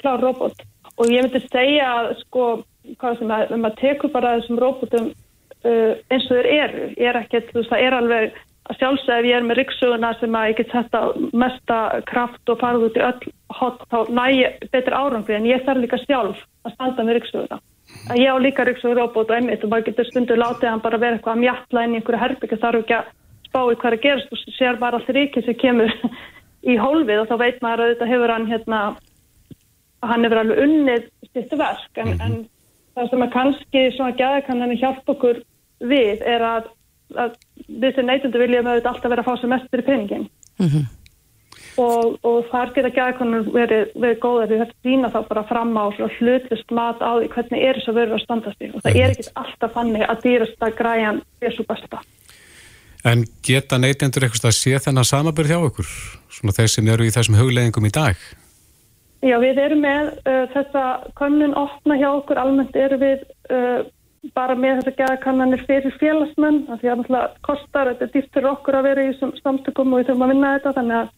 klár 0.00 0.22
robot 0.24 0.64
og 0.94 1.10
ég 1.10 1.26
myndi 1.26 1.42
segja 1.50 1.90
að 1.98 2.14
sko, 2.22 2.48
hvað 3.00 3.20
sem 3.20 3.34
að, 3.34 3.52
um 3.56 3.68
að 3.68 3.78
teku 3.82 4.10
bara 4.14 4.36
þessum 4.38 4.60
robotum 4.62 5.10
uh, 5.10 5.92
eins 6.08 6.28
og 6.30 6.38
þeir 6.38 6.50
eru, 6.54 6.88
ég 6.94 7.10
er 7.10 7.20
ekkert, 7.20 7.50
þú 7.50 7.60
veist, 7.60 7.72
það 7.72 7.86
er 7.88 7.98
alveg 7.98 8.42
að 8.64 8.78
sjálfsög 8.80 9.18
ef 9.18 9.28
ég 9.28 9.36
er 9.36 9.44
með 9.44 9.58
ryggsuguna 9.60 10.10
sem 10.20 10.36
að 10.38 10.48
ég 10.48 10.58
get 10.60 10.70
setta 10.72 11.00
mesta 11.36 11.78
kraft 12.08 12.52
og 12.52 12.60
farið 12.62 12.86
út 12.86 12.96
í 12.96 13.04
öll 13.04 13.32
hot 13.58 13.82
þá 13.92 13.98
næ 14.08 14.24
betur 14.72 14.96
árangri 14.96 15.36
en 15.36 15.48
ég 15.48 15.64
þarf 15.66 15.82
líka 15.82 16.00
sjálf 16.06 16.40
að 16.64 16.76
standa 16.78 17.04
með 17.04 17.18
ryggsuguna 17.18 17.60
að 18.10 18.20
ég 18.20 18.30
á 18.30 18.36
líka 18.38 18.64
ryggsugur 18.66 18.98
robot 18.98 19.30
og 19.30 19.36
einmitt 19.36 19.64
og 19.64 19.72
maður 19.72 19.88
getur 19.88 20.08
stundu 20.10 20.36
látið 20.36 20.70
hann 20.70 20.84
bara 20.84 21.00
vera 21.00 21.16
eitthvað 21.16 21.36
að 21.36 21.42
mjalla 21.44 21.84
inn 21.84 21.94
í 21.94 21.98
einhverju 22.00 22.22
herbyggja 22.22 22.60
þarf 22.64 22.82
ekki 22.82 22.96
að 22.98 23.10
spá 23.48 23.60
í 23.62 23.78
hvað 23.80 23.96
að 23.96 24.04
gerast 24.04 24.34
og 24.34 24.42
sér 24.58 24.80
bara 24.82 25.00
allt 25.00 25.12
ríkið 25.16 25.48
sem 25.48 25.58
kemur 25.62 25.94
í 26.72 26.76
hólfið 26.80 27.22
og 27.22 27.28
þá 27.30 27.36
veit 27.44 27.62
maður 27.64 27.84
að 27.84 27.92
þetta 27.94 28.10
hefur 28.12 28.34
hann 28.34 28.48
hérna 28.50 28.80
að 28.84 29.02
hann 30.10 30.26
hefur 30.26 30.42
alveg 30.42 30.62
unnið 30.66 31.08
styrtu 31.30 31.60
verk 31.60 32.00
en, 32.02 32.14
en 32.20 32.34
það 32.94 33.10
sem 33.10 33.26
að 33.26 33.34
kannski 33.38 33.84
svona 33.96 34.18
gæða 34.18 34.46
kann 34.48 34.64
hann 34.64 34.76
hjálpa 34.76 35.14
okkur 35.16 35.40
við 35.84 36.24
er 36.28 36.44
að 36.44 36.72
að 37.20 37.34
við 37.68 37.96
sem 37.96 38.08
neytundu 38.08 38.40
viljum 38.40 38.68
auðvitað 38.68 38.90
alltaf 38.92 39.12
vera 39.12 39.24
að 39.24 39.28
fá 39.28 39.40
sem 39.40 39.52
mest 39.52 39.70
fyrir 39.70 39.86
peningin 39.86 40.26
mm 40.58 40.66
-hmm. 40.66 40.84
Og, 41.80 42.18
og 42.22 42.48
þar 42.50 42.72
geta 42.76 42.90
gæðkonur 42.94 43.48
verið, 43.54 43.88
verið 43.98 44.18
góðar 44.22 44.50
því 44.50 44.58
þetta 44.62 44.88
dýna 44.88 45.10
þá 45.14 45.18
bara 45.30 45.44
fram 45.48 45.72
á 45.74 45.84
hlutist 45.90 46.74
mat 46.74 47.02
á 47.02 47.12
því 47.18 47.30
hvernig 47.34 47.64
er 47.64 47.80
þess 47.80 47.90
að 47.90 47.98
vera 48.00 48.18
að 48.18 48.24
standast 48.24 48.62
í. 48.62 48.70
Og 48.70 48.84
það 48.84 49.00
er 49.00 49.14
ekki 49.14 49.26
alltaf 49.42 49.74
fannig 49.74 50.06
að 50.06 50.22
dýrast 50.26 50.66
að 50.66 50.76
græjan 50.78 51.22
er 51.40 51.56
svo 51.56 51.66
besta. 51.68 52.02
En 53.04 53.26
geta 53.44 53.76
neytendur 53.80 54.24
eitthvað 54.24 54.48
að 54.52 54.56
sé 54.56 54.78
þennan 54.86 55.08
samabur 55.08 55.50
hjá 55.50 55.58
okkur 55.58 55.90
svona 56.32 56.54
þeir 56.56 56.70
sem 56.72 56.88
eru 56.94 57.04
í 57.04 57.12
þessum 57.12 57.36
hugleggingum 57.36 57.90
í 57.90 57.92
dag? 57.92 58.22
Já, 59.24 59.36
við 59.40 59.60
erum 59.60 59.82
með 59.84 60.08
uh, 60.28 60.46
þessa 60.52 60.84
konun 61.16 61.56
opna 61.56 61.98
hjá 62.00 62.10
okkur. 62.12 62.40
Almennt 62.40 62.76
eru 62.76 62.98
við 63.00 63.26
uh, 63.52 63.84
bara 64.36 64.56
með 64.56 64.80
þess 64.80 64.92
að 64.92 64.98
geða 65.02 65.20
kannanir 65.24 65.64
fyrir 65.68 65.96
félagsmenn 66.00 66.62
því 66.68 66.90
að 66.92 67.02
náttúrulega 67.02 67.44
kostar, 67.44 67.92
þetta 67.92 68.24
fyrir 68.32 68.48
okkur 68.52 68.78
að 68.78 68.88
vera 68.88 69.04
í 69.04 69.12
samtökum 69.42 69.92
og 69.92 70.00
við 70.00 70.10
þurfum 70.10 70.26
að 70.26 70.32
vinna 70.32 70.52
þetta 70.56 70.74
þannig 70.78 71.00
að 71.02 71.12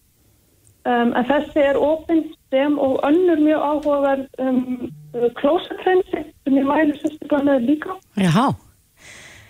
um, 0.87 1.11
en 1.19 1.27
þessi 1.29 1.65
er 1.65 1.81
ofinn 1.81 2.23
sem 2.55 2.79
og 2.83 3.01
önnur 3.07 3.43
mjög 3.43 3.67
áhugaverð 3.71 4.45
um, 4.45 4.93
klósatrensi 5.41 6.23
sem 6.23 6.57
ég 6.61 6.69
mælu 6.69 6.97
sérstaklega 7.01 7.43
með 7.51 7.69
líka. 7.73 7.99
Jaha. 8.21 8.49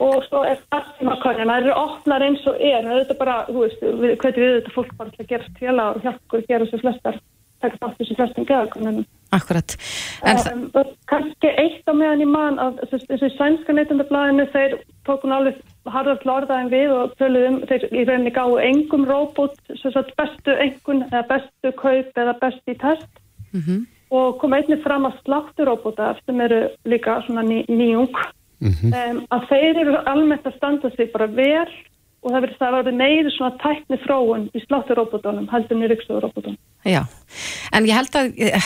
Og 0.03 0.19
svo 0.27 0.43
er 0.45 0.59
kannina, 0.69 1.17
það 1.23 1.55
eru 1.57 1.77
opnar 1.81 2.25
eins 2.25 2.43
og 2.51 2.59
er, 2.61 2.83
það 2.85 2.93
er 2.93 3.05
þetta 3.05 3.19
bara, 3.21 3.37
þú 3.49 3.63
veist, 3.63 3.85
við, 3.87 4.17
hvernig 4.21 4.43
við 4.43 4.57
þetta 4.59 4.75
fólk 4.75 4.93
bara 4.99 5.15
til 5.15 5.25
að 5.25 5.31
gera 5.31 5.53
stjala 5.55 5.87
og 5.93 6.03
hjálpa 6.05 6.41
að 6.41 6.51
gera 6.51 6.67
þessu 6.67 6.83
flestar 6.83 7.21
taka 7.65 7.79
þátt 7.81 8.03
þessu 8.03 8.17
flestum 8.19 8.49
geðakonunum 8.49 9.07
Akkurat. 9.35 9.75
Um, 10.23 10.69
Kanski 11.11 11.51
eitt 11.59 11.89
á 11.91 11.93
meðan 11.97 12.23
í 12.23 12.29
mann 12.31 12.61
að 12.63 12.79
þessu 12.93 13.31
sænska 13.35 13.75
neytundablaðinu 13.75 14.47
þeir 14.53 14.77
tókun 15.09 15.35
alveg 15.35 15.59
harðast 15.93 16.25
lorðaðin 16.29 16.71
við 16.73 16.95
og 16.95 17.13
töluðum, 17.21 17.59
þeir 17.69 17.85
í 17.91 18.05
rauninni 18.05 18.33
gáðu 18.35 18.63
engum 18.65 19.05
róbot, 19.09 19.59
bestu 20.19 20.57
engun 20.63 21.05
eða 21.11 21.25
bestu 21.31 21.73
kaup 21.81 22.23
eða 22.23 22.39
besti 22.41 22.77
test 22.81 23.11
mm 23.53 23.61
-hmm. 23.61 23.85
og 24.11 24.39
kom 24.39 24.53
einnig 24.53 24.83
fram 24.83 25.07
að 25.07 25.19
slátturóbotar 25.25 26.21
sem 26.27 26.41
eru 26.41 26.69
líka 26.85 27.23
svona 27.27 27.43
ný, 27.43 27.65
nýjung 27.69 28.17
mm 28.61 28.73
-hmm. 28.73 29.11
um, 29.11 29.27
að 29.31 29.49
þeir 29.49 29.77
eru 29.81 29.97
almennt 30.07 30.47
að 30.47 30.57
standa 30.57 30.91
sig 30.91 31.13
bara 31.13 31.27
vel 31.27 31.69
og 32.23 32.33
það 32.33 32.41
verður 32.41 32.59
það 32.59 32.69
að 32.69 32.85
vera 32.85 32.97
meiri 32.97 33.31
svona 33.31 33.59
tækni 33.63 33.99
fróun 34.03 34.51
í 34.55 34.61
slátturóbotunum 34.67 35.49
heldur 35.49 35.79
niður 35.79 35.97
yksuróbotunum. 35.97 36.59
Já, 36.85 37.03
en 37.73 37.87
ég 37.87 37.95
held 37.95 38.17
að 38.19 38.27
eh, 38.39 38.63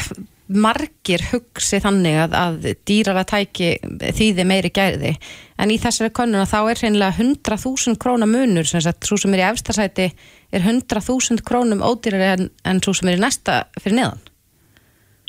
margir 0.51 1.23
hugsi 1.31 1.79
þannig 1.83 2.17
að, 2.25 2.35
að 2.35 2.69
dýrara 2.89 3.23
tæki 3.29 3.69
þýði 4.17 4.47
meiri 4.49 4.73
gæði 4.75 5.13
en 5.61 5.71
í 5.71 5.79
þessari 5.79 6.11
konuna 6.17 6.49
þá 6.49 6.59
er 6.73 6.81
hreinlega 6.83 7.15
100.000 7.21 8.01
krónar 8.03 8.31
munur 8.31 8.67
sem 8.67 8.83
sem 9.21 9.37
er 9.37 9.45
í 9.45 9.47
efstasæti 9.51 10.09
er 10.51 10.67
100.000 10.67 11.45
krónum 11.47 11.85
ódýrari 11.87 12.33
en, 12.35 12.51
en 12.67 12.83
svo 12.83 12.97
sem 12.97 13.13
er 13.13 13.21
í 13.21 13.23
næsta 13.23 13.63
fyrir 13.79 14.01
neðan 14.01 14.27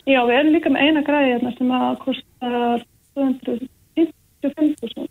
Já, 0.10 0.24
við 0.26 0.34
erum 0.40 0.54
líka 0.56 0.70
með 0.74 0.88
eina 0.88 1.02
græði 1.06 1.34
hérna 1.36 1.52
sem 1.58 1.72
að 1.78 1.98
kostar 2.02 2.86
255.000. 3.20 5.10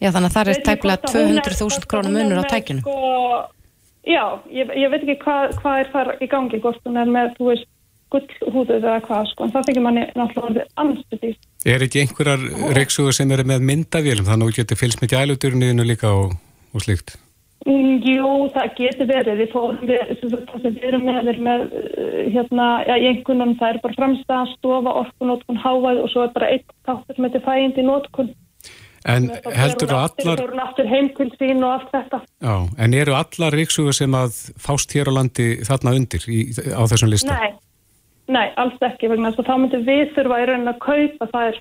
Já, 0.00 0.08
þannig 0.10 0.28
að 0.30 0.34
það 0.34 0.40
er 0.40 0.50
að 0.50 0.56
er- 1.04 1.12
200.000 1.14 1.60
hvort 1.60 1.78
að 1.78 1.88
krónum 1.92 2.10
hún 2.10 2.20
er 2.20 2.24
munur 2.26 2.42
á 2.42 2.44
tækinu. 2.50 2.80
Sko, 2.80 2.94
já, 4.08 4.24
ég, 4.50 4.72
ég 4.80 4.90
veit 4.90 5.02
ekki 5.04 5.18
hvað 5.22 5.54
hva 5.60 5.72
er 5.78 5.92
þar 5.92 6.08
í 6.18 6.26
gangi, 6.32 6.58
hvort 6.64 6.82
hún 6.88 6.98
er 6.98 7.12
með, 7.12 7.36
þú 7.38 7.44
veist, 7.52 7.68
gullhúðuð 8.14 8.76
eða 8.80 8.98
hvað, 9.06 9.30
sko, 9.32 9.46
en 9.46 9.54
það 9.54 9.66
þykir 9.70 9.84
manni 9.86 10.04
náttúrulega 10.18 10.66
anstæðið. 10.82 11.34
Er 11.70 11.86
ekki 11.86 12.04
einhverjar 12.04 12.44
reyksugur 12.76 13.16
sem 13.16 13.32
eru 13.36 13.44
með 13.48 13.66
myndavélum 13.70 14.28
þannig 14.28 14.46
að 14.46 14.52
þú 14.52 14.60
getur 14.60 14.80
fylgst 14.80 15.02
með 15.04 15.12
gæludurniðinu 15.16 15.88
líka 15.90 16.12
og, 16.16 16.36
og 16.74 16.84
slíkt? 16.86 17.16
Mm, 17.68 17.98
Jú, 18.00 18.28
það 18.54 18.70
getur 18.78 19.08
verið, 19.10 19.40
við 19.42 19.50
fórum 19.52 19.80
við, 19.84 20.12
það 20.22 20.62
sem 20.62 20.76
við 20.78 20.84
erum 20.88 21.02
með, 21.04 21.26
erum 21.34 21.44
með, 21.44 21.64
uh, 21.76 22.20
hérna, 22.32 22.68
já, 22.88 22.94
í 22.96 23.08
einhvernum, 23.10 23.50
það 23.60 23.74
er 23.74 23.80
bara 23.82 23.98
fremsta, 23.98 24.38
stofa, 24.54 24.94
orkunótkun, 25.02 25.58
hávæð 25.60 26.00
og 26.06 26.08
svo 26.14 26.22
er 26.24 26.32
bara 26.38 26.48
eitt 26.54 26.72
þáttur 26.88 27.18
sem 27.18 27.26
heitir 27.28 27.44
fæindi 27.44 27.84
nótkun. 27.84 28.32
En 29.08 29.30
heldur 29.56 29.88
þú 29.88 29.96
allar, 29.96 30.40
Það 30.40 30.42
eru 30.44 30.58
aftur 30.60 30.88
heim 30.88 31.06
til 31.16 31.28
sín 31.40 31.62
og 31.64 31.70
allt 31.72 31.92
þetta. 31.94 32.18
já, 32.44 32.54
en 32.84 32.94
eru 32.94 33.14
allar 33.16 33.54
reyksugur 33.56 33.96
sem 33.96 34.16
að 34.16 34.40
fást 34.60 34.92
hér 34.96 35.08
á 35.08 35.12
landi 35.20 35.46
þarna 35.64 35.94
undir 36.00 36.26
í, 36.28 36.40
á 36.72 36.82
þessum 36.88 37.12
lista? 37.12 37.36
Nei, 37.36 37.54
nei, 38.32 38.46
alls 38.60 38.86
ekki 38.86 39.10
vegna 39.10 39.32
þess 39.32 39.42
að 39.42 39.50
þá 39.50 39.56
myndum 39.62 39.84
við 39.88 40.14
þurfa 40.16 40.40
í 40.40 40.46
raunin 40.50 40.72
að 40.72 40.80
kaupa 40.84 41.28
þær 41.34 41.60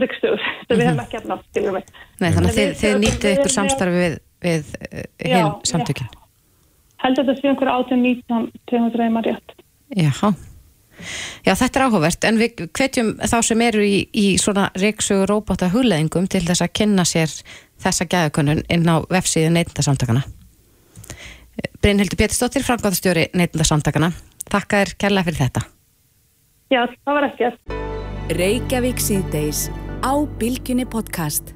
ryggstugur 0.00 0.44
sem 0.44 0.76
við 0.76 0.86
hefum 0.86 1.02
ekki 1.04 1.18
efna 1.20 1.38
skiljum 1.48 1.78
við. 1.78 1.90
Nei, 2.20 2.28
þannig 2.28 2.50
að 2.50 2.58
þið, 2.58 2.70
þið 2.80 2.98
við 3.04 3.26
ykkur 3.32 3.54
samstarfi 3.56 4.02
við, 4.04 4.20
við 4.44 4.70
Já, 4.70 5.24
hinn 5.24 5.40
já. 5.40 5.48
samtökin. 5.72 6.12
Heldur 7.00 7.26
þetta 7.26 7.40
sé 7.40 7.50
einhverja 7.50 7.76
18-19 7.80 8.46
tegum 8.70 8.94
dreymar 8.94 9.26
rétt. 9.26 9.56
Já. 9.96 10.12
Já, 11.46 11.54
þetta 11.56 11.78
er 11.78 11.84
áhugavert, 11.86 12.26
en 12.28 12.38
við 12.40 12.64
hvetjum 12.76 13.14
þá 13.24 13.38
sem 13.46 13.62
eru 13.64 13.84
í, 13.84 14.02
í 14.12 14.26
svona 14.40 14.66
reyksugur 14.76 15.30
róbóta 15.30 15.70
hugleðingum 15.72 16.28
til 16.30 16.42
þess 16.44 16.66
að 16.66 16.74
kynna 16.76 17.06
sér 17.08 17.32
þessa 17.80 18.04
gæðakönnun 18.04 18.60
inn 18.68 18.84
á 18.84 19.00
vefsíðu 19.08 19.54
neytindasamtakana. 19.54 20.26
Brynhildur 21.80 22.20
Pétursdóttir, 22.20 22.64
Frankváðastjóri 22.64 23.30
neytindasamtakana. 24.50 24.50
Takka 24.50 24.82
þér 24.82 24.96
kærlega 24.98 25.24
fyrir 25.24 25.40
þetta. 25.40 25.62
Já, 26.70 26.86
það 27.04 27.16
var 27.16 27.26
ekki 27.28 27.46
eftir. 27.48 27.78
Reykjavík 28.30 29.00
síðdeis 29.02 29.70
á 30.06 30.12
Bilginni 30.38 30.86
podcast. 30.86 31.54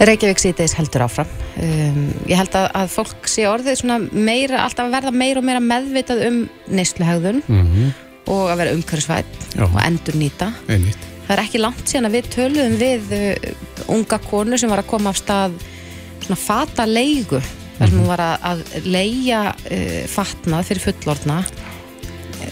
Reykjavík 0.00 0.40
síðdeis 0.40 0.74
heldur 0.74 1.04
áfram. 1.04 1.28
Um, 1.60 2.10
ég 2.26 2.38
held 2.38 2.54
að, 2.56 2.70
að 2.74 2.92
fólk 2.94 3.28
sé 3.28 3.44
orðið 3.46 3.82
svona 3.82 3.98
meira, 4.12 4.64
alltaf 4.64 4.86
að 4.88 4.94
verða 4.96 5.12
meira 5.12 5.40
og 5.40 5.46
meira 5.46 5.60
meðvitað 5.60 6.24
um 6.28 6.40
neysluhegðun 6.70 7.42
Mm 7.48 7.90
og 8.30 8.50
að 8.52 8.60
vera 8.60 8.72
umhverfisvætt 8.76 9.54
Já. 9.56 9.64
og 9.64 9.78
endur 9.82 10.14
nýta. 10.14 10.52
Einmitt. 10.70 11.06
Það 11.26 11.32
er 11.34 11.40
ekki 11.42 11.58
langt 11.58 11.88
síðan 11.88 12.06
að 12.06 12.12
við 12.14 12.28
töluðum 12.30 12.76
við 12.78 13.14
uh, 13.16 13.48
unga 13.90 14.18
konu 14.22 14.58
sem 14.60 14.70
var 14.70 14.82
að 14.84 14.90
koma 14.92 15.10
af 15.10 15.18
stað 15.18 15.56
svona 16.20 16.38
fata 16.38 16.86
leigu 16.86 17.40
þar 17.40 17.90
sem 17.90 17.96
hún 17.96 18.06
var 18.06 18.22
að, 18.22 18.46
að 18.52 18.86
leia 18.86 19.40
uh, 19.50 20.06
fatnað 20.12 20.68
fyrir 20.68 20.84
fullorðna 20.84 21.40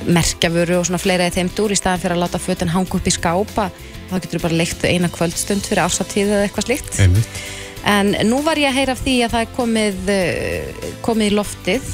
merkjavöru 0.08 0.78
og 0.80 0.88
svona 0.88 1.00
fleira 1.02 1.28
í 1.28 1.34
þeim 1.34 1.52
dúr 1.56 1.74
í 1.74 1.78
staðan 1.78 2.02
fyrir 2.02 2.16
að 2.16 2.24
láta 2.24 2.42
fötin 2.42 2.72
hanga 2.72 2.98
upp 2.98 3.08
í 3.08 3.14
skápa. 3.14 3.68
Þá 4.08 4.14
getur 4.18 4.38
þú 4.38 4.44
bara 4.46 4.60
leikt 4.60 4.84
eina 4.88 5.10
kvöldstund 5.12 5.66
fyrir 5.68 5.84
ásatíð 5.84 6.34
eða 6.34 6.44
eitthvað 6.46 6.68
slíkt. 6.68 7.00
Einmitt. 7.04 7.40
en 7.88 8.14
nú 8.28 8.42
var 8.44 8.60
ég 8.60 8.70
að 8.70 8.78
heyra 8.80 8.94
af 8.96 9.02
því 9.04 9.16
að 9.24 9.34
það 9.34 9.46
er 9.46 9.50
komið 9.56 10.14
uh, 10.14 10.86
komið 11.06 11.32
í 11.32 11.36
loftið. 11.38 11.90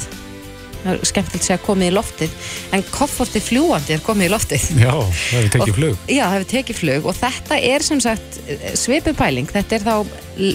Skemmtilegt 0.85 1.41
að 1.41 1.47
segja 1.47 1.61
komið 1.65 1.89
í 1.89 1.93
loftið 1.95 2.33
en 2.77 2.83
koffortið 2.93 3.45
fljúandi 3.47 3.95
er 3.95 4.03
komið 4.05 4.27
í 4.27 4.33
loftið. 4.35 4.67
Já, 4.77 4.91
það 4.93 5.31
hefur 5.31 5.53
tekið 5.55 5.79
flug. 5.79 6.03
Já, 6.05 6.21
það 6.21 6.35
hefur 6.35 6.51
tekið 6.51 6.81
flug 6.81 7.07
og 7.09 7.17
þetta 7.23 7.61
er 7.73 7.85
sem 7.87 8.03
sagt 8.05 8.37
svipið 8.77 9.17
pæling, 9.17 9.49
þetta 9.49 9.79
er 9.79 9.87
þá 9.87 9.95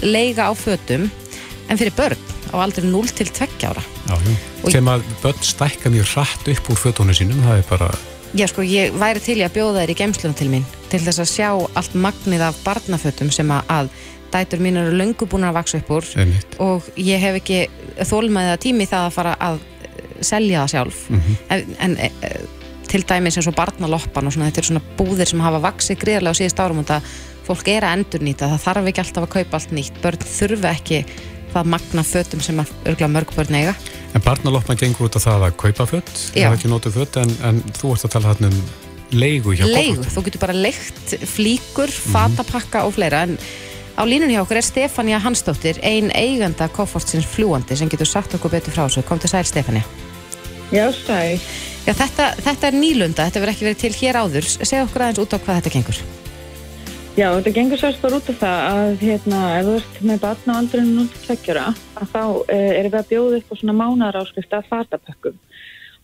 leiga 0.07 0.47
á 0.47 0.53
fötum 0.55 1.09
en 1.71 1.79
fyrir 1.79 1.95
börn 1.95 2.19
á 2.51 2.55
aldrei 2.59 2.85
0 2.91 3.15
til 3.15 3.31
2 3.31 3.47
ára. 3.71 3.83
Sem 4.67 4.89
að 4.91 5.05
börn 5.23 5.43
stækka 5.45 5.91
mjög 5.93 6.15
hratt 6.15 6.49
upp 6.51 6.71
úr 6.73 6.79
fötunum 6.79 7.15
sínum, 7.15 7.39
það 7.47 7.61
er 7.63 7.69
bara, 7.69 7.91
Já, 8.31 8.45
sko, 8.47 8.63
ég 8.63 8.93
væri 8.95 9.19
til 9.19 9.41
að 9.43 9.57
bjóða 9.57 9.81
þér 9.81 9.91
í 9.91 9.95
geimslunum 9.99 10.35
til 10.39 10.47
mín 10.53 10.67
til 10.91 11.01
þess 11.03 11.19
að 11.19 11.31
sjá 11.31 11.49
allt 11.51 11.95
magnið 11.99 12.43
af 12.45 12.59
barnafötum 12.63 13.31
sem 13.33 13.49
að, 13.51 13.73
að 13.75 13.89
dætur 14.31 14.61
mín 14.63 14.79
eru 14.79 14.93
löngu 14.95 15.27
búin 15.27 15.43
að 15.47 15.57
vaksa 15.59 15.81
upp 15.81 15.91
úr. 15.97 16.07
Einmitt. 16.19 16.55
og 16.63 16.87
ég 16.95 17.19
hef 17.19 17.41
ekki 17.41 17.59
þólmaðið 18.07 18.53
að 18.53 18.63
tími 18.63 18.87
það 18.87 19.07
að 19.07 19.17
fara 19.17 19.33
að 19.49 19.59
eh, 19.59 19.99
selja 20.23 20.61
það 20.63 20.71
sjálf. 20.75 21.01
En, 21.51 21.75
en 21.87 21.97
e, 21.99 22.11
til 22.91 23.03
dæmis 23.07 23.39
eins 23.39 23.51
og 23.51 23.57
barnaloppan 23.59 24.27
og 24.27 24.35
svona, 24.35 24.47
þetta 24.47 24.63
eru 24.63 24.71
svona 24.71 24.95
búðir 24.99 25.31
sem 25.31 25.43
hafa 25.43 25.61
vaksið 25.67 25.99
greiðlega 26.05 26.35
á 26.35 26.39
síðust 26.39 26.63
árum 26.63 26.81
og 26.83 26.87
það 26.87 27.11
fólk 27.47 27.71
er 27.73 27.87
að 27.87 27.97
endurnýta, 27.97 28.47
það 28.53 28.65
þarf 28.65 28.89
ekki 28.91 29.03
alltaf 29.03 29.27
að 29.27 29.33
kaupa 29.35 29.59
allt 29.59 29.75
nýtt, 29.75 30.01
börn 30.03 30.27
þurfa 30.37 30.73
ekki 30.77 31.03
það 31.53 31.71
magna 31.73 32.03
fötum 32.07 32.41
sem 32.43 32.59
að 32.61 32.71
örgla 32.91 33.09
mörg 33.11 33.33
börn 33.35 33.57
eiga. 33.59 33.73
En 34.15 34.23
barnaloppan 34.25 34.79
gengur 34.79 35.07
út 35.07 35.15
á 35.17 35.21
það 35.23 35.45
að 35.47 35.57
kaupa 35.61 35.85
fött, 35.87 36.13
Já. 36.35 36.47
eða 36.49 36.55
ekki 36.57 36.71
notu 36.71 36.91
fött, 36.91 37.17
en, 37.21 37.31
en 37.47 37.61
þú 37.77 37.93
ert 37.95 38.07
að 38.07 38.15
tala 38.15 38.33
þarna 38.33 38.51
um 38.51 38.61
leigu 39.11 39.55
hjá 39.55 39.65
leigu, 39.67 39.97
Kofforti. 39.97 40.15
þú 40.15 40.23
getur 40.27 40.43
bara 40.45 40.55
leikt 40.55 41.15
flíkur, 41.31 41.91
fatapakka 41.91 42.85
og 42.87 42.95
fleira. 42.95 43.23
En 43.27 43.37
á 43.99 44.03
línun 44.07 44.31
hjá 44.31 44.41
okkur 44.43 44.59
er 44.61 44.67
Stefania 44.67 45.19
Hansdóttir 45.19 45.79
ein 45.83 46.11
eiganda 46.15 46.69
Koffortsins 46.71 47.27
fljúandi 47.27 47.75
sem 47.77 47.91
getur 47.91 48.07
sagt 48.07 48.35
okkur 48.35 48.51
betur 48.55 48.75
frá 48.75 48.85
þessu, 48.87 49.03
kom 49.07 49.19
til 49.19 49.31
sæl 49.31 49.43
Stefania. 49.47 49.83
Já, 50.71 50.87
sæl. 50.95 51.39
Já, 51.83 51.93
þetta, 51.97 52.31
þetta 52.45 52.67
er 52.69 52.77
nýlunda, 52.79 53.27
þetta 53.27 53.41
verður 53.43 53.53
ekki 53.55 53.67
verið 53.67 53.81
til 53.83 53.93
hér 53.99 54.19
áður. 54.23 54.47
Segja 54.61 54.85
okkur 54.87 55.03
aðeins 55.07 55.23
út 55.23 55.35
á 55.35 55.37
hvað 55.39 55.59
þetta 55.61 55.73
gengur 55.75 56.01
Já, 57.19 57.25
þetta 57.35 57.51
gengur 57.51 57.79
sérst 57.79 57.99
bara 57.99 58.21
út 58.21 58.29
af 58.31 58.37
það 58.39 58.61
að 58.71 59.01
hérna, 59.03 59.39
ef 59.57 59.65
þú 59.67 59.71
ert 59.75 59.97
með 60.07 60.19
batna 60.23 60.53
á 60.55 60.59
aldrinu 60.61 60.91
0-2 61.03 61.55
að 61.59 62.05
þá 62.07 62.21
uh, 62.23 62.51
erum 62.55 62.93
við 62.93 62.99
að 63.01 63.09
bjóða 63.09 63.39
upp 63.41 63.49
á 63.51 63.55
svona 63.59 63.73
mánaráskrift 63.75 64.53
af 64.55 64.69
fatapökkum 64.69 65.39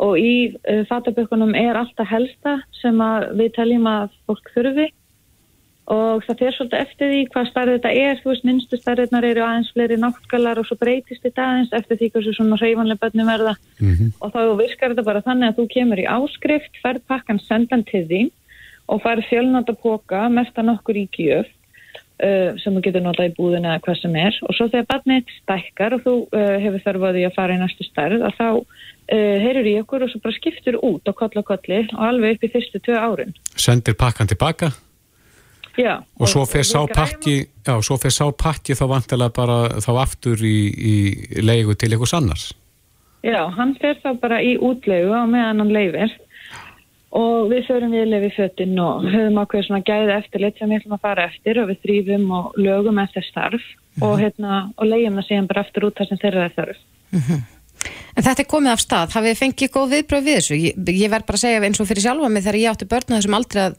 og 0.03 0.17
í 0.19 0.33
uh, 0.51 0.81
fatapökkunum 0.89 1.55
er 1.55 1.79
alltaf 1.79 2.09
helsta 2.11 2.57
sem 2.81 2.99
við 3.39 3.53
teljum 3.55 3.87
að 3.87 4.11
fólk 4.27 4.51
þurfi. 4.51 4.89
Og 5.95 6.25
það 6.27 6.41
fer 6.41 6.57
svolítið 6.57 6.81
eftir 6.83 7.11
því 7.13 7.21
hvað 7.31 7.47
starf 7.53 7.71
þetta 7.77 7.91
er, 7.95 8.19
þú 8.19 8.31
veist, 8.33 8.47
minnstu 8.49 8.79
starfinnar 8.81 9.27
eru 9.29 9.45
aðeins 9.45 9.69
fleiri 9.71 9.97
náttgalar 10.01 10.59
og 10.59 10.67
svo 10.67 10.75
breytist 10.81 11.23
þetta 11.23 11.45
aðeins 11.45 11.71
eftir 11.79 12.01
því 12.01 12.09
hversu 12.17 12.33
svona 12.35 12.59
hreyfanlega 12.59 12.99
bönnum 13.05 13.31
verða. 13.31 13.55
Mhm. 13.79 14.11
og 14.19 14.35
þá 14.35 14.41
virkar 14.59 14.91
þetta 14.91 15.07
bara 15.07 15.23
þannig 15.23 15.53
að 15.53 15.61
þú 15.61 15.67
kemur 15.77 16.03
í 16.03 16.09
áskrift, 16.17 16.81
færð 16.83 17.07
pakkan 17.07 17.39
sendan 17.47 17.87
til 17.87 18.03
þín 18.11 18.33
og 18.87 19.03
færð 19.03 19.27
fjölnóta 19.29 19.75
póka 19.77 20.27
mestan 20.31 20.73
okkur 20.73 20.99
í 21.03 21.05
gjöf 21.11 21.47
uh, 21.47 22.55
sem 22.61 22.75
þú 22.75 22.83
getur 22.87 23.05
notað 23.05 23.31
í 23.31 23.35
búðinu 23.37 23.71
eða 23.71 23.83
hvað 23.85 24.01
sem 24.01 24.17
er 24.23 24.39
og 24.47 24.57
svo 24.57 24.69
þegar 24.71 24.89
barnið 24.93 25.35
stækkar 25.41 25.97
og 25.97 26.03
þú 26.07 26.15
uh, 26.25 26.55
hefur 26.63 26.85
þörfaði 26.87 27.27
að 27.27 27.37
fara 27.37 27.57
í 27.57 27.61
næstu 27.61 27.87
stærð 27.87 28.25
að 28.27 28.39
þá 28.39 28.49
uh, 28.57 29.37
heyrur 29.45 29.71
í 29.71 29.77
okkur 29.83 30.07
og 30.07 30.11
svo 30.13 30.23
bara 30.23 30.39
skiptur 30.39 30.79
út 30.81 31.07
á 31.07 31.13
koll 31.17 31.31
og 31.43 31.47
kolli 31.51 31.83
og 31.91 32.03
alveg 32.09 32.37
upp 32.37 32.47
í 32.47 32.51
fyrstu 32.55 32.83
tvö 32.83 32.99
árin. 32.99 33.35
Sendir 33.55 33.97
pakkan 33.99 34.29
tilbaka 34.29 34.73
Já, 35.77 35.99
og 36.17 36.25
svo 36.25 36.41
fer 36.49 36.65
sá 36.65 36.79
pakki, 36.89 37.35
já, 37.61 37.75
svo 37.85 37.99
fer 38.01 38.09
sá 38.09 38.23
pakki 38.33 38.73
þá 38.73 38.87
vantilega 38.89 39.33
bara 39.35 39.57
þá 39.77 39.91
aftur 40.01 40.41
í, 40.41 40.57
í 40.73 41.43
leigu 41.45 41.75
til 41.77 41.91
einhvers 41.91 42.15
annars. 42.17 42.45
Já, 43.21 43.43
hann 43.53 43.75
fer 43.77 43.99
þá 44.01 44.15
bara 44.21 44.39
í 44.41 44.55
útlegu 44.57 45.13
á 45.13 45.29
meðan 45.29 45.61
hann 45.61 45.73
leifir 45.75 46.15
og 47.17 47.49
við 47.51 47.67
förum 47.67 47.93
við 47.95 48.09
lefi 48.11 48.31
fötin 48.35 48.79
og 48.83 49.05
höfum 49.07 49.39
ákveð 49.41 49.67
svona 49.67 49.85
gæði 49.85 50.15
eftirlit 50.17 50.59
sem 50.59 50.69
við 50.69 50.81
ætlum 50.81 50.97
að 50.97 51.05
fara 51.07 51.27
eftir 51.31 51.59
og 51.61 51.69
við 51.71 51.83
þrýfum 51.85 52.25
og 52.37 52.57
lögum 52.61 53.01
eftir 53.01 53.25
starf 53.25 53.67
og, 54.01 54.17
hérna, 54.21 54.67
og 54.77 54.89
leiðum 54.89 55.17
það 55.19 55.29
síðan 55.29 55.49
bara 55.49 55.63
aftur 55.65 55.87
út 55.89 55.97
þar 55.97 56.11
sem 56.11 56.21
þeirra 56.21 56.47
er 56.47 56.57
þörf. 56.57 56.83
En 58.17 58.25
þetta 58.25 58.41
er 58.41 58.49
komið 58.49 58.73
af 58.73 58.81
stað, 58.81 59.11
hafið 59.13 59.33
þið 59.33 59.41
fengið 59.41 59.73
góð 59.73 59.91
viðbröð 59.93 60.23
við 60.27 60.37
þessu? 60.39 60.55
Ég, 60.57 60.79
ég 60.97 61.11
verð 61.13 61.27
bara 61.27 61.37
að 61.37 61.43
segja 61.43 61.65
eins 61.67 61.81
og 61.81 61.89
fyrir 61.89 62.05
sjálfa 62.05 62.29
mig 62.33 62.45
þegar 62.45 62.59
ég 62.61 62.71
átti 62.71 62.87
börn 62.89 63.13
á 63.13 63.17
þessum 63.17 63.37
aldrei 63.37 63.61
að 63.63 63.75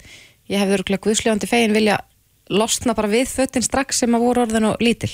ég 0.48 0.62
hefði 0.62 0.76
örgulega 0.78 1.04
guðsljóðandi 1.06 1.50
fegin 1.50 1.74
vilja 1.74 1.96
losna 2.48 2.94
bara 2.96 3.10
við 3.10 3.32
fötin 3.32 3.66
strax 3.66 4.02
sem 4.02 4.14
að 4.14 4.24
voru 4.24 4.44
orðin 4.46 4.68
og 4.70 4.84
lítil. 4.84 5.10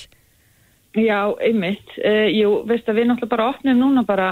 Já, 0.94 1.34
einmitt. 1.42 1.96
Uh, 1.98 2.28
jú, 2.30 2.52
veist 2.68 2.86
að 2.86 3.00
við 3.00 3.08
náttúrulega 3.10 3.32
bara 3.32 3.48
opnum 3.50 3.80
núna 3.80 4.04
bara 4.06 4.28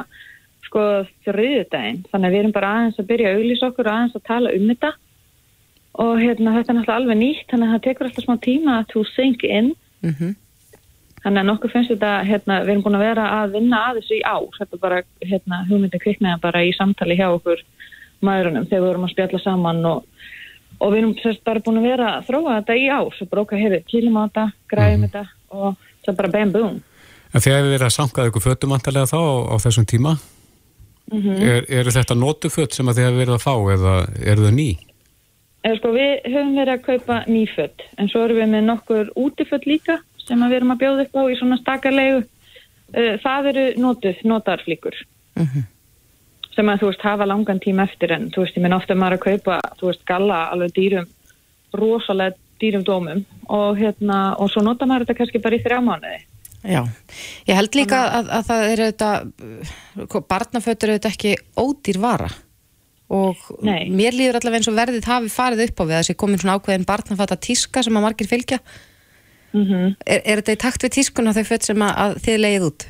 sko 0.72 0.84
þriðudaginn 1.28 2.04
þannig 2.08 2.26
að 2.26 2.32
við 2.32 2.42
erum 2.42 2.54
bara 2.56 2.74
aðeins 2.78 3.00
að 3.00 3.10
byrja 3.12 3.30
að 3.30 3.40
auglýsa 3.40 3.68
okkur 3.68 3.88
og 3.90 3.96
aðeins 3.98 4.16
að 4.16 4.28
tala 4.30 4.52
um 4.56 4.68
þetta 4.72 4.92
og 6.02 6.12
hérna 6.16 6.54
þetta 6.56 6.72
er 6.72 6.78
náttúrulega 6.78 7.00
alveg 7.02 7.18
nýtt 7.20 7.50
þannig 7.52 7.68
að 7.68 7.74
það 7.76 7.84
tekur 7.86 8.08
alltaf 8.08 8.24
smá 8.24 8.36
tíma 8.48 8.78
to 8.88 9.04
sink 9.12 9.44
in 9.44 9.74
Mm 10.02 10.32
Þannig 11.22 11.38
að 11.38 11.46
nokkuð 11.46 11.70
finnst 11.70 11.92
þetta, 11.92 12.12
hérna, 12.26 12.54
við 12.64 12.72
erum 12.72 12.82
búin 12.82 12.98
að 12.98 13.04
vera 13.04 13.24
að 13.36 13.52
vinna 13.54 13.80
að 13.86 13.98
þessu 14.00 14.16
í 14.16 14.22
ár. 14.26 14.48
Þetta 14.56 14.74
er 14.74 14.80
bara, 14.82 14.96
hérna, 15.22 15.60
hugmyndin 15.68 16.02
kviknaði 16.02 16.40
bara 16.42 16.62
í 16.66 16.72
samtali 16.74 17.16
hjá 17.18 17.28
okkur 17.28 17.62
maðurunum 18.26 18.66
þegar 18.66 18.82
við 18.82 18.88
vorum 18.88 19.06
að 19.06 19.12
spjalla 19.12 19.40
saman 19.42 19.78
og, 19.86 20.24
og 20.80 20.90
við 20.90 20.98
erum 20.98 21.14
sérst 21.22 21.44
bara 21.46 21.62
búin 21.62 21.78
að 21.78 21.86
vera 21.92 22.08
að 22.16 22.26
þróa 22.26 22.56
þetta 22.56 22.78
í 22.80 22.88
ár. 22.90 23.14
Svo 23.14 23.28
okkar 23.44 23.62
hefur 23.62 23.86
kýlum 23.92 24.18
á 24.18 24.22
þetta, 24.24 24.46
græðum 24.74 25.06
þetta 25.06 25.24
og 25.54 25.86
svo 26.02 26.16
bara 26.18 26.32
bam 26.34 26.54
boom. 26.56 26.82
En 27.32 27.46
þegar 27.46 27.62
við 27.62 27.74
verðum 27.76 27.92
að 27.92 27.96
sankaða 28.00 28.32
ykkur 28.32 28.46
fötum 28.48 28.74
vantarlega 28.74 29.12
þá 29.12 29.18
á, 29.22 29.34
á 29.46 29.56
þessum 29.62 29.86
tíma? 29.94 30.16
Er, 31.10 31.66
eru 31.68 31.94
þetta 31.94 32.16
notuföt 32.18 32.76
sem 32.76 32.88
að 32.88 32.98
þið 32.98 33.08
hefur 33.08 33.20
verið 33.20 33.36
að 33.36 33.44
fá 33.44 33.54
eða 33.74 33.94
eru 34.32 34.46
þau 34.46 34.54
ný? 34.56 34.68
Eða 35.62 35.78
sko 35.78 35.92
við 35.94 36.12
höfum 36.26 36.54
verið 36.58 36.74
að 36.74 36.86
kaupa 36.86 37.18
nýfött 37.30 37.84
en 37.98 38.10
svo 38.10 38.24
erum 38.26 38.40
við 38.40 38.48
með 38.54 38.64
nokkur 38.70 39.12
útifött 39.24 39.66
líka 39.68 39.98
sem 40.22 40.42
að 40.42 40.54
við 40.54 40.60
erum 40.60 40.74
að 40.74 40.80
bjóða 40.82 41.06
upp 41.06 41.18
á 41.18 41.22
í 41.26 41.36
svona 41.38 41.58
stakarlegu. 41.60 42.22
Uh, 42.92 43.14
það 43.22 43.46
eru 43.52 43.66
notuð, 43.80 44.24
notarflíkur 44.28 44.98
sem 46.52 46.68
að 46.68 46.82
þú 46.82 46.88
veist 46.90 47.04
hafa 47.06 47.26
langan 47.28 47.60
tíma 47.62 47.86
eftir 47.88 48.12
en 48.12 48.28
þú 48.32 48.44
veist 48.44 48.56
ég 48.58 48.64
minn 48.64 48.76
ofta 48.76 48.96
maður 48.98 49.16
að 49.16 49.22
kaupa 49.24 49.60
þú 49.78 49.88
veist 49.88 50.02
galla 50.08 50.40
alveg 50.52 50.74
dýrum 50.76 51.06
rosalega 51.72 52.36
dýrum 52.60 52.84
dómum 52.84 53.24
og 53.48 53.80
hérna 53.80 54.36
og 54.36 54.50
svo 54.52 54.62
nota 54.62 54.86
maður 54.86 55.06
þetta 55.06 55.18
kannski 55.18 55.40
bara 55.42 55.56
í 55.56 55.62
þrjá 55.64 55.80
mánuði. 55.80 56.20
Já, 56.62 56.84
ég 57.48 57.58
held 57.58 57.74
líka 57.74 57.98
að, 58.20 58.28
að 58.38 58.48
það 58.48 58.64
eru 58.70 58.88
þetta, 58.92 59.10
barnafötur 60.30 60.92
eru 60.92 60.98
þetta 61.00 61.10
ekki 61.10 61.36
ódýr 61.58 61.98
vara 62.02 62.30
og 63.12 63.36
Nei. 63.66 63.90
mér 63.92 64.14
líður 64.16 64.38
allavega 64.38 64.62
eins 64.62 64.70
og 64.70 64.78
verðið 64.78 65.08
hafi 65.10 65.28
farið 65.32 65.66
upp 65.66 65.82
á 65.82 65.84
við 65.84 65.94
að 65.96 66.00
þessi 66.00 66.18
komin 66.22 66.40
svona 66.40 66.54
ákveðin 66.56 66.88
barnafata 66.88 67.36
tíska 67.36 67.82
sem 67.84 67.98
að 67.98 68.06
margir 68.06 68.30
fylgja. 68.30 68.62
Mm 69.52 69.94
Er, 70.06 70.22
er 70.24 70.40
þetta 70.40 70.52
í 70.52 70.62
takt 70.62 70.84
við 70.86 70.94
tískuna 70.96 71.34
þau 71.36 71.44
fött 71.44 71.66
sem 71.66 71.82
að, 71.84 71.92
að 72.04 72.14
þið 72.24 72.38
leiðið 72.40 72.68
út? 72.70 72.86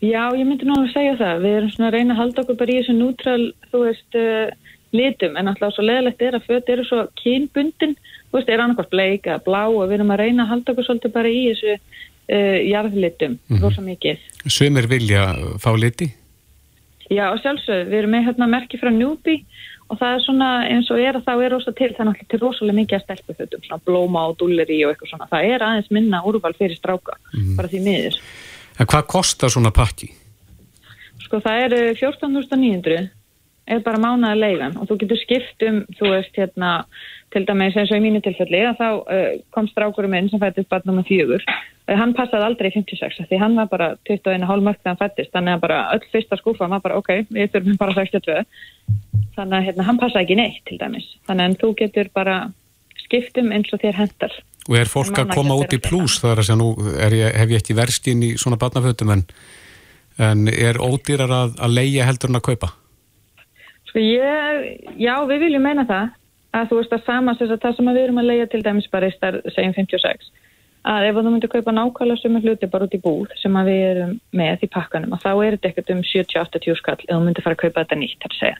Já, 0.00 0.22
ég 0.36 0.46
myndi 0.46 0.66
nú 0.68 0.78
að 0.78 0.92
segja 0.92 1.16
það. 1.20 1.42
Við 1.44 1.56
erum 1.58 1.70
svona 1.74 1.88
að 1.90 1.94
reyna 1.94 2.14
að 2.14 2.20
halda 2.20 2.42
okkur 2.42 2.56
bara 2.60 2.72
í 2.72 2.78
þessu 2.78 2.94
nútral, 2.96 3.44
þú 3.70 3.82
veist, 3.84 4.16
uh, 4.20 4.74
litum, 4.92 5.36
en 5.36 5.48
alltaf 5.48 5.74
svo 5.74 5.84
leðilegt 5.84 6.22
er 6.22 6.38
að 6.38 6.48
föt 6.48 6.72
eru 6.72 6.84
svo 6.88 7.04
kynbundin, 7.20 7.94
þú 8.30 8.38
veist, 8.38 8.48
er 8.48 8.64
annarkvært 8.64 8.92
bleik 8.94 9.28
eða 9.28 9.44
blá 9.44 9.62
og 9.68 9.84
við 9.84 9.98
erum 9.98 10.12
að 10.14 10.22
reyna 10.24 10.44
að 10.44 10.52
halda 10.52 10.74
okkur 10.74 10.88
svolítið 10.88 11.14
bara 11.14 11.32
í 11.32 11.42
þessu 11.50 11.76
uh, 12.30 12.58
jarðlitum, 12.70 13.38
mm 13.38 13.56
Mhm. 13.56 13.62
rosa 13.62 13.80
mikið. 13.82 14.18
Sumir 14.46 14.86
vilja 14.88 15.34
fá 15.58 15.70
liti? 15.78 16.12
Já, 17.10 17.30
og 17.32 17.38
sjálfsög, 17.42 17.86
við 17.90 17.98
erum 18.00 18.10
með 18.16 18.26
hérna 18.30 18.46
merki 18.48 18.78
frá 18.80 18.90
Newbie 18.90 19.44
og 19.90 19.98
það 20.00 20.14
er 20.16 20.20
svona 20.24 20.48
eins 20.72 20.90
og 20.90 20.98
er 20.98 21.12
að 21.18 21.24
þá 21.26 21.34
er 21.44 21.50
rosa 21.52 21.72
til, 21.76 21.90
það 21.92 22.00
er 22.00 22.06
náttúrulega 22.08 22.30
til 22.32 22.40
rosalega 22.40 22.76
mikið 22.78 22.96
að 22.96 23.02
stelpu 23.04 23.34
fötum, 23.36 23.60
svona 23.66 23.82
blóma 23.84 24.22
og 24.30 24.38
dulleri 24.40 24.78
og 24.86 24.94
eitthvað 24.94 25.10
svona. 25.12 25.28
Það 25.28 25.44
er 25.52 25.60
aðeins 25.66 25.90
minna 25.90 26.22
úrval 26.24 26.54
fyrir 26.56 26.76
stráka, 26.78 27.18
bara 27.56 27.68
því 27.68 27.80
miður. 27.84 28.16
En 28.80 28.86
hvað 28.86 29.04
kostar 29.06 29.52
svona 29.52 29.70
pakki? 29.70 30.08
Sko 31.20 31.40
það 31.44 31.60
eru 31.66 31.82
14.900 32.00 33.10
er 33.66 33.80
bara 33.80 34.00
mánaða 34.00 34.36
leigan 34.40 34.76
og 34.76 34.88
þú 34.88 34.98
getur 35.04 35.20
skipt 35.20 35.62
um, 35.68 35.84
þú 35.96 36.10
veist, 36.10 36.34
hérna 36.36 36.84
til 37.34 37.44
dæmis 37.48 37.76
eins 37.76 37.92
og 37.92 38.00
í 38.00 38.04
mínu 38.04 38.22
tilfelli 38.24 38.62
að 38.68 38.80
þá 38.80 38.88
uh, 38.88 39.28
kom 39.54 39.68
strákurum 39.70 40.14
minn 40.14 40.30
sem 40.30 40.42
fættist 40.42 40.70
bara 40.70 40.86
nummer 40.88 41.06
fjögur. 41.08 41.44
Uh, 41.44 41.94
hann 41.98 42.14
passaði 42.16 42.48
aldrei 42.48 42.70
í 42.70 42.74
56 42.78 43.20
af 43.24 43.30
því 43.30 43.42
hann 43.42 43.58
var 43.58 43.68
bara 43.72 43.90
21,5 44.08 44.64
mörg 44.64 44.80
þegar 44.80 44.94
hann 44.94 45.02
fættist 45.02 45.36
þannig 45.36 45.58
að 45.58 45.64
bara 45.66 45.82
öll 45.96 46.08
fyrsta 46.14 46.40
skúfa 46.40 46.70
var 46.70 46.84
bara 46.84 46.98
ok, 47.02 47.12
við 47.34 47.52
þurfum 47.54 47.78
bara 47.82 47.96
62 47.98 48.40
þannig 49.34 49.58
að 49.58 49.68
hérna, 49.68 49.88
hann 49.90 50.00
passaði 50.00 50.26
ekki 50.28 50.40
neitt 50.40 50.64
til 50.70 50.80
dæmis. 50.80 51.06
Þannig 51.28 51.50
að 51.50 51.60
þú 51.64 51.72
getur 51.82 52.10
bara 52.14 52.40
skipt 53.04 53.38
um 53.42 53.52
eins 53.52 53.72
og 53.74 53.82
þér 53.82 54.04
hendar 54.04 54.42
Og 54.64 54.78
er 54.80 54.88
fólk 54.88 55.18
að 55.20 55.34
koma 55.34 55.56
út 55.60 55.74
í 55.76 55.80
plús? 55.82 56.16
Þar 56.22 56.40
að 56.40 56.46
segja 56.48 56.56
nú 56.56 56.70
ég, 56.96 57.34
hef 57.36 57.50
ég 57.52 57.60
ekki 57.60 57.76
verst 57.76 58.06
inn 58.08 58.22
í 58.24 58.30
svona 58.40 58.56
barnafötum 58.60 59.12
en, 59.12 59.24
en 60.16 60.48
er 60.48 60.80
ódýrar 60.80 61.32
að, 61.42 61.58
að 61.60 61.76
leia 61.76 62.06
heldur 62.08 62.32
en 62.32 62.40
að 62.40 62.46
kaupa? 62.48 62.70
Sko 63.90 64.00
ég, 64.00 64.64
já, 64.96 65.14
við 65.28 65.44
viljum 65.44 65.68
meina 65.68 65.84
það 65.88 66.14
að 66.54 66.70
þú 66.70 66.80
veist 66.80 66.96
að 66.96 67.06
sama 67.08 67.34
þess 67.38 67.54
að 67.54 67.62
það 67.64 67.76
sem 67.76 67.90
að 67.90 67.98
við 67.98 68.06
erum 68.06 68.22
að 68.22 68.30
leia 68.30 68.48
til 68.50 68.62
dæmis 68.64 68.90
bara 68.92 69.10
í 69.10 69.14
starf, 69.14 69.46
segjum 69.54 69.76
56 69.76 70.32
að 70.84 71.06
ef 71.08 71.16
þú 71.16 71.30
myndir 71.30 71.52
kaupa 71.52 71.72
nákvæmlega 71.72 72.20
sömu 72.20 72.42
hluti 72.44 72.68
bara 72.68 72.86
út 72.86 72.94
í 72.94 73.00
búð 73.00 73.32
sem 73.40 73.54
að 73.56 73.70
við 73.70 73.84
erum 73.88 74.10
með 74.36 74.66
í 74.66 74.68
pakkanum 74.74 75.14
að 75.16 75.24
þá 75.24 75.30
er 75.32 75.56
þetta 75.56 75.70
ekkert 75.70 75.94
um 75.94 76.02
70-80 76.10 76.76
skall 76.80 76.98
ef 76.98 77.08
þú 77.08 77.22
myndir 77.24 77.46
fara 77.46 77.56
að 77.56 77.62
kaupa 77.62 77.84
þetta 77.84 77.98
nýtt 78.00 78.26
að 78.28 78.36
segja. 78.40 78.58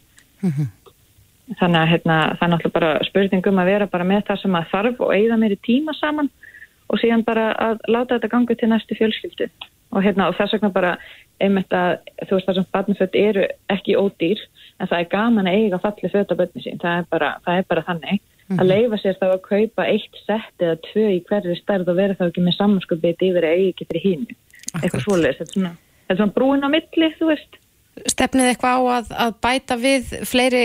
Þannig 1.61 1.81
að 1.83 1.91
hérna, 1.91 2.17
það 2.39 2.47
er 2.47 2.53
náttúrulega 2.55 2.79
bara 2.79 2.93
spurningum 3.05 3.61
að 3.61 3.69
vera 3.69 3.91
bara 3.93 4.09
með 4.09 4.23
það 4.31 4.41
sem 4.41 4.57
að 4.57 4.71
þarf 4.71 5.03
og 5.05 5.13
eigða 5.13 5.39
meiri 5.43 5.59
tíma 5.69 5.93
saman 5.99 6.31
og 6.89 7.01
síðan 7.03 7.27
bara 7.27 7.51
að 7.61 7.85
láta 7.93 8.17
þetta 8.17 8.33
ganga 8.33 8.57
til 8.57 8.71
næstu 8.73 8.97
fjölskyldu 8.97 9.51
og, 9.93 10.01
hérna, 10.01 10.31
og 10.31 10.39
þess 10.39 10.57
vegna 10.57 10.73
bara 10.73 10.95
einmitt 11.45 11.77
að 11.77 11.99
þú 12.25 12.39
veist 12.39 12.49
það 12.49 12.59
sem 12.59 12.71
barnaföld 12.73 13.19
eru 13.21 13.45
ekki 13.75 13.99
ódýr 14.01 14.41
en 14.81 14.91
það 14.91 15.01
er 15.01 15.11
gaman 15.13 15.51
að 15.51 15.59
eiga 15.59 15.81
falli 15.83 16.11
föt 16.13 16.33
á 16.33 16.39
börni 16.39 16.63
sín, 16.65 16.81
það 16.83 17.01
er 17.01 17.11
bara, 17.15 17.35
það 17.47 17.61
er 17.61 17.69
bara 17.71 17.85
þannig. 17.89 18.23
Að 18.55 18.67
leifa 18.69 18.99
sér 19.01 19.15
þá 19.17 19.27
að 19.31 19.45
kaupa 19.47 19.85
eitt 19.89 20.19
sett 20.27 20.61
eða 20.61 20.77
tvö 20.91 21.05
í 21.15 21.21
hverri 21.25 21.55
stærð 21.57 21.89
og 21.89 21.97
vera 21.97 22.17
þá 22.19 22.27
ekki 22.27 22.43
með 22.45 22.59
samanskupið 22.59 23.23
yfir 23.25 23.47
að 23.49 23.55
eigi 23.55 23.71
ekki 23.73 23.87
fyrir 23.89 24.05
hínu 24.05 24.37
eitthvað 24.83 25.05
svoleiðis, 25.05 25.39
þetta 25.39 25.53
er 25.53 25.55
svona, 25.55 25.71
svona 26.11 26.35
brúin 26.35 26.67
á 26.67 26.69
milli, 26.73 27.11
þú 27.19 27.31
veist. 27.31 27.57
Stefnið 28.11 28.51
eitthvað 28.51 28.75
á 28.75 28.83
að, 28.97 29.11
að 29.25 29.35
bæta 29.47 29.79
við 29.79 30.13
fleiri, 30.27 30.63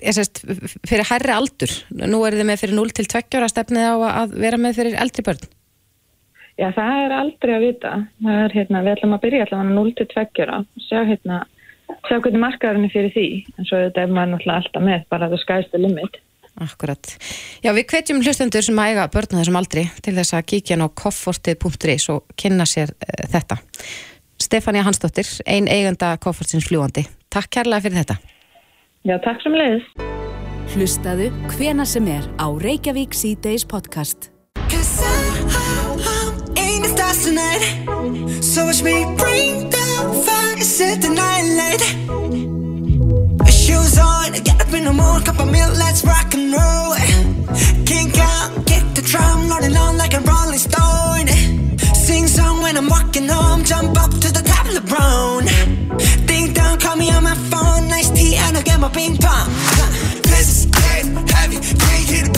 ég 0.00 0.16
sést, 0.16 0.42
fyrir 0.88 1.08
hærri 1.10 1.34
aldur? 1.36 1.74
Nú 2.00 2.22
er 2.24 2.38
þið 2.38 2.48
með 2.48 2.62
fyrir 2.64 2.78
0 2.78 2.94
til 2.96 3.06
2 3.12 3.38
ára 3.38 3.50
stefnið 3.52 3.88
á 3.92 3.96
að 4.24 4.36
vera 4.40 4.60
með 4.60 4.80
fyrir 4.80 5.00
eldri 5.04 5.26
börn? 5.26 5.48
Já, 6.60 6.68
það 6.76 7.02
er 7.04 7.16
aldrei 7.16 7.52
að 7.54 7.64
vita. 7.64 7.92
Það 8.24 8.42
er, 8.44 8.54
hérna, 8.56 8.82
við 8.84 8.94
ætlum 8.96 9.16
að 9.16 9.22
byrja 9.26 9.44
allavega 9.46 9.76
0-2 9.76 10.44
ára, 10.46 10.62
sjá, 10.88 10.98
hérna, 11.08 11.42
sjá 12.08 12.16
hvernig 12.18 12.42
markaðurinn 12.42 12.88
er 12.88 12.92
fyrir 12.94 13.14
því, 13.14 13.28
en 13.58 13.68
svo 13.68 13.84
þetta 13.86 14.02
er 14.02 14.12
maður 14.14 14.34
náttúrulega 14.34 14.62
alltaf 14.62 14.84
með, 14.86 15.06
bara 15.12 15.30
það 15.32 15.42
skæst 15.44 15.72
the 15.74 15.80
limit. 15.82 16.20
Akkurat. 16.60 17.12
Já, 17.64 17.70
við 17.72 17.86
hvetjum 17.88 18.20
hlustendur 18.24 18.64
sem 18.64 18.80
æga 18.82 19.06
börn 19.12 19.32
á 19.32 19.40
þessum 19.40 19.58
aldri 19.60 19.86
til 20.04 20.14
þess 20.18 20.36
að 20.36 20.48
kíkja 20.52 20.76
ná 20.80 20.86
koffortið.is 21.02 22.08
og 22.12 22.34
kynna 22.40 22.66
sér 22.68 22.92
uh, 22.92 23.24
þetta. 23.32 23.60
Stefania 24.40 24.84
Hansdóttir, 24.84 25.28
ein 25.46 25.68
eiganda 25.68 26.16
koffortins 26.20 26.68
fljúandi. 26.68 27.06
Takk 27.32 27.52
kærlega 27.56 27.84
fyrir 27.86 28.00
þetta. 28.02 28.16
Já, 29.08 29.16
takk 29.24 29.40
sem 29.44 29.56
leiðis. 29.56 29.86
Hlustaðu 30.74 31.30
hvena 31.54 31.86
sem 31.88 32.06
er 32.12 32.28
á 32.36 32.46
Reykjavík 32.50 33.16
C-Days 33.16 33.64
podcast. 33.68 34.30
Cause 34.70 35.02
I'm 35.02 35.48
in 36.56 36.82
the 39.70 39.79
me 40.08 40.24
bring 40.24 41.00
the 41.00 41.08
night 41.14 41.46
light 41.60 41.82
Shoes 43.50 43.98
on, 43.98 44.32
get 44.32 44.60
up 44.60 44.72
in 44.72 44.84
the 44.84 44.92
morning, 44.92 45.24
cup 45.24 45.38
of 45.40 45.50
milk, 45.50 45.76
let's 45.76 46.04
rock 46.04 46.34
and 46.34 46.52
roll. 46.52 46.94
Kink 47.84 48.18
out, 48.18 48.66
kick 48.66 48.84
the 48.94 49.02
drum, 49.02 49.48
rolling 49.48 49.76
on 49.76 49.96
like 49.96 50.14
a 50.14 50.20
rolling 50.20 50.58
stone. 50.58 51.28
Sing 51.94 52.26
song 52.26 52.62
when 52.62 52.76
I'm 52.76 52.88
walking 52.88 53.28
home, 53.28 53.64
jump 53.64 53.98
up 53.98 54.10
to 54.10 54.32
the 54.32 54.42
top 54.44 54.66
of 54.66 54.74
the 54.74 54.80
brown 54.80 55.44
Ding 56.26 56.52
dong, 56.52 56.78
call 56.78 56.96
me 56.96 57.10
on 57.10 57.24
my 57.24 57.34
phone, 57.34 57.88
nice 57.88 58.10
tea 58.10 58.36
and 58.36 58.56
I'll 58.56 58.62
get 58.62 58.80
my 58.80 58.88
ping 58.88 59.16
pong. 59.16 59.48
This 60.22 60.64
is 60.64 60.74
heavy, 60.74 61.24
can't 61.26 62.29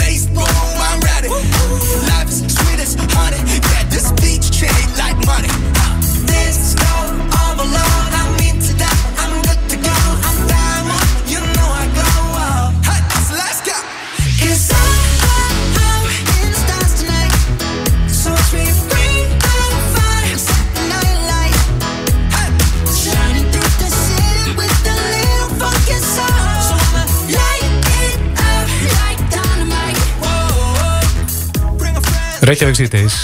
Reykjavík 32.43 32.75
síðdeis, 32.79 33.17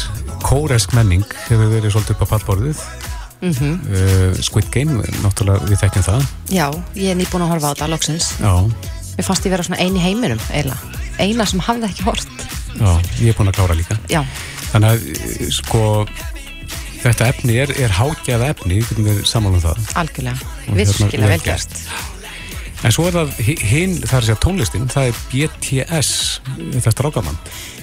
kóresk 0.46 0.92
menning 0.94 1.24
hefur 1.48 1.70
verið 1.72 1.94
svolítið 1.94 2.14
upp 2.16 2.22
á 2.22 2.30
pallborðið 2.36 2.82
Mm 3.38 3.54
uh, 3.86 4.32
Squid 4.42 4.66
Game, 4.74 4.96
náttúrulega 5.22 5.66
við 5.68 5.78
þekkjum 5.84 6.04
það 6.08 6.24
Já, 6.50 6.64
ég 6.98 7.12
er 7.12 7.18
nýbúin 7.20 7.44
að 7.46 7.52
horfa 7.52 7.70
á 7.70 7.72
þetta 7.76 7.88
loksins. 7.92 8.32
Já, 8.42 8.50
Mér 9.18 9.26
fannst 9.26 9.46
ég 9.46 9.52
vera 9.54 9.66
svona 9.66 9.78
eini 9.82 10.02
heiminum, 10.02 10.40
eiginlega. 10.50 11.04
Eina 11.22 11.46
sem 11.46 11.62
hafði 11.62 11.86
ekki 11.86 12.06
hort. 12.06 12.42
já, 12.78 12.90
ég 13.22 13.30
er 13.30 13.38
búin 13.38 13.50
að 13.50 13.56
klára 13.60 13.74
líka 13.78 13.96
Já, 14.10 14.20
Þannig 14.72 14.90
að 14.90 15.06
uh, 15.14 15.48
sko 15.54 15.82
þetta 16.98 17.28
efni 17.30 17.56
er, 17.62 17.72
er 17.78 17.94
hágjaða 17.94 18.50
efni, 18.54 18.80
við 18.80 18.90
getum 18.90 19.06
við 19.10 19.22
sammálum 19.30 19.62
það 19.62 19.88
algjörlega. 20.02 20.52
Hérna 20.66 20.78
Virkilega 20.82 21.30
vel 21.30 21.34
vel 21.36 21.46
gert. 21.46 21.80
En 22.86 22.94
svo 22.94 23.06
er 23.08 23.16
það 23.20 23.38
hi- 23.42 23.58
hinn, 23.70 23.94
það 24.02 24.18
er 24.20 24.26
segja 24.28 24.40
tónlistin, 24.42 24.90
það 24.90 25.08
er 25.12 25.22
BTS, 25.30 26.10
þetta 26.78 26.92
strákamann. 26.94 27.38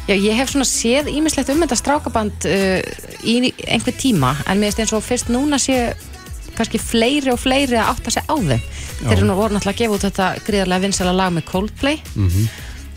Já, 0.05 0.13
ég 0.13 0.37
hef 0.37 0.51
svona 0.53 0.67
séð 0.69 1.09
ímislegt 1.09 1.49
um 1.49 1.63
þetta 1.63 1.77
strákaband 1.79 2.45
uh, 2.45 2.81
í 3.25 3.39
einhver 3.65 3.95
tíma 3.97 4.35
en 4.45 4.61
mér 4.61 4.69
finnst 4.69 4.83
eins 4.83 4.93
og 4.93 5.05
fyrst 5.05 5.31
núna 5.33 5.57
sé 5.61 5.79
kannski 6.55 6.79
fleiri 6.79 7.33
og 7.33 7.41
fleiri 7.41 7.75
að 7.75 7.89
átta 7.95 8.13
sig 8.13 8.29
á 8.29 8.35
þeim. 8.37 8.61
Þeir 9.01 9.15
eru 9.17 9.25
nú 9.27 9.35
voru 9.35 9.57
náttúrulega 9.57 9.73
að 9.73 9.81
gefa 9.81 9.97
út 9.97 10.05
þetta 10.05 10.27
gríðarlega 10.45 10.85
vinsala 10.85 11.15
lag 11.17 11.33
með 11.35 11.47
Coldplay. 11.49 11.97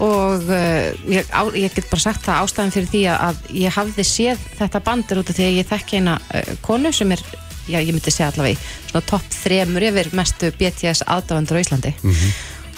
Og 0.05 0.45
uh, 0.47 0.93
ég, 1.11 1.33
á, 1.35 1.43
ég 1.59 1.75
get 1.75 1.89
bara 1.91 2.05
sagt 2.05 2.23
það 2.29 2.45
ástæðan 2.45 2.75
fyrir 2.77 2.93
því 2.93 3.03
að, 3.17 3.41
ég 3.65 3.75
hafði 3.75 4.05
séð 4.07 4.45
þetta 4.61 4.85
bandir 4.87 5.19
út 5.19 5.33
af 5.33 5.41
því 5.41 5.49
að 5.49 5.59
ég 5.59 5.71
þekki 5.73 5.99
eina 5.99 6.21
uh, 6.21 6.53
konu 6.63 6.93
sem 6.95 7.17
er 7.17 7.25
já 7.69 7.81
ég 7.81 7.91
myndi 7.93 8.13
segja 8.13 8.31
allavega 8.33 8.57
í 8.57 8.91
svona 8.91 9.05
topp 9.09 9.35
þremur 9.43 9.89
yfir 9.91 10.13
mestu 10.17 10.53
BTS 10.57 11.03
aðdáðandur 11.05 11.59
á 11.61 11.63
Íslandi 11.65 11.93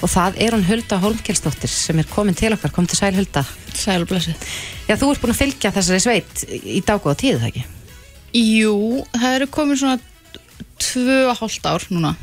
og 0.00 0.08
það 0.10 0.38
er 0.44 0.54
hún 0.56 0.64
Hulda 0.68 0.98
Holmkjelsdóttir 1.02 1.70
sem 1.72 1.98
er 2.00 2.08
komin 2.10 2.36
til 2.38 2.52
okkar, 2.56 2.72
kom 2.74 2.86
til 2.88 2.98
sæl 2.98 3.14
Hulda. 3.18 3.42
Sæl 3.76 4.02
og 4.04 4.08
blessu 4.10 4.32
Já, 4.88 4.96
þú 4.96 5.10
ert 5.12 5.20
búin 5.22 5.34
að 5.34 5.40
fylgja 5.42 5.72
þessari 5.76 6.00
sveit 6.04 6.44
í 6.50 6.80
dágóða 6.86 7.18
tíð, 7.20 7.40
það 7.42 7.50
ekki? 7.50 7.64
Jú, 8.40 8.74
það 9.12 9.36
eru 9.36 9.50
komin 9.52 9.78
svona 9.80 9.98
tvö 10.80 11.16
og 11.28 11.36
hálft 11.40 11.66
ár 11.68 11.84
núna. 11.92 12.14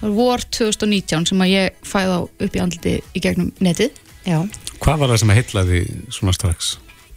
Það 0.00 0.14
vor 0.14 0.42
2019 0.54 1.26
sem 1.30 1.42
að 1.42 1.52
ég 1.52 1.78
fæði 1.86 2.16
á 2.16 2.20
upp 2.22 2.56
í 2.56 2.62
andliti 2.62 2.96
í 3.18 3.22
gegnum 3.24 3.52
netið. 3.64 3.96
Já. 4.26 4.40
Hvað 4.82 5.00
var 5.02 5.10
það 5.12 5.22
sem 5.22 5.32
að 5.32 5.38
heitlaði 5.40 5.80
svona 6.14 6.34
strax? 6.36 6.74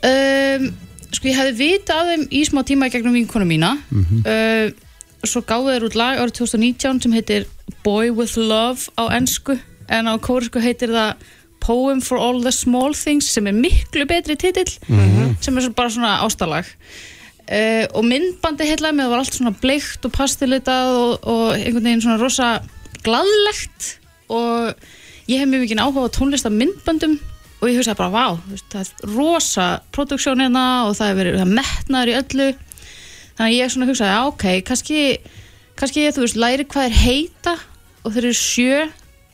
um, 0.07 0.69
Sko 1.09 1.25
ég 1.25 1.39
hefði 1.39 1.55
vita 1.57 1.95
af 1.97 2.05
þeim 2.11 2.23
í 2.37 2.43
smá 2.45 2.59
tíma 2.65 2.85
í 2.89 2.93
gegnum 2.93 3.15
vinkonu 3.17 3.45
mína. 3.49 3.71
Mhm. 3.89 4.21
uh, 4.25 4.85
svo 5.25 5.41
gáðu 5.43 5.73
þeir 5.73 5.85
út 5.89 5.95
lag 5.99 6.19
árið 6.21 6.37
2019 6.37 7.01
sem 7.03 7.15
heitir 7.17 7.47
Boy 7.83 8.09
with 8.15 8.37
Love 8.37 8.87
á 8.95 9.09
ennsku 9.17 9.57
en 9.89 10.09
á 10.09 10.13
kórisku 10.21 10.61
heitir 10.63 10.93
það 10.93 11.27
Poem 11.59 11.99
for 11.99 12.17
all 12.17 12.39
the 12.39 12.53
small 12.55 12.93
things 12.95 13.27
sem 13.33 13.47
er 13.49 13.55
miklu 13.55 14.05
betri 14.07 14.37
titill 14.39 14.69
sem 15.43 15.57
er 15.59 15.65
bara 15.75 15.91
svona 15.91 16.13
ástalag. 16.23 16.69
Uh, 17.49 17.83
og 17.97 18.05
myndbandi 18.05 18.67
heitlaði 18.69 18.95
með 18.95 19.07
það 19.07 19.11
var 19.11 19.21
allt 19.23 19.35
svona 19.35 19.51
bleikt 19.57 20.05
og 20.05 20.13
pastilitað 20.13 20.91
og, 20.93 21.25
og 21.25 21.43
einhvern 21.57 21.87
veginn 21.87 22.03
svona 22.05 22.19
rosa 22.21 22.49
gladlegt 23.01 23.89
og 24.29 24.69
ég 25.27 25.41
hef 25.41 25.49
mjög 25.49 25.65
mikið 25.65 25.81
áhuga 25.81 26.05
á 26.05 26.15
tónlist 26.15 26.45
af 26.45 26.53
myndböndum 26.53 27.17
og 27.59 27.65
ég 27.67 27.79
hugsaði 27.79 27.99
bara, 27.99 28.13
vá, 28.13 28.59
það 28.71 28.79
er 28.83 29.15
rosa 29.17 29.67
produksjónina 29.95 30.65
og 30.87 30.95
það 30.99 31.11
er 31.11 31.19
verið 31.19 31.41
er 31.43 31.51
metnaður 31.57 32.11
í 32.13 32.17
öllu. 32.21 32.47
Þannig 33.35 33.49
að 33.49 33.57
ég 33.57 33.73
svona 33.73 33.89
hugsaði, 33.89 34.21
ok, 34.29 34.45
kannski 34.69 35.01
kannski 35.79 36.05
ég, 36.05 36.15
þú 36.15 36.23
veist, 36.25 36.39
læri 36.39 36.67
hvað 36.69 36.87
er 36.87 36.97
heita 37.01 37.55
og 38.03 38.13
þeir 38.13 38.29
eru 38.29 38.37
sjö 38.37 38.79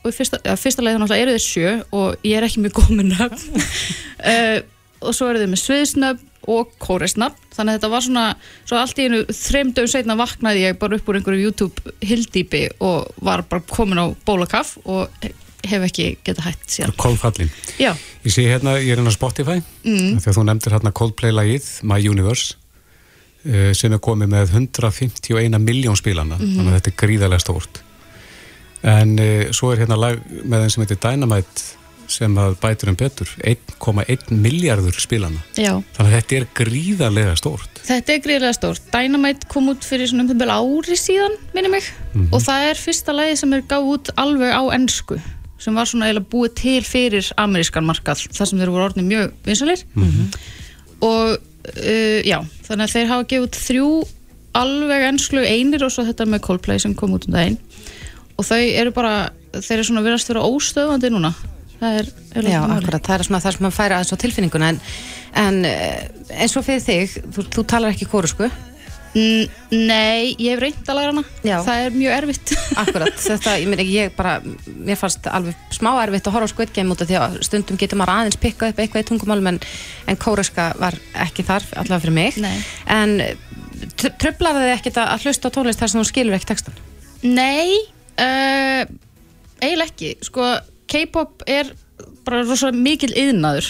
og 0.06 0.14
fyrsta, 0.16 0.39
ja, 0.45 0.56
fyrsta 0.60 0.86
leið 0.86 0.99
náttúrulega 1.01 1.26
eru 1.26 1.36
þeir 1.36 1.45
sjö 1.45 1.74
og 1.97 2.26
ég 2.28 2.38
er 2.39 2.47
ekki 2.47 2.64
með 2.64 3.12
nöfn. 3.12 3.66
Uh, 4.22 4.60
og 5.06 5.14
svo 5.18 5.30
eru 5.32 5.41
þeir 5.43 5.51
með 5.51 5.62
sviðsnöfn 5.64 6.32
og 6.56 6.76
kóresnöfn 6.82 7.39
þannig 7.56 7.72
að 7.72 7.78
þetta 7.80 7.89
var 7.89 8.03
svona, 8.06 8.26
svo 8.70 8.78
allt 8.78 8.99
í 9.01 9.08
einu 9.08 9.24
þreim 9.34 9.72
dögum 9.74 9.89
setna 9.89 10.18
vaknaði 10.20 10.62
ég 10.68 10.78
bara 10.82 10.99
upp 10.99 11.08
úr 11.10 11.18
einhverju 11.18 11.47
YouTube 11.47 11.93
hildýpi 12.06 12.68
og 12.86 13.08
var 13.26 13.41
bara 13.49 13.66
komin 13.72 13.97
á 14.01 14.06
bólakaff 14.28 14.76
og 14.86 15.10
hef 15.66 15.88
ekki 15.88 16.12
getað 16.22 16.51
hætt 16.51 16.68
síðan. 16.70 16.93
Kólfallin. 17.01 17.49
Ég 17.82 17.97
sé 18.30 18.45
hérna, 18.45 18.76
ég 18.78 18.91
er 18.93 18.99
hérna 19.01 19.10
á 19.10 19.18
Spotify. 19.18 19.58
Mm. 19.88 20.20
þegar 20.22 20.38
þú 20.38 20.43
nefndir 20.51 20.76
hérna 20.78 20.93
Coldplay-lagið 21.01 21.70
My 21.89 21.97
Universe 22.06 22.53
uh, 23.49 23.72
sem 23.74 23.93
er 23.97 24.03
komið 24.06 24.30
með 24.36 24.53
151 24.62 25.58
miljón 25.66 25.97
spílana 25.97 26.38
Mhm. 26.38 26.53
þannig 26.60 26.70
að 26.74 26.78
þetta 26.80 26.93
er 26.93 26.99
gríðarlega 27.01 27.41
stórt 27.45 27.82
en 28.86 29.16
uh, 29.18 29.48
svo 29.56 29.74
er 29.74 29.84
hérna 29.84 29.98
lag 30.00 30.22
með 30.44 30.66
þeim 30.66 30.76
sem 30.76 30.86
heitir 30.86 31.02
Dynamite 31.06 31.66
sem 32.16 32.36
að 32.38 32.60
bætur 32.62 32.92
um 32.92 32.98
betur 33.00 33.32
1,1 33.42 34.30
miljardur 34.30 35.00
spílana 35.02 35.42
já 35.58 35.74
þannig 35.96 36.12
að 36.12 36.18
þetta 36.20 36.38
er 36.38 36.52
gríðarlega 36.60 37.40
stórt 37.40 37.76
Þetta 37.86 38.14
er 38.16 38.22
greiðlega 38.24 38.56
stórt. 38.58 38.86
Dynamite 38.94 39.48
kom 39.52 39.70
út 39.70 39.86
fyrir 39.86 40.10
svona 40.10 40.26
um 40.26 40.32
það 40.32 40.42
vel 40.42 40.54
ári 40.56 40.98
síðan, 40.98 41.36
minni 41.54 41.70
mig. 41.76 41.90
Og 42.34 42.42
það 42.42 42.70
er 42.72 42.82
fyrsta 42.82 43.14
lagi 43.14 43.36
sem 43.38 43.54
er 43.54 43.66
gáð 43.70 43.90
út 43.94 44.12
alveg 44.22 44.54
á 44.58 44.64
ennsku 44.74 45.20
sem 45.62 45.78
var 45.78 45.88
svona 45.88 46.10
eiginlega 46.10 46.30
búið 46.30 46.52
til 46.60 46.82
fyrir 46.86 47.28
amerískan 47.42 47.86
markað, 47.88 48.26
þar 48.36 48.50
sem 48.50 48.60
þeir 48.60 48.72
voru 48.74 48.86
orðin 48.90 49.08
mjög 49.08 49.32
vinsalir. 49.46 49.86
Og 51.06 51.38
uh, 51.38 52.20
já, 52.26 52.40
þannig 52.68 52.84
að 52.84 52.94
þeir 52.96 53.12
hafa 53.14 53.28
gefið 53.32 53.46
út 53.48 53.62
þrjú 53.62 53.88
alveg 54.56 55.06
ennsku 55.10 55.42
einir 55.42 55.86
og 55.86 55.94
svo 55.94 56.06
þetta 56.08 56.28
með 56.30 56.44
Coldplay 56.46 56.82
sem 56.82 56.94
kom 56.98 57.16
út 57.18 57.26
um 57.30 57.38
daginn. 57.38 57.58
Og 58.36 58.48
þau 58.48 58.60
eru 58.62 58.92
bara, 58.96 59.16
þeir 59.56 59.78
eru 59.80 59.88
svona 59.88 60.04
virast 60.06 60.32
vera 60.32 60.44
óstöðandi 60.44 61.12
núna. 61.14 61.34
Það 61.80 61.98
er, 62.00 62.10
er 62.40 62.48
Já, 62.50 62.60
akkurat, 62.64 63.04
það 63.04 63.18
er 63.18 63.28
svona 63.28 63.42
það 63.44 63.56
sem 63.56 63.66
maður 63.66 63.76
færa 63.76 63.98
aðeins 63.98 64.16
á 64.16 64.24
tilfinninguna 64.24 64.70
en, 64.72 64.78
en 65.42 65.58
eh, 65.68 66.06
eins 66.40 66.56
og 66.56 66.64
fyrir 66.64 66.84
þig, 66.86 67.18
þú, 67.36 67.44
þú 67.52 67.64
talar 67.68 67.92
ekki 67.96 68.08
kórusku 68.12 68.48
N- 69.16 69.48
Nei, 69.72 70.36
ég 70.44 70.56
hef 70.56 70.60
reynd 70.60 70.90
að 70.92 70.98
læra 70.98 71.12
hana 71.14 71.24
Já. 71.46 71.58
Það 71.64 71.82
er 71.86 71.94
mjög 71.96 72.16
erfitt 72.18 72.54
Akkurat, 72.82 73.20
þetta, 73.24 73.54
ég 73.62 73.70
meina, 73.72 73.86
ég 73.88 74.16
bara 74.18 74.34
mér 74.44 75.00
fannst 75.00 75.28
alveg 75.32 75.76
smá 75.76 75.92
erfitt 76.04 76.28
að 76.28 76.36
horfa 76.36 76.64
á 76.68 76.74
Game 76.76 76.96
út 76.96 77.04
af 77.04 77.10
því 77.12 77.18
að 77.22 77.38
stundum 77.48 77.80
getur 77.80 78.00
maður 78.02 78.14
aðeins 78.16 78.40
pikkað 78.44 78.74
upp 78.74 78.82
eitthvað 78.84 79.06
í 79.06 79.08
tungumálum 79.12 79.52
en, 79.54 79.60
en 80.12 80.20
kóruska 80.20 80.70
var 80.82 81.00
ekki 81.28 81.48
þar, 81.48 81.68
allavega 81.80 82.04
fyrir 82.04 82.18
mig 82.18 82.40
Nei. 82.44 82.56
en 82.92 83.16
tr 83.96 84.12
tröflar 84.20 84.60
þið 84.60 84.74
ekkert 84.74 85.00
að 85.00 85.14
að 85.16 85.28
hlusta 85.28 85.52
á 85.52 85.56
tónlist 85.56 85.84
þar 85.84 85.94
sem 85.94 86.02
þú 86.04 86.08
skilur 86.12 86.36
ekki 86.40 86.52
textan? 86.52 86.80
Nei, 87.24 87.80
uh, 88.22 88.86
eiginlega 89.61 89.89
ekki. 89.89 90.16
Sko, 90.26 90.53
K-pop 90.91 91.45
er 91.49 91.72
bara 92.26 92.43
rosa 92.45 92.72
mikil 92.76 93.13
yðnaður 93.16 93.68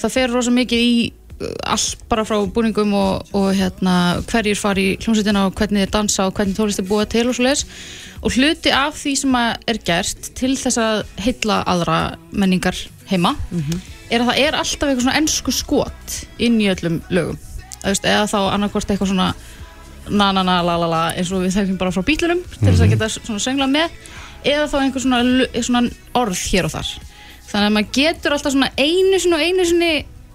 það 0.00 0.14
fer 0.16 0.32
rosa 0.32 0.52
mikið 0.54 0.82
í 0.82 0.94
uh, 1.10 1.52
allt 1.74 2.04
bara 2.10 2.24
frá 2.26 2.38
búningum 2.54 2.94
og, 2.96 3.32
og 3.36 3.50
hérna, 3.58 3.94
hverjir 4.30 4.58
fari 4.58 4.86
í 4.92 4.96
hljómsveitina 5.02 5.46
og 5.48 5.56
hvernig 5.58 5.84
þeir 5.84 5.94
dansa 5.96 6.28
og 6.28 6.36
hvernig 6.38 6.58
tólist 6.58 6.82
er 6.82 6.88
búið 6.88 7.12
til 7.16 7.28
og 7.30 7.38
svo 7.38 7.54
og 8.22 8.36
hluti 8.36 8.70
af 8.74 8.98
því 8.98 9.14
sem 9.18 9.38
er 9.42 9.80
gert 9.86 10.28
til 10.38 10.52
þess 10.58 10.78
að 10.78 11.00
heilla 11.24 11.62
aðra 11.66 12.00
menningar 12.30 12.78
heima 13.10 13.34
er 14.12 14.22
að 14.22 14.28
það 14.28 14.42
er 14.44 14.58
alltaf 14.60 14.88
eitthvað 14.88 15.06
svona 15.06 15.18
ennsku 15.18 15.54
skot 15.56 16.18
inn 16.38 16.60
í 16.60 16.68
öllum 16.70 17.00
lögum. 17.10 17.38
Eða 17.82 18.28
þá 18.30 18.38
annarkvort 18.52 18.90
eitthvað 18.92 19.10
svona 19.10 19.32
na 20.10 20.32
na 20.32 20.42
na 20.42 20.58
la 20.64 20.76
la 20.80 20.88
la 20.90 21.02
eins 21.16 21.30
og 21.32 21.44
við 21.44 21.56
þekkjum 21.56 21.78
bara 21.80 21.94
frá 21.94 22.04
bílunum 22.06 22.42
til 22.58 22.68
þess 22.68 22.84
að 22.84 22.92
geta 22.94 23.10
svona 23.12 23.42
sönglað 23.42 23.74
með 23.74 23.96
eða 24.42 24.68
þá 24.70 24.76
einhver 24.80 25.04
svona, 25.04 25.22
svona 25.62 25.82
orð 26.18 26.40
hér 26.50 26.68
og 26.68 26.74
þar. 26.74 26.92
Þannig 27.52 27.68
að 27.68 27.76
maður 27.76 27.94
getur 27.98 28.36
alltaf 28.36 28.54
svona 28.54 28.72
einu 28.80 29.20
sinni 29.22 29.38
og 29.38 29.46
einu 29.46 29.68
sinni 29.68 29.92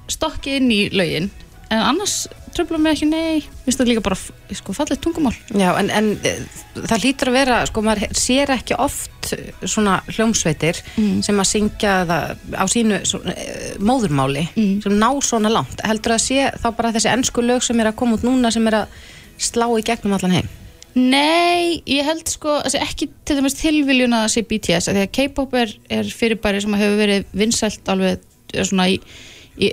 stokkið 0.08 0.60
inn 0.62 0.72
í 0.72 0.82
lögin 0.96 1.32
en 1.68 1.82
annars 1.84 2.28
tröfla 2.56 2.80
mig 2.82 2.96
ekki 2.96 3.08
nei 3.10 3.44
það 3.68 3.90
líka 3.92 4.04
bara 4.06 4.18
sko, 4.56 4.74
fallið 4.74 5.02
tungumál. 5.04 5.34
Já, 5.52 5.70
en, 5.78 5.90
en 5.94 6.08
eh, 6.26 6.40
það 6.80 7.04
hlýtur 7.04 7.32
að 7.32 7.38
vera, 7.38 7.58
sko, 7.70 7.84
maður 7.86 8.16
sér 8.18 8.54
ekki 8.56 8.78
oft 8.80 9.34
svona 9.68 9.98
hljómsveitir 10.08 10.80
sem 11.26 11.42
að 11.42 11.50
syngja 11.50 11.98
það 12.08 12.56
á 12.56 12.66
sínu 12.72 13.02
svona, 13.10 13.36
eh, 13.36 13.76
móðurmáli 13.84 14.48
sem 14.56 14.96
ná 14.96 15.10
svona 15.26 15.52
langt. 15.52 15.84
Heldur 15.86 16.16
að 16.16 16.24
sé 16.24 16.48
þá 16.56 16.70
bara 16.80 16.94
þessi 16.96 17.12
ennsku 17.12 17.44
lög 17.44 17.66
sem 17.68 17.80
er 17.84 17.92
að 17.92 18.00
koma 18.00 18.18
út 18.18 18.26
núna 18.26 18.54
sem 18.54 18.68
er 18.72 18.82
að 18.84 18.98
slá 19.38 19.68
í 19.78 19.84
gegnum 19.86 20.16
allan 20.18 20.36
heim? 20.40 20.50
Nei, 20.98 21.84
ég 21.86 22.08
held 22.08 22.26
sko 22.32 22.56
þessi 22.66 22.80
ekki 22.82 23.08
til 23.28 23.38
dæmis 23.38 23.58
tilviljun 23.60 24.16
að 24.18 24.24
það 24.24 24.34
sé 24.34 24.44
BTS 24.50 24.90
því 24.90 25.04
að 25.04 25.12
K-pop 25.14 25.54
er, 25.60 25.74
er 25.94 26.10
fyrirbæri 26.10 26.62
sem 26.64 26.78
hefur 26.80 26.98
verið 26.98 27.28
vinsælt 27.38 27.92
alveg 27.94 28.24
eh, 28.56 28.64
svona 28.66 28.88
í, 28.90 28.96
í 29.62 29.70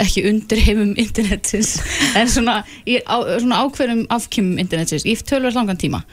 ekki 0.00 0.22
undir 0.30 0.62
heimum 0.62 0.92
internetsins 1.00 1.74
en 2.18 2.30
svona, 2.30 2.60
í, 2.86 3.00
á, 3.02 3.18
svona 3.42 3.64
ákveðum 3.64 4.04
afkjumum 4.14 4.62
internetsins 4.62 5.08
í 5.08 5.16
tölverð 5.18 5.58
langan 5.58 5.80
tíma. 5.80 6.04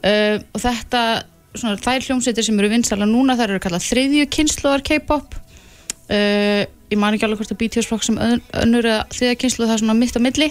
Uh, 0.00 0.40
og 0.56 0.62
þetta 0.64 1.04
svona, 1.54 1.76
þær 1.78 2.06
hljómsveitir 2.08 2.46
sem 2.46 2.58
eru 2.60 2.70
vinsæla 2.72 3.06
núna 3.08 3.36
þær 3.38 3.54
eru 3.54 3.62
kallað 3.62 3.86
þriðju 3.92 4.28
kynsluðar 4.32 4.84
K-pop. 4.90 5.36
Uh, 6.10 6.64
ég 6.90 6.98
man 6.98 7.14
ekki 7.14 7.28
alveg 7.28 7.44
hvort 7.44 7.54
að 7.54 7.60
BTS 7.62 7.86
flokk 7.86 8.06
sem 8.06 8.18
ön- 8.18 8.42
önnur 8.64 8.88
eða 8.90 9.02
þriðja 9.14 9.40
kynsluð 9.44 9.68
það 9.68 9.76
er 9.76 9.82
svona 9.84 10.00
mitt 10.00 10.18
á 10.18 10.20
milli 10.24 10.48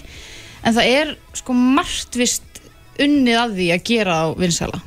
en 0.63 0.75
það 0.75 0.91
er 0.91 1.15
sko 1.37 1.55
margt 1.55 2.19
vist 2.19 2.61
unnið 2.99 3.39
að 3.39 3.57
því 3.57 3.71
að 3.73 3.83
gera 3.89 4.19
á 4.21 4.25
vinsæla. 4.37 4.79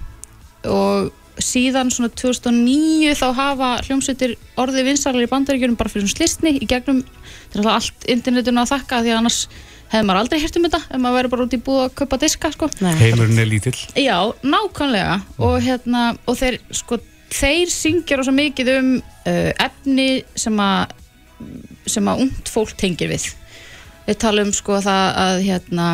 Og 0.68 1.10
síðan 1.42 1.90
svona 1.92 2.12
2009 2.12 3.16
þá 3.18 3.26
hafa 3.36 3.68
hljómsveitir 3.86 4.34
orðið 4.60 4.88
vinsælar 4.90 5.24
í 5.24 5.30
bandaríkjunum 5.30 5.78
bara 5.80 5.92
fyrir 5.92 6.06
svona 6.06 6.18
slistni 6.18 6.52
í 6.60 6.68
gegnum 6.68 7.02
þetta 7.02 7.56
er 7.56 7.62
alltaf 7.62 7.76
allt 7.78 8.08
internetinu 8.12 8.62
að 8.62 8.72
þakka 8.74 9.00
því 9.00 9.12
að 9.12 9.20
annars 9.20 9.38
hefði 9.92 10.08
maður 10.08 10.20
aldrei 10.22 10.40
hirt 10.42 10.58
um 10.58 10.66
þetta 10.66 10.80
ef 10.82 11.00
maður 11.00 11.18
verið 11.18 11.32
bara 11.34 11.46
út 11.46 11.56
í 11.56 11.62
búið 11.66 11.82
að 11.86 11.94
kaupa 12.00 12.18
diska 12.22 12.52
sko. 12.54 12.68
heimurinn 12.80 13.42
er 13.42 13.48
lítill. 13.48 13.76
Já, 14.00 14.16
nákvæmlega. 14.40 15.18
Og, 15.40 15.56
hérna, 15.64 16.04
og 16.28 16.38
þeir, 16.40 16.58
sko, 16.72 17.00
þeir 17.32 17.72
syngja 17.72 18.20
rosa 18.20 18.32
mikið 18.36 18.72
um 18.78 18.90
uh, 19.00 19.50
efni 19.66 20.08
sem 20.36 20.60
að 20.62 20.98
sem 21.90 22.06
að 22.06 22.26
ungt 22.26 22.50
fólk 22.52 22.76
tengir 22.78 23.10
við 23.10 23.32
við 24.06 24.18
tala 24.24 24.42
um 24.46 24.52
sko 24.56 24.80
það 24.84 25.04
að 25.26 25.42
hérna 25.46 25.88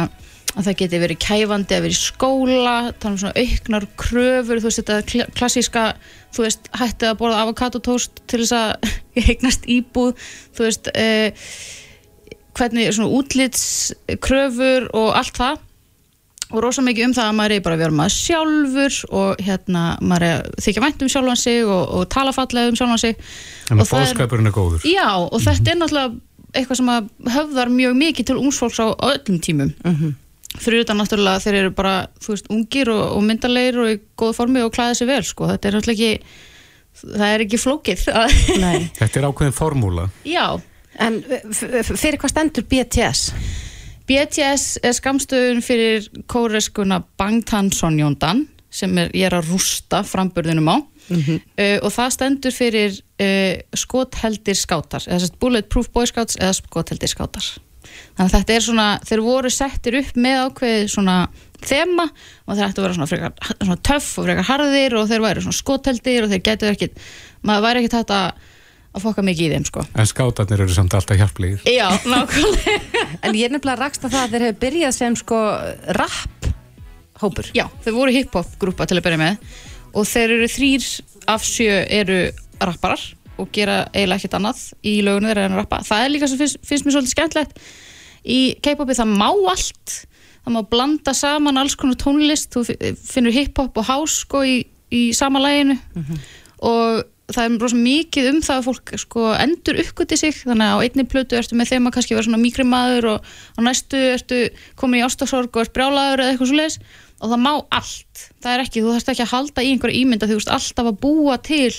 að 0.58 0.64
það 0.64 0.76
geti 0.80 0.98
verið 1.02 1.18
kæfandi 1.22 1.76
að 1.76 1.82
vera 1.84 1.94
í 1.94 1.98
skóla 1.98 2.76
tala 2.98 3.12
um 3.14 3.18
svona 3.20 3.42
auknar 3.44 3.84
kröfur 4.00 4.58
þú 4.62 4.70
veist 4.70 4.80
þetta 4.80 4.96
kl- 5.10 5.28
klassíska 5.38 5.82
þú 6.34 6.46
veist 6.46 6.70
hætti 6.80 7.10
að 7.10 7.18
borða 7.20 7.42
avokadotóst 7.44 8.22
til 8.26 8.40
þess 8.42 8.56
að 8.56 8.94
eignast 9.28 9.68
íbúð 9.70 10.16
þú 10.56 10.66
veist 10.66 10.90
eh, 10.94 11.30
hvernig 12.58 12.90
svona 12.96 13.12
útlitskröfur 13.14 14.88
og 14.98 15.12
allt 15.18 15.36
það. 15.38 15.64
Og 16.48 16.62
rosa 16.64 16.80
mikið 16.80 17.10
um 17.10 17.12
það 17.12 17.26
að 17.28 17.34
maður 17.36 17.52
er 17.58 17.62
bara 17.66 17.76
að 17.76 17.82
vera 17.84 17.94
maður 17.98 18.14
sjálfur 18.16 18.94
og 19.20 19.42
hérna 19.44 19.82
maður 20.00 20.24
er 20.24 20.38
að 20.38 20.54
þykja 20.64 20.82
vænt 20.86 21.02
um 21.04 21.10
sjálfan 21.12 21.36
sig 21.42 21.58
og, 21.68 21.82
og 21.98 22.06
tala 22.14 22.32
fallega 22.32 22.70
um 22.72 22.78
sjálfan 22.78 23.02
sig. 23.02 23.18
Þannig 23.68 23.84
Og 23.84 23.90
það 23.90 24.06
er- 24.06 24.22
er 24.48 24.54
góður. 24.56 24.86
Já, 24.88 25.08
og 25.28 25.44
þetta 25.44 25.74
er 25.74 25.78
náttúrulega 25.82 26.16
eitthvað 26.54 26.80
sem 26.80 26.90
höfðar 27.34 27.72
mjög 27.72 27.98
mikið 27.98 28.30
til 28.30 28.38
ungsfólks 28.40 28.80
á, 28.80 28.86
öllum 29.12 29.38
tímum 29.44 29.74
fyrir 30.58 30.82
utan 30.82 30.98
náttúrulega 30.98 31.42
þeir 31.44 31.58
eru 31.60 31.72
bara 31.76 32.08
þú 32.18 32.32
veist, 32.34 32.48
ungir 32.50 32.88
og, 32.90 33.02
og 33.16 33.22
myndarleir 33.22 33.78
og 33.78 33.90
í 33.92 33.98
góða 34.18 34.38
formi 34.40 34.64
og 34.64 34.72
klæða 34.74 34.96
sér 34.98 35.10
vel 35.12 35.24
sko. 35.26 35.50
þetta 35.52 35.68
er 35.68 35.76
náttúrulega 35.76 36.08
ekki 36.08 36.46
það 37.04 37.28
er 37.34 37.44
ekki 37.44 37.60
flókið 37.62 38.08
Nei. 38.58 38.88
Þetta 38.98 39.20
er 39.20 39.28
ákveðin 39.28 39.54
formúla. 39.54 40.08
Já 40.26 40.58
En 40.98 41.20
fyrir 41.22 42.18
hvað 42.18 42.32
stendur 42.32 42.64
BTS? 42.66 43.28
BTS 44.08 44.80
er 44.82 44.94
skamstöðun 44.96 45.60
fyrir 45.62 46.08
kóreskuna 46.30 47.02
Bangtan 47.20 47.68
Sonjóndan 47.74 48.46
sem 48.70 48.92
er, 48.98 49.12
ég 49.14 49.28
er 49.28 49.36
að 49.38 49.52
rústa 49.52 50.02
framburðinum 50.06 50.72
á 50.72 50.76
uh, 51.14 51.78
og 51.82 51.90
það 51.94 52.12
stendur 52.16 52.54
fyrir 52.54 52.98
uh, 52.98 53.54
skotheldir 53.76 54.58
skátar 54.58 55.06
bulletproof 55.40 55.90
boy 55.94 56.08
scouts 56.10 56.38
eða 56.40 56.56
skotheldir 56.60 57.12
skátar. 57.12 57.48
Þannig 58.18 58.26
að 58.26 58.34
þetta 58.34 58.54
er 58.54 58.64
svona, 58.64 58.88
þeir 59.06 59.22
voru 59.24 59.50
settir 59.52 59.96
upp 60.02 60.18
með 60.18 60.42
ákveðið 60.44 60.90
svona 60.92 61.16
þema 61.64 62.04
og 62.04 62.52
þeir 62.52 62.66
ættu 62.66 62.82
að 62.82 62.84
vera 62.84 62.96
svona, 62.98 63.08
frekar, 63.10 63.54
svona 63.62 63.78
töff 63.88 64.10
og 64.20 64.28
frekar 64.28 64.48
harðir 64.50 64.96
og 64.98 65.08
þeir 65.10 65.24
væri 65.24 65.44
svona 65.46 65.58
skotheldir 65.58 66.26
og 66.26 66.32
þeir 66.34 66.44
getur 66.50 66.74
ekkit, 66.74 67.02
maður 67.46 67.66
væri 67.68 67.82
ekkit 67.82 67.98
hægt 67.98 68.14
að 68.14 68.46
að 68.98 69.04
fokka 69.04 69.24
mikið 69.24 69.46
í 69.46 69.50
þeim 69.54 69.66
sko. 69.68 69.84
En 70.00 70.08
skátarnir 70.08 70.62
eru 70.64 70.74
samt 70.74 70.94
alltaf 70.96 71.18
hjálplegir. 71.20 71.64
Já, 71.68 71.88
nákvæmlega. 72.08 72.76
En 73.24 73.34
ég 73.34 73.48
er 73.48 73.52
nefnilega 73.52 73.80
rakst 73.80 74.04
að 74.06 74.14
það 74.14 74.22
að 74.22 74.32
þeir 74.32 74.44
hefur 74.46 74.60
byrjað 74.62 74.92
sem 74.94 75.16
sko 75.18 75.38
rap 75.96 76.48
hópur. 77.22 77.48
Já, 77.56 77.64
þeir 77.84 77.96
voru 77.96 78.14
hip-hop 78.14 78.52
grúpa 78.62 78.86
til 78.88 78.98
að 78.98 79.06
byrja 79.08 79.20
með 79.20 79.56
og 79.98 80.06
þeir 80.08 80.34
eru 80.38 80.48
þrýr 80.54 80.86
af 81.34 81.44
sjö 81.46 81.78
eru 81.98 82.18
rapparar 82.62 83.02
og 83.38 83.50
gera 83.54 83.80
eiginlega 83.92 84.18
ekkert 84.22 84.36
annað 84.38 84.62
í 84.86 84.94
lögunum 85.06 85.30
þeirra 85.30 85.44
en 85.48 85.54
að 85.56 85.60
rappa. 85.62 85.78
Það 85.86 86.04
er 86.06 86.12
líka 86.14 86.28
sem 86.30 86.40
finnst, 86.40 86.58
finnst 86.66 86.86
mér 86.86 86.96
svolítið 86.96 87.14
skemmtlegt 87.14 87.60
í 88.28 88.38
K-popi 88.64 88.96
það 88.98 89.12
má 89.18 89.28
allt. 89.52 89.94
Það 90.42 90.54
má 90.56 90.62
blanda 90.72 91.12
saman 91.14 91.60
alls 91.60 91.76
konar 91.78 91.98
tónlist. 92.00 92.50
Þú 92.54 92.64
fi- 92.66 92.94
finnur 92.98 93.34
hip-hop 93.36 93.78
og 93.78 93.86
house 93.86 94.22
sko 94.24 94.42
í, 94.48 94.56
í 94.90 95.02
sama 95.14 95.42
læginu 95.44 95.76
og 96.66 97.04
það 97.28 97.44
er 97.44 97.58
rosa 97.60 97.78
mikið 97.78 98.28
um 98.30 98.38
það 98.44 98.60
að 98.60 98.66
fólk 98.68 98.92
sko 99.02 99.26
endur 99.36 99.80
uppgöti 99.82 100.18
sig. 100.20 100.38
Þannig 100.46 100.64
að 100.64 100.80
á 100.80 100.84
einni 100.86 101.04
plötu 101.12 101.38
ertu 101.38 101.58
með 101.58 101.74
þeim 101.74 101.90
að 101.90 101.94
kannski 101.98 102.16
vera 102.16 102.26
svona 102.28 102.40
mýkri 102.40 102.66
maður 102.68 103.10
og 103.12 103.28
á 103.28 103.60
næstu 103.66 104.00
ertu 104.14 104.40
komin 104.80 105.02
í 105.02 105.04
ástasorg 105.06 105.52
og 105.52 105.64
ert 105.66 105.74
brjálaður 105.76 106.24
eða 106.24 106.34
eitthvað 106.34 106.50
svo 106.50 106.58
leiðis 106.58 106.80
og 107.18 107.32
það 107.32 107.40
má 107.44 107.52
allt. 107.74 108.24
Það 108.42 108.52
er 108.54 108.64
ekki, 108.64 108.82
þú 108.82 108.94
þarfst 108.94 109.12
ekki 109.12 109.24
að 109.26 109.32
halda 109.34 109.64
í 109.64 109.70
einhverja 109.74 110.02
ímynd 110.02 110.24
að 110.24 110.32
þú 110.32 110.40
veist 110.40 110.52
alltaf 110.56 110.90
að 110.90 111.00
búa 111.04 111.38
til 111.44 111.72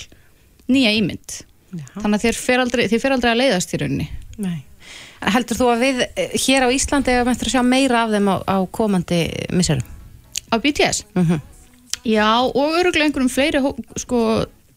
nýja 0.69 0.95
ímynd. 0.99 1.37
Þannig 1.99 2.17
að 2.17 2.25
þér 2.25 2.41
fer 2.43 2.63
aldrei, 2.63 2.83
þér 2.91 3.03
fer 3.03 3.15
aldrei 3.15 3.31
að 3.31 3.39
leiðast 3.43 3.73
í 3.73 3.79
rauninni. 3.79 4.09
Nei. 4.41 4.57
Heldur 5.19 5.59
þú 5.59 5.69
að 5.73 5.81
við 5.83 6.01
eh, 6.07 6.35
hér 6.45 6.65
á 6.65 6.69
Íslandi 6.71 7.11
erum 7.11 7.31
eftir 7.33 7.49
að 7.49 7.55
sjá 7.57 7.63
meira 7.67 8.05
af 8.05 8.13
þeim 8.13 8.29
á, 8.31 8.35
á 8.47 8.57
komandi 8.71 9.19
misserum? 9.51 9.87
Á 10.49 10.55
BTS? 10.61 11.05
Mm 11.17 11.39
Já, 12.07 12.39
og 12.47 12.77
öruglega 12.79 13.09
einhverjum 13.09 13.27
fleiri 13.27 13.59
sko, 13.99 14.19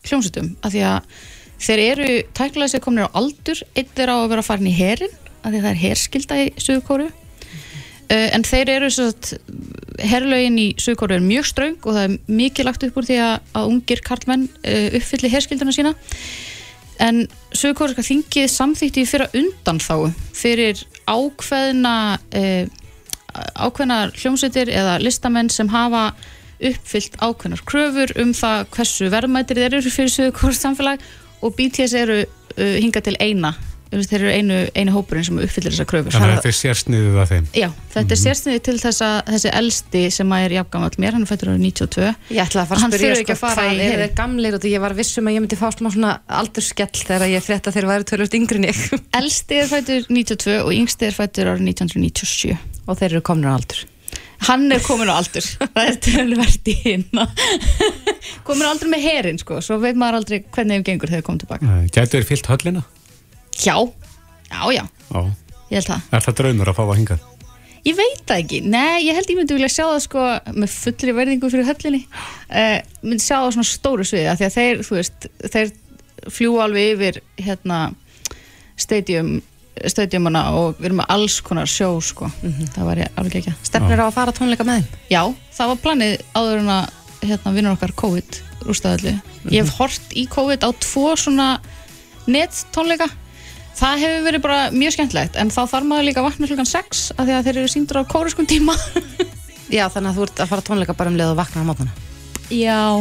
hljómsutum, 0.06 0.52
af 0.62 0.74
því 0.74 0.84
að 0.88 1.16
þeir 1.62 1.82
eru 1.84 2.12
tæknilega 2.34 2.72
sér 2.72 2.82
komin 2.82 3.06
á 3.06 3.14
aldur 3.18 3.60
einn 3.78 4.00
er 4.02 4.10
á 4.10 4.16
að 4.18 4.30
vera 4.32 4.46
farin 4.46 4.70
í 4.70 4.74
herin 4.74 5.12
af 5.42 5.50
því 5.50 5.58
að 5.58 5.64
það 5.64 5.72
er 5.72 5.82
herskilda 5.82 6.38
í 6.42 6.46
Suðurkóru 6.58 7.08
uh, 7.08 8.28
en 8.34 8.46
þeir 8.46 8.72
eru 8.76 8.90
að 9.04 9.32
herlögin 10.12 10.58
í 10.58 10.68
Suðurkóru 10.82 11.18
er 11.18 11.24
mjög 11.26 11.48
ströng 11.52 11.78
og 11.82 11.96
það 11.96 12.04
er 12.08 12.34
mikið 12.40 12.68
lagt 12.68 12.86
upp 12.88 12.98
úr 12.98 13.08
því 13.08 13.20
að, 13.22 13.34
að 13.58 13.70
ungir 13.74 14.04
karlmenn 14.06 14.48
uh, 14.48 14.88
uppfylli 14.98 15.32
herskildana 15.32 15.74
sína. 15.76 15.94
En 17.02 17.24
Suðurkóruska 17.54 18.04
þingið 18.06 18.50
samþýtti 18.52 19.06
fyrir 19.08 19.38
undanþáu 19.38 20.12
fyrir 20.36 20.82
ákveðna 21.10 21.96
uh, 22.18 22.64
ákveðnar 23.32 24.12
hljómsveitir 24.18 24.70
eða 24.72 24.98
listamenn 25.02 25.50
sem 25.52 25.70
hafa 25.72 26.10
uppfyllt 26.70 27.18
ákveðnar 27.22 27.64
kröfur 27.68 28.14
um 28.22 28.32
það 28.36 28.64
hversu 28.76 29.10
verðmættir 29.12 29.60
þeir 29.62 29.80
eru 29.80 29.92
fyrir 29.92 30.14
Suðurkóru 30.14 30.56
samfélag 30.58 31.04
og 31.42 31.58
BTS 31.58 31.98
eru 31.98 32.22
uh, 32.22 32.74
hingað 32.78 33.10
til 33.10 33.18
eina. 33.20 33.54
Þeir 33.92 34.22
eru 34.22 34.30
einu, 34.32 34.58
einu 34.72 34.92
hópurinn 34.94 35.26
sem 35.26 35.36
uppfyllir 35.42 35.74
þessar 35.74 35.84
kröfur. 35.90 36.14
Þannig 36.14 36.30
að 36.30 36.38
þetta 36.38 36.48
er 36.48 36.56
sérsniðið 36.56 37.18
að 37.20 37.26
þeim. 37.34 37.48
Já, 37.60 37.66
þetta 37.92 38.14
er 38.16 38.20
sérsniði 38.22 38.62
til 38.64 38.74
þess 38.80 39.02
að 39.04 39.16
þessi 39.34 39.50
elsti 39.58 40.02
sem 40.16 40.32
að 40.32 40.44
er 40.46 40.54
jafngamall 40.56 40.96
mér, 41.02 41.18
hann 41.18 41.26
er 41.26 41.28
fættur 41.28 41.50
árið 41.52 41.66
92 41.66 42.06
Ég 42.32 42.40
ætla 42.46 42.64
að 42.64 42.70
fara 42.72 42.88
að 42.88 42.96
spyrja 42.96 43.18
sko, 43.20 43.36
að 43.36 43.42
fara 43.42 43.58
hvað 43.58 43.82
herinn. 43.82 44.00
þeir 44.06 44.16
gamlir? 44.22 44.56
Og 44.56 44.64
því 44.64 44.72
ég 44.72 44.84
var 44.86 44.96
vissum 44.96 45.28
að 45.28 45.36
ég 45.36 45.44
myndi 45.44 45.60
fá 45.60 45.68
smá 45.76 45.90
svona 45.92 46.14
aldurskell 46.40 47.04
þegar 47.04 47.28
ég 47.34 47.44
frétta 47.44 47.68
að 47.68 47.76
þeir 47.76 47.90
væri 47.92 48.08
tölvöld 48.14 48.40
yngri 48.40 48.62
en 48.62 48.68
ég. 48.70 48.82
Elsti 49.20 49.60
er 49.60 49.72
fættur 49.76 50.08
92 50.08 50.56
og 50.62 50.72
yngsti 50.80 51.10
er 51.10 51.18
fættur 51.20 51.52
árið 51.52 51.68
1997 51.76 52.56
og 52.88 52.96
þeir 52.96 53.10
eru 53.12 53.26
komin 53.28 53.52
á 53.52 53.60
aldur 53.60 53.84
Hann 54.48 54.66
er 54.74 54.80
komin 54.82 55.10
á 55.10 55.14
aldur. 55.20 55.44
Það 55.74 55.88
er 55.90 55.98
tölvert 56.06 56.70
í 56.72 56.74
hinna 56.84 57.26
komin 58.46 58.66
á 58.66 58.70
aldur 58.72 58.90
með 58.92 59.04
herin 59.06 59.38
sko. 59.42 59.60
Svo 59.64 59.78
veit 59.82 59.98
maður 59.98 60.20
aldrei 60.22 60.40
hvernig 60.44 60.80
þeim 60.80 60.86
gengur 60.88 61.12
þegar 61.12 61.20
þeir 61.22 61.26
komið 61.28 61.44
tilbaka. 61.44 61.76
Gætu 61.94 62.16
þeir 62.18 62.28
fyllt 62.32 62.50
höllina? 62.52 62.82
Já, 63.62 63.76
já, 64.48 64.62
já, 64.74 64.82
Já. 65.12 65.20
ég 65.70 65.76
held 65.78 65.90
það. 65.92 66.08
Er 66.18 66.26
það 66.26 66.38
draumur 66.40 66.72
að 66.72 66.78
fá 66.80 66.82
að 66.88 66.96
hingað? 67.02 67.28
Ég 67.82 67.96
veit 67.98 68.20
það 68.30 68.40
ekki, 68.44 68.58
nei, 68.70 69.02
ég 69.08 69.16
held 69.18 69.30
ég 69.32 69.38
myndi 69.40 69.56
vilja 69.56 69.68
sjá 69.74 69.82
það 69.88 70.02
sko 70.04 70.24
með 70.54 70.74
fullri 70.76 71.14
verðingu 71.16 71.48
fyrir 71.50 71.66
höllinni. 71.66 72.02
Uh, 72.46 72.76
myndi 73.02 73.24
sjá 73.24 73.40
það 73.40 73.48
svona 73.56 73.66
stóru 73.72 74.06
sviði 74.06 74.28
af 74.30 74.38
því 74.38 74.46
að 74.46 74.54
þeir, 74.58 74.82
þú 74.86 74.98
veist, 75.00 75.26
þeir 75.56 75.72
fljúa 76.36 76.60
alveg 76.68 76.92
yfir 76.92 77.18
hérna 77.42 77.80
stadium, 78.78 79.32
stadiumana 79.88 80.42
og 80.58 80.76
við 80.78 80.90
erum 80.90 81.00
með 81.00 81.14
alls 81.14 81.38
konar 81.44 81.70
sjó 81.70 81.94
sko. 82.04 82.28
Það 82.74 82.88
var 82.88 83.00
ég 83.02 83.20
alveg 83.20 83.38
ekki 83.40 83.54
Stefnir 83.64 84.02
á 84.02 84.06
að 84.06 84.16
fara 84.18 84.34
tónleika 84.36 84.66
með 84.68 84.82
þeim? 84.82 85.00
Já, 85.12 85.22
það 85.56 85.72
var 85.72 85.80
planið 85.86 86.14
áður 86.36 86.60
en 86.60 86.72
að 86.76 86.84
hérna 87.22 87.54
vinnur 87.56 87.76
okkar 87.76 87.94
COVID 88.02 88.38
rústaðalli. 88.66 89.16
Ég 89.50 89.64
hef 89.64 89.74
hort 89.80 90.14
í 90.18 90.26
COVID 90.30 90.66
á 90.66 90.70
tvo 90.82 91.12
svona 91.18 91.48
net 92.30 92.64
tónleika 92.74 93.08
það 93.78 94.02
hefur 94.04 94.24
verið 94.26 94.44
bara 94.44 94.58
mjög 94.74 94.96
skemmtilegt 94.96 95.38
en 95.40 95.50
þá 95.52 95.62
þarf 95.64 95.88
maður 95.88 96.08
líka 96.08 96.22
að 96.22 96.28
vakna 96.28 96.48
klukkan 96.50 96.68
6 96.68 97.04
af 97.16 97.24
því 97.26 97.36
að 97.36 97.46
þeir 97.48 97.60
eru 97.62 97.72
síndur 97.72 98.00
á 98.04 98.10
kóriskum 98.12 98.48
tíma. 98.48 98.76
Já, 99.72 99.86
þannig 99.88 100.10
að 100.12 100.18
þú 100.18 100.26
ert 100.26 100.42
að 100.44 100.50
fara 100.52 100.66
tónleika 100.66 100.96
bara 100.98 101.12
um 101.12 101.16
leið 101.16 101.32
og 101.32 101.38
vakna 101.40 101.64
á 101.64 101.68
mótana 101.70 101.92
Já. 102.52 103.00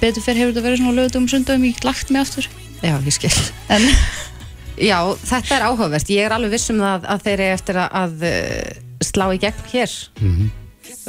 Betur 0.00 0.24
fyrir 0.24 0.40
hefur 0.40 0.54
þetta 0.54 0.64
verið 0.64 0.80
svona 0.80 0.96
lögutum 0.96 1.28
sundum 1.28 1.66
ég 1.68 1.84
lagt 1.84 2.10
mig 2.12 2.22
aftur. 2.22 2.48
Já, 2.80 2.94
ég 2.96 3.12
skil. 3.12 3.32
En 3.72 3.84
Já, 4.78 4.98
þetta 5.26 5.56
er 5.56 5.66
áhugavert. 5.68 6.10
Ég 6.14 6.26
er 6.28 6.34
alveg 6.36 6.54
viss 6.56 6.72
um 6.72 6.82
það 6.82 7.06
að 7.14 7.24
þeir 7.26 7.36
eru 7.38 7.58
eftir 7.58 7.80
að, 7.82 7.94
að 8.02 8.26
uh, 8.30 8.80
slá 9.08 9.26
í 9.34 9.40
gegn 9.42 9.70
hér 9.72 9.94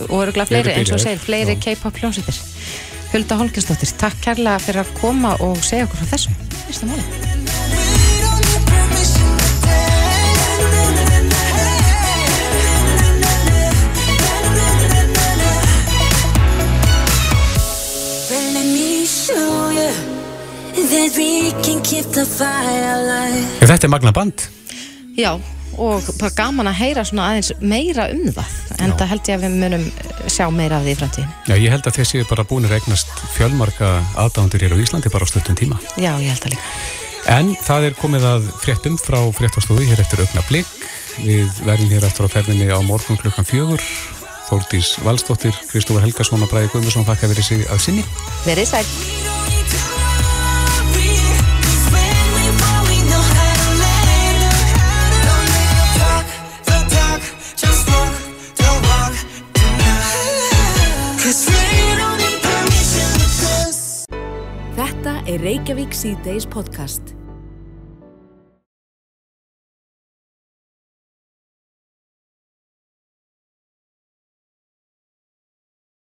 og 0.10 0.16
öruglega 0.22 0.48
fleiri, 0.48 0.70
Fleiri 0.70 0.78
eins 0.80 0.94
og 0.96 1.02
segir, 1.04 1.20
fleiri. 1.24 1.58
K-pop 1.64 2.00
hljómsveitir. 2.00 2.40
Hulda 3.10 3.40
Holgesdóttir, 3.42 3.96
takk 4.00 4.22
kærlega 4.24 4.62
fyrir 4.62 4.84
að 4.86 4.96
koma 5.02 5.36
og 5.46 5.60
segja 5.66 5.90
okkur 5.90 6.04
frá 6.04 6.16
þessu. 6.16 6.40
Fyrsta 6.68 6.92
máli 6.92 7.39
that 20.90 21.18
we 21.18 21.52
can 21.64 21.82
keep 21.84 22.06
the 22.18 22.26
fire 22.26 22.94
alive. 22.98 23.46
Þetta 23.62 23.88
er 23.88 23.92
Magna 23.94 24.12
Band. 24.16 24.46
Já, 25.18 25.36
og 25.78 26.08
bara 26.20 26.32
gaman 26.36 26.70
að 26.72 26.80
heyra 26.80 27.04
svona 27.08 27.28
aðeins 27.30 27.52
meira 27.62 28.08
um 28.14 28.30
það. 28.34 28.56
En 28.80 28.96
það 28.98 29.12
held 29.14 29.30
ég 29.30 29.38
að 29.38 29.44
við 29.46 29.58
munum 29.64 29.86
sjá 30.32 30.46
meira 30.54 30.80
af 30.80 30.88
því 30.88 30.96
í 30.96 31.00
framtíðin. 31.00 31.36
Já, 31.50 31.56
ég 31.60 31.76
held 31.76 31.90
að 31.90 32.00
þeir 32.00 32.10
séu 32.12 32.30
bara 32.30 32.46
búinir 32.48 32.74
að 32.74 32.82
eignast 32.82 33.12
fjölmarka 33.36 33.92
aðdándur 34.24 34.66
hér 34.66 34.76
á 34.76 34.82
Íslandi 34.82 35.12
bara 35.14 35.28
á 35.28 35.32
stundum 35.32 35.60
tíma. 35.60 35.80
Já, 36.00 36.14
ég 36.18 36.32
held 36.32 36.48
að 36.48 36.56
líka. 36.56 36.72
En 37.30 37.52
það 37.68 37.90
er 37.90 37.98
komið 38.00 38.30
að 38.30 38.48
fréttum 38.64 38.96
frá 38.98 39.20
fréttastofu 39.36 39.86
hér 39.86 40.02
eftir 40.02 40.24
augna 40.24 40.46
blik. 40.50 40.72
Við 41.20 41.62
verðum 41.68 41.92
hér 41.94 42.08
eftir 42.08 42.26
á 42.26 42.34
ferðinni 42.34 42.72
á 42.72 42.80
morgun 42.88 43.20
klukkan 43.20 43.48
fjögur. 43.48 43.84
Þórdís 44.50 44.96
Valsdóttir, 45.06 45.54
Kristófur 45.70 46.02
Helgason 46.02 46.42
og 46.42 46.50
Bræði 46.50 46.72
Guðmundsson 46.74 47.06
þakka 47.06 47.30
verið 47.36 47.52
sig 47.52 47.68
að 47.70 47.84
sinni. 47.86 48.08
Verið 48.48 48.72
sæl. 48.72 49.89
Reykjavík 65.70 65.94
C-Days 65.94 66.46
podcast. 66.46 67.02